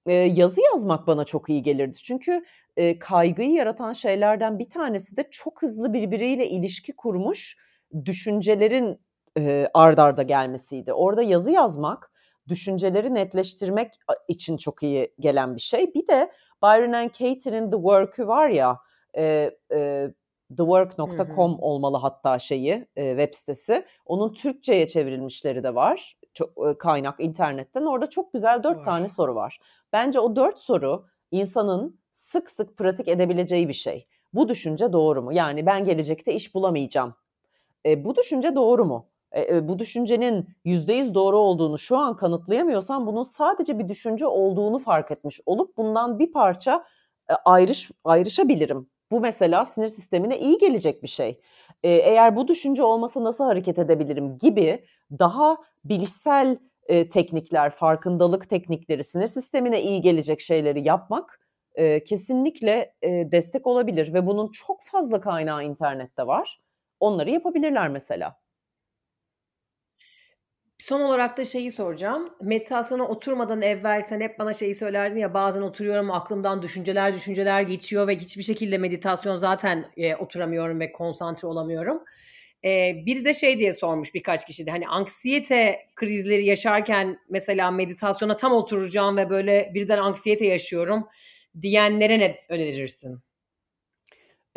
e, 0.05 0.13
yazı 0.13 0.61
yazmak 0.61 1.07
bana 1.07 1.25
çok 1.25 1.49
iyi 1.49 1.63
gelirdi. 1.63 1.97
Çünkü 1.97 2.45
e, 2.77 2.99
kaygıyı 2.99 3.51
yaratan 3.51 3.93
şeylerden 3.93 4.59
bir 4.59 4.69
tanesi 4.69 5.17
de 5.17 5.27
çok 5.31 5.61
hızlı 5.61 5.93
birbiriyle 5.93 6.49
ilişki 6.49 6.95
kurmuş 6.95 7.57
düşüncelerin 8.05 9.01
e, 9.37 9.67
ard 9.73 9.97
arda 9.97 10.23
gelmesiydi. 10.23 10.93
Orada 10.93 11.21
yazı 11.21 11.51
yazmak, 11.51 12.11
düşünceleri 12.47 13.13
netleştirmek 13.13 13.93
için 14.27 14.57
çok 14.57 14.83
iyi 14.83 15.13
gelen 15.19 15.55
bir 15.55 15.61
şey. 15.61 15.93
Bir 15.93 16.07
de 16.07 16.31
Byron 16.63 16.93
and 16.93 17.09
Katie'nin 17.09 17.71
The 17.71 17.77
Work'ü 17.77 18.27
var 18.27 18.49
ya, 18.49 18.79
e, 19.17 19.51
e, 19.73 20.09
thework.com 20.57 21.57
olmalı 21.59 21.97
hatta 21.97 22.39
şeyi 22.39 22.87
e, 22.95 23.09
web 23.09 23.33
sitesi. 23.33 23.85
Onun 24.05 24.33
Türkçe'ye 24.33 24.87
çevrilmişleri 24.87 25.63
de 25.63 25.75
var. 25.75 26.17
Çok, 26.33 26.67
e, 26.67 26.77
kaynak 26.77 27.19
internetten. 27.19 27.85
Orada 27.85 28.09
çok 28.09 28.33
güzel 28.33 28.63
dört 28.63 28.85
tane 28.85 29.07
soru 29.07 29.35
var. 29.35 29.59
Bence 29.93 30.19
o 30.19 30.35
dört 30.35 30.59
soru 30.59 31.05
insanın 31.31 31.99
sık 32.13 32.49
sık 32.49 32.77
pratik 32.77 33.07
edebileceği 33.07 33.67
bir 33.67 33.73
şey. 33.73 34.07
Bu 34.33 34.49
düşünce 34.49 34.93
doğru 34.93 35.21
mu? 35.21 35.33
Yani 35.33 35.65
ben 35.65 35.83
gelecekte 35.83 36.33
iş 36.33 36.55
bulamayacağım. 36.55 37.15
E, 37.85 38.05
bu 38.05 38.15
düşünce 38.15 38.55
doğru 38.55 38.85
mu? 38.85 39.07
E, 39.31 39.55
e, 39.55 39.67
bu 39.67 39.79
düşüncenin 39.79 40.49
%100 40.65 41.13
doğru 41.13 41.37
olduğunu 41.37 41.77
şu 41.77 41.97
an 41.97 42.15
kanıtlayamıyorsam 42.15 43.07
bunun 43.07 43.23
sadece 43.23 43.79
bir 43.79 43.89
düşünce 43.89 44.27
olduğunu 44.27 44.79
fark 44.79 45.11
etmiş 45.11 45.41
olup 45.45 45.77
bundan 45.77 46.19
bir 46.19 46.31
parça 46.31 46.85
e, 47.29 47.33
ayrış 47.33 47.91
ayrışabilirim. 48.03 48.89
Bu 49.11 49.19
mesela 49.19 49.65
sinir 49.65 49.87
sistemine 49.87 50.39
iyi 50.39 50.57
gelecek 50.57 51.03
bir 51.03 51.07
şey. 51.07 51.39
E, 51.83 51.89
eğer 51.89 52.35
bu 52.35 52.47
düşünce 52.47 52.83
olmasa 52.83 53.23
nasıl 53.23 53.43
hareket 53.43 53.79
edebilirim 53.79 54.37
gibi 54.37 54.85
daha 55.19 55.57
bilişsel 55.85 56.57
e, 56.87 57.09
teknikler, 57.09 57.69
farkındalık 57.69 58.49
teknikleri, 58.49 59.03
sinir 59.03 59.27
sistemine 59.27 59.81
iyi 59.81 60.01
gelecek 60.01 60.41
şeyleri 60.41 60.87
yapmak 60.87 61.42
e, 61.75 62.03
kesinlikle 62.03 62.93
e, 63.01 63.31
destek 63.31 63.67
olabilir 63.67 64.13
ve 64.13 64.25
bunun 64.25 64.51
çok 64.51 64.83
fazla 64.83 65.21
kaynağı 65.21 65.63
internette 65.63 66.27
var. 66.27 66.59
Onları 66.99 67.29
yapabilirler 67.29 67.89
mesela. 67.89 68.43
Son 70.77 71.01
olarak 71.01 71.37
da 71.37 71.45
şeyi 71.45 71.71
soracağım. 71.71 72.27
Meditasyona 72.41 73.07
oturmadan 73.07 73.61
evvel 73.61 74.01
sen 74.01 74.21
hep 74.21 74.39
bana 74.39 74.53
şeyi 74.53 74.75
söylerdin 74.75 75.17
ya 75.17 75.33
bazen 75.33 75.61
oturuyorum 75.61 76.11
aklımdan 76.11 76.61
düşünceler 76.61 77.13
düşünceler 77.13 77.61
geçiyor 77.61 78.07
ve 78.07 78.15
hiçbir 78.15 78.43
şekilde 78.43 78.77
meditasyon 78.77 79.37
zaten 79.37 79.85
e, 79.97 80.15
oturamıyorum 80.15 80.79
ve 80.79 80.91
konsantre 80.91 81.47
olamıyorum. 81.47 82.03
E, 82.65 82.93
biri 83.05 83.25
de 83.25 83.33
şey 83.33 83.59
diye 83.59 83.73
sormuş 83.73 84.13
birkaç 84.13 84.45
kişi 84.45 84.65
de 84.65 84.71
hani 84.71 84.87
anksiyete 84.87 85.79
krizleri 85.95 86.45
yaşarken 86.45 87.19
mesela 87.29 87.71
meditasyona 87.71 88.37
tam 88.37 88.51
oturacağım 88.53 89.17
ve 89.17 89.29
böyle 89.29 89.71
birden 89.73 89.97
anksiyete 89.97 90.45
yaşıyorum 90.45 91.07
diyenlere 91.61 92.19
ne 92.19 92.37
önerirsin? 92.49 93.19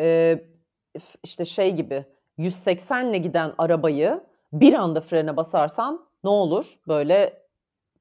Ee, 0.01 0.44
işte 1.24 1.44
şey 1.44 1.74
gibi 1.74 2.05
180 2.38 3.07
ile 3.09 3.18
giden 3.18 3.53
arabayı 3.59 4.20
bir 4.53 4.74
anda 4.74 5.01
frene 5.01 5.36
basarsan 5.36 6.07
ne 6.24 6.30
olur? 6.30 6.76
Böyle 6.88 7.42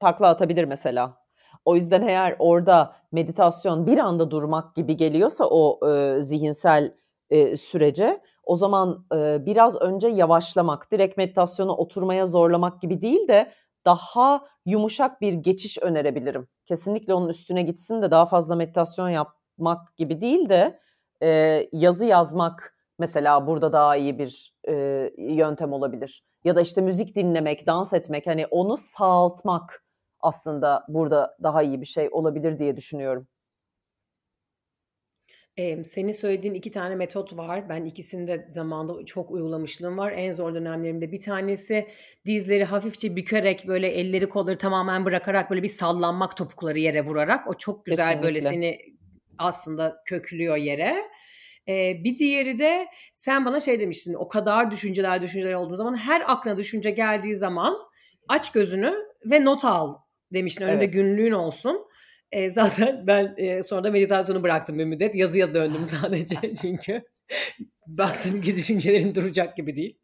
takla 0.00 0.28
atabilir 0.28 0.64
mesela. 0.64 1.26
O 1.64 1.76
yüzden 1.76 2.02
eğer 2.02 2.36
orada 2.38 2.96
meditasyon 3.12 3.86
bir 3.86 3.98
anda 3.98 4.30
durmak 4.30 4.74
gibi 4.76 4.96
geliyorsa 4.96 5.44
o 5.50 5.90
e, 5.90 6.22
zihinsel 6.22 6.94
e, 7.30 7.56
sürece 7.56 8.20
o 8.44 8.56
zaman 8.56 9.06
e, 9.14 9.46
biraz 9.46 9.76
önce 9.82 10.08
yavaşlamak, 10.08 10.92
direkt 10.92 11.16
meditasyona 11.16 11.72
oturmaya 11.76 12.26
zorlamak 12.26 12.82
gibi 12.82 13.00
değil 13.02 13.28
de 13.28 13.52
daha 13.84 14.44
yumuşak 14.66 15.20
bir 15.20 15.32
geçiş 15.32 15.78
önerebilirim. 15.78 16.48
Kesinlikle 16.66 17.14
onun 17.14 17.28
üstüne 17.28 17.62
gitsin 17.62 18.02
de 18.02 18.10
daha 18.10 18.26
fazla 18.26 18.56
meditasyon 18.56 19.08
yapmak 19.08 19.96
gibi 19.96 20.20
değil 20.20 20.48
de 20.48 20.80
e, 21.22 21.28
yazı 21.72 22.04
yazmak 22.04 22.76
mesela 22.98 23.46
burada 23.46 23.72
daha 23.72 23.96
iyi 23.96 24.18
bir 24.18 24.54
e, 24.68 24.74
yöntem 25.18 25.72
olabilir. 25.72 26.24
Ya 26.44 26.56
da 26.56 26.60
işte 26.60 26.80
müzik 26.80 27.16
dinlemek, 27.16 27.66
dans 27.66 27.92
etmek 27.92 28.26
hani 28.26 28.46
onu 28.46 28.76
sağaltmak 28.76 29.84
aslında 30.20 30.84
burada 30.88 31.36
daha 31.42 31.62
iyi 31.62 31.80
bir 31.80 31.86
şey 31.86 32.08
olabilir 32.12 32.58
diye 32.58 32.76
düşünüyorum. 32.76 33.28
Eee, 35.56 35.84
senin 35.84 36.12
söylediğin 36.12 36.54
iki 36.54 36.70
tane 36.70 36.94
metot 36.94 37.36
var. 37.36 37.68
Ben 37.68 37.84
ikisini 37.84 38.26
de 38.28 38.46
zamanında 38.50 39.04
çok 39.04 39.30
uygulamışlığım 39.30 39.98
var. 39.98 40.12
En 40.12 40.32
zor 40.32 40.54
dönemlerimde 40.54 41.12
bir 41.12 41.20
tanesi 41.20 41.86
dizleri 42.26 42.64
hafifçe 42.64 43.16
bükerek, 43.16 43.64
böyle 43.68 43.88
elleri 43.88 44.28
kolları 44.28 44.58
tamamen 44.58 45.04
bırakarak 45.04 45.50
böyle 45.50 45.62
bir 45.62 45.68
sallanmak 45.68 46.36
topukları 46.36 46.78
yere 46.78 47.04
vurarak. 47.04 47.48
O 47.48 47.54
çok 47.54 47.86
güzel 47.86 48.22
böyle 48.22 48.40
seni 48.40 48.78
aslında 49.38 50.02
köklüyor 50.06 50.56
yere. 50.56 50.96
Eee, 51.66 52.00
bir 52.04 52.18
diğeri 52.18 52.58
de 52.58 52.86
sen 53.14 53.44
bana 53.44 53.60
şey 53.60 53.80
demiştin, 53.80 54.14
o 54.14 54.28
kadar 54.28 54.70
düşünceler 54.70 55.22
düşünceler 55.22 55.54
olduğu 55.54 55.76
zaman 55.76 55.96
her 55.96 56.22
aklına 56.32 56.56
düşünce 56.56 56.90
geldiği 56.90 57.36
zaman 57.36 57.76
aç 58.28 58.52
gözünü 58.52 58.94
ve 59.30 59.44
not 59.44 59.64
al 59.64 59.94
demiştin. 60.32 60.64
Önünde 60.64 60.84
Evet. 60.84 60.94
günlüğün 60.94 61.32
olsun. 61.32 61.86
E, 62.32 62.50
zaten 62.50 63.06
ben 63.06 63.34
e, 63.36 63.62
sonra 63.62 63.84
da 63.84 63.90
meditasyonu 63.90 64.42
bıraktım 64.42 64.78
bir 64.78 64.84
müddet. 64.84 65.14
Yazıya 65.14 65.54
döndüm 65.54 65.86
sadece 66.00 66.36
çünkü. 66.60 67.02
Baktım 67.86 68.40
ki 68.40 68.56
düşüncelerim 68.56 69.14
duracak 69.14 69.56
gibi 69.56 69.76
değil. 69.76 69.98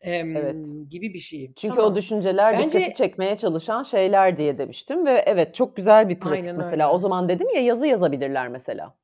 E, 0.00 0.12
evet. 0.12 0.56
Gibi 0.90 1.14
bir 1.14 1.18
şey. 1.18 1.52
Çünkü 1.56 1.76
tamam. 1.76 1.92
o 1.92 1.96
düşünceler 1.96 2.58
Bence... 2.58 2.78
dikkati 2.78 2.94
çekmeye 2.94 3.36
çalışan 3.36 3.82
şeyler 3.82 4.36
diye 4.36 4.58
demiştim. 4.58 5.06
Ve 5.06 5.22
evet 5.26 5.54
çok 5.54 5.76
güzel 5.76 6.08
bir 6.08 6.20
pratik 6.20 6.42
Aynen 6.42 6.56
mesela. 6.56 6.86
Öyle. 6.86 6.94
O 6.94 6.98
zaman 6.98 7.28
dedim 7.28 7.46
ya 7.54 7.60
yazı 7.60 7.86
yazabilirler 7.86 8.48
mesela. 8.48 8.94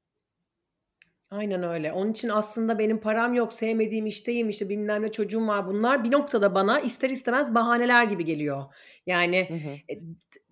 Aynen 1.31 1.63
öyle. 1.63 1.93
Onun 1.93 2.13
için 2.13 2.29
aslında 2.29 2.79
benim 2.79 3.01
param 3.01 3.35
yok, 3.35 3.53
sevmediğim 3.53 4.07
işteyim, 4.07 4.49
işte 4.49 4.69
bilmem 4.69 5.03
ne 5.03 5.13
çocuğum 5.13 5.47
var. 5.47 5.67
Bunlar 5.67 6.05
bir 6.05 6.13
noktada 6.13 6.55
bana 6.55 6.81
ister 6.81 7.11
istemez 7.11 7.55
bahaneler 7.55 8.05
gibi 8.05 8.25
geliyor. 8.25 8.65
Yani 9.07 9.49
hı 9.49 9.55
hı. 9.55 9.99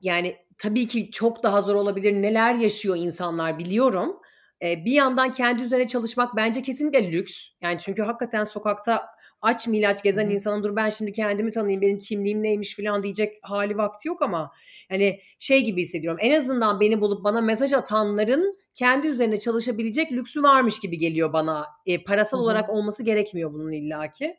Yani 0.03 0.36
tabii 0.59 0.86
ki 0.86 1.11
çok 1.11 1.42
daha 1.42 1.62
zor 1.62 1.74
olabilir. 1.74 2.12
Neler 2.12 2.55
yaşıyor 2.55 2.96
insanlar 2.96 3.59
biliyorum. 3.59 4.16
E, 4.62 4.84
bir 4.84 4.92
yandan 4.92 5.32
kendi 5.32 5.62
üzerine 5.62 5.86
çalışmak 5.86 6.36
bence 6.36 6.62
kesinlikle 6.62 7.12
lüks. 7.12 7.34
Yani 7.61 7.78
çünkü 7.78 8.03
hakikaten 8.03 8.44
sokakta 8.44 9.07
aç 9.42 9.66
mı 9.66 9.76
ilaç 9.76 10.03
gezen 10.03 10.24
Hı-hı. 10.24 10.32
insanın 10.32 10.62
dur 10.62 10.76
ben 10.76 10.88
şimdi 10.88 11.12
kendimi 11.12 11.51
tanıyayım 11.51 11.82
benim 11.82 11.99
kimliğim 11.99 12.42
neymiş 12.42 12.76
falan 12.76 13.03
diyecek 13.03 13.36
hali 13.42 13.76
vakti 13.76 14.09
yok 14.09 14.22
ama 14.22 14.53
hani 14.88 15.20
şey 15.38 15.64
gibi 15.64 15.80
hissediyorum. 15.82 16.18
En 16.22 16.36
azından 16.36 16.80
beni 16.80 17.01
bulup 17.01 17.24
bana 17.24 17.40
mesaj 17.40 17.72
atanların 17.72 18.59
kendi 18.74 19.07
üzerine 19.07 19.38
çalışabilecek 19.40 20.12
lüksü 20.12 20.42
varmış 20.42 20.80
gibi 20.80 20.99
geliyor 20.99 21.32
bana. 21.32 21.66
E, 21.86 22.05
parasal 22.05 22.38
Hı-hı. 22.38 22.44
olarak 22.44 22.70
olması 22.70 23.03
gerekmiyor 23.03 23.53
bunun 23.53 23.72
illaki. 23.72 24.36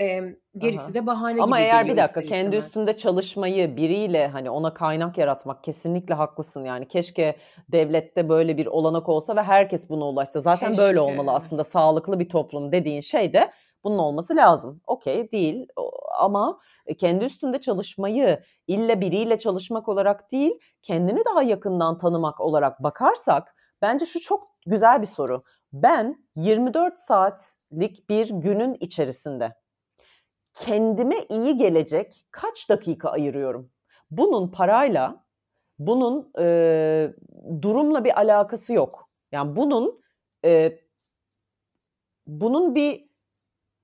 E, 0.00 0.20
gerisi 0.58 0.82
Aha. 0.82 0.94
de 0.94 1.06
bahane 1.06 1.42
Ama 1.42 1.58
gibi 1.58 1.66
eğer 1.66 1.86
bir 1.86 1.96
dakika 1.96 2.22
kendi 2.22 2.56
üstünde 2.56 2.96
çalışmayı 2.96 3.76
biriyle 3.76 4.28
hani 4.28 4.50
ona 4.50 4.74
kaynak 4.74 5.18
yaratmak 5.18 5.64
kesinlikle 5.64 6.14
haklısın 6.14 6.64
yani. 6.64 6.88
Keşke 6.88 7.36
devlette 7.68 8.28
böyle 8.28 8.56
bir 8.56 8.66
olanak 8.66 9.08
olsa 9.08 9.36
ve 9.36 9.42
herkes 9.42 9.90
buna 9.90 10.04
ulaşsa. 10.04 10.40
Zaten 10.40 10.68
Keşke. 10.68 10.82
böyle 10.82 11.00
olmalı 11.00 11.30
aslında 11.32 11.64
sağlıklı 11.64 12.18
bir 12.20 12.28
toplum 12.28 12.72
dediğin 12.72 13.00
şey 13.00 13.32
de 13.32 13.50
bunun 13.84 13.98
olması 13.98 14.36
lazım. 14.36 14.80
Okey 14.86 15.32
değil 15.32 15.66
ama 16.18 16.60
kendi 16.98 17.24
üstünde 17.24 17.60
çalışmayı 17.60 18.42
ille 18.66 19.00
biriyle 19.00 19.38
çalışmak 19.38 19.88
olarak 19.88 20.32
değil 20.32 20.52
kendini 20.82 21.24
daha 21.24 21.42
yakından 21.42 21.98
tanımak 21.98 22.40
olarak 22.40 22.82
bakarsak 22.82 23.54
bence 23.82 24.06
şu 24.06 24.20
çok 24.20 24.42
güzel 24.66 25.00
bir 25.00 25.06
soru. 25.06 25.42
Ben 25.72 26.26
24 26.36 27.00
saatlik 27.00 28.08
bir 28.08 28.28
günün 28.28 28.76
içerisinde 28.80 29.54
kendime 30.54 31.24
iyi 31.28 31.56
gelecek 31.56 32.26
kaç 32.30 32.68
dakika 32.68 33.10
ayırıyorum? 33.10 33.70
Bunun 34.10 34.48
parayla, 34.48 35.24
bunun 35.78 36.30
e, 36.38 37.14
durumla 37.62 38.04
bir 38.04 38.18
alakası 38.18 38.72
yok. 38.72 39.10
Yani 39.32 39.56
bunun 39.56 40.00
e, 40.44 40.78
bunun 42.26 42.74
bir 42.74 43.08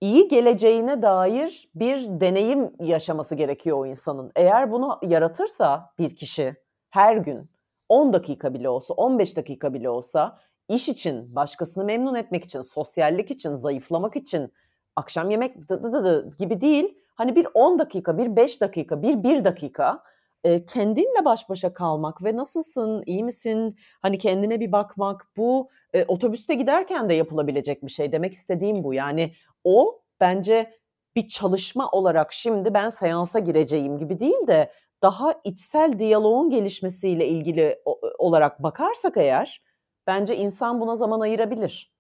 iyi 0.00 0.28
geleceğine 0.28 1.02
dair 1.02 1.70
bir 1.74 2.20
deneyim 2.20 2.72
yaşaması 2.80 3.34
gerekiyor 3.34 3.78
o 3.78 3.86
insanın. 3.86 4.32
Eğer 4.36 4.72
bunu 4.72 4.98
yaratırsa 5.02 5.92
bir 5.98 6.16
kişi 6.16 6.54
her 6.90 7.16
gün 7.16 7.50
10 7.88 8.12
dakika 8.12 8.54
bile 8.54 8.68
olsa, 8.68 8.94
15 8.94 9.36
dakika 9.36 9.74
bile 9.74 9.90
olsa 9.90 10.38
iş 10.68 10.88
için, 10.88 11.36
başkasını 11.36 11.84
memnun 11.84 12.14
etmek 12.14 12.44
için, 12.44 12.62
sosyallik 12.62 13.30
için, 13.30 13.54
zayıflamak 13.54 14.16
için, 14.16 14.52
akşam 14.96 15.30
yemek 15.30 15.68
dı 15.68 15.82
dı 15.82 16.04
dı 16.04 16.36
gibi 16.38 16.60
değil. 16.60 16.98
Hani 17.14 17.36
bir 17.36 17.46
10 17.54 17.78
dakika, 17.78 18.18
bir 18.18 18.36
5 18.36 18.60
dakika, 18.60 19.02
bir 19.02 19.22
1 19.22 19.44
dakika 19.44 20.02
e, 20.44 20.66
kendinle 20.66 21.24
baş 21.24 21.48
başa 21.48 21.74
kalmak 21.74 22.24
ve 22.24 22.36
nasılsın, 22.36 23.02
iyi 23.06 23.24
misin, 23.24 23.76
hani 24.02 24.18
kendine 24.18 24.60
bir 24.60 24.72
bakmak 24.72 25.26
bu 25.36 25.68
e, 25.94 26.04
otobüste 26.04 26.54
giderken 26.54 27.08
de 27.08 27.14
yapılabilecek 27.14 27.84
bir 27.84 27.90
şey. 27.90 28.12
Demek 28.12 28.32
istediğim 28.32 28.84
bu. 28.84 28.94
Yani 28.94 29.34
o 29.64 30.00
bence 30.20 30.80
bir 31.16 31.28
çalışma 31.28 31.90
olarak 31.90 32.32
şimdi 32.32 32.74
ben 32.74 32.88
seansa 32.88 33.38
gireceğim 33.38 33.98
gibi 33.98 34.20
değil 34.20 34.46
de 34.46 34.72
daha 35.02 35.34
içsel 35.44 35.98
diyaloğun 35.98 36.50
gelişmesiyle 36.50 37.28
ilgili 37.28 37.82
olarak 38.18 38.62
bakarsak 38.62 39.16
eğer 39.16 39.62
bence 40.06 40.36
insan 40.36 40.80
buna 40.80 40.96
zaman 40.96 41.20
ayırabilir 41.20 41.92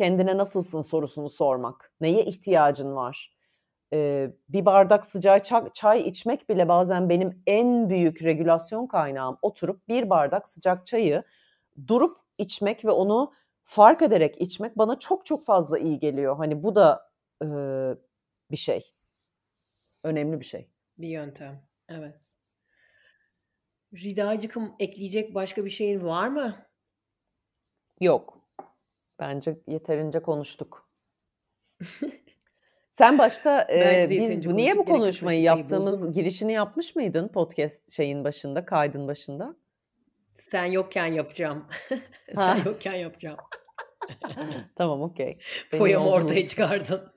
kendine 0.00 0.36
nasılsın 0.36 0.80
sorusunu 0.80 1.30
sormak. 1.30 1.92
Neye 2.00 2.24
ihtiyacın 2.24 2.96
var? 2.96 3.36
Ee, 3.92 4.30
bir 4.48 4.64
bardak 4.64 5.06
sıcak 5.06 5.44
çay, 5.44 5.70
çay 5.74 6.00
içmek 6.00 6.48
bile 6.48 6.68
bazen 6.68 7.08
benim 7.08 7.42
en 7.46 7.90
büyük 7.90 8.22
regülasyon 8.22 8.86
kaynağım. 8.86 9.38
Oturup 9.42 9.88
bir 9.88 10.10
bardak 10.10 10.48
sıcak 10.48 10.86
çayı 10.86 11.22
durup 11.86 12.16
içmek 12.38 12.84
ve 12.84 12.90
onu 12.90 13.32
fark 13.64 14.02
ederek 14.02 14.40
içmek 14.40 14.78
bana 14.78 14.98
çok 14.98 15.26
çok 15.26 15.44
fazla 15.44 15.78
iyi 15.78 15.98
geliyor. 15.98 16.36
Hani 16.36 16.62
bu 16.62 16.74
da 16.74 17.10
e, 17.42 17.46
bir 18.50 18.56
şey. 18.56 18.94
Önemli 20.04 20.40
bir 20.40 20.44
şey. 20.44 20.68
Bir 20.98 21.08
yöntem. 21.08 21.62
Evet. 21.88 22.36
Ridacıkım 23.94 24.74
ekleyecek 24.78 25.34
başka 25.34 25.64
bir 25.64 25.70
şeyin 25.70 26.04
var 26.04 26.28
mı? 26.28 26.66
Yok. 28.00 28.39
Bence 29.20 29.58
yeterince 29.66 30.22
konuştuk. 30.22 30.88
Sen 32.90 33.18
başta 33.18 33.66
e, 33.72 34.06
biz 34.10 34.46
niye 34.46 34.78
bu 34.78 34.84
konuşmayı 34.84 35.42
yaptığımız 35.42 36.00
buldum. 36.00 36.12
girişini 36.12 36.52
yapmış 36.52 36.96
mıydın 36.96 37.28
podcast 37.28 37.92
şeyin 37.92 38.24
başında, 38.24 38.64
kaydın 38.64 39.08
başında? 39.08 39.56
Sen 40.34 40.64
yokken 40.64 41.06
yapacağım. 41.06 41.66
Sen 42.34 42.64
yokken 42.64 42.94
yapacağım. 42.94 43.38
tamam 44.76 45.02
okey. 45.02 45.38
Poyamı 45.70 46.10
ortaya 46.10 46.46
çıkardın. 46.46 47.12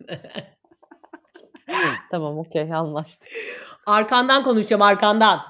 tamam 2.11 2.37
okey 2.37 2.73
anlaştık. 2.73 3.29
Arkandan 3.85 4.43
konuşacağım 4.43 4.81
arkandan. 4.81 5.41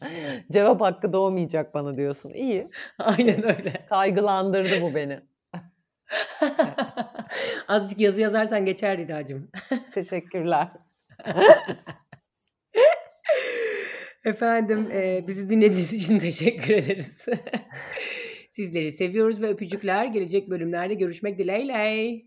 Cevap 0.52 0.80
hakkı 0.80 1.12
doğmayacak 1.12 1.74
bana 1.74 1.96
diyorsun. 1.96 2.30
İyi. 2.30 2.68
Aynen 2.98 3.42
öyle. 3.44 3.86
Kaygılandırdı 3.88 4.82
bu 4.82 4.94
beni. 4.94 5.20
Azıcık 7.68 8.00
yazı 8.00 8.20
yazarsan 8.20 8.64
geçer 8.64 8.98
Ridacığım. 8.98 9.50
Teşekkürler. 9.94 10.68
Efendim 14.24 14.90
e, 14.92 15.24
bizi 15.28 15.50
dinlediğiniz 15.50 15.92
için 15.92 16.18
teşekkür 16.18 16.74
ederiz. 16.74 17.26
Sizleri 18.50 18.92
seviyoruz 18.92 19.42
ve 19.42 19.48
öpücükler. 19.48 20.06
Gelecek 20.06 20.50
bölümlerde 20.50 20.94
görüşmek 20.94 21.38
dileğiyle. 21.38 22.22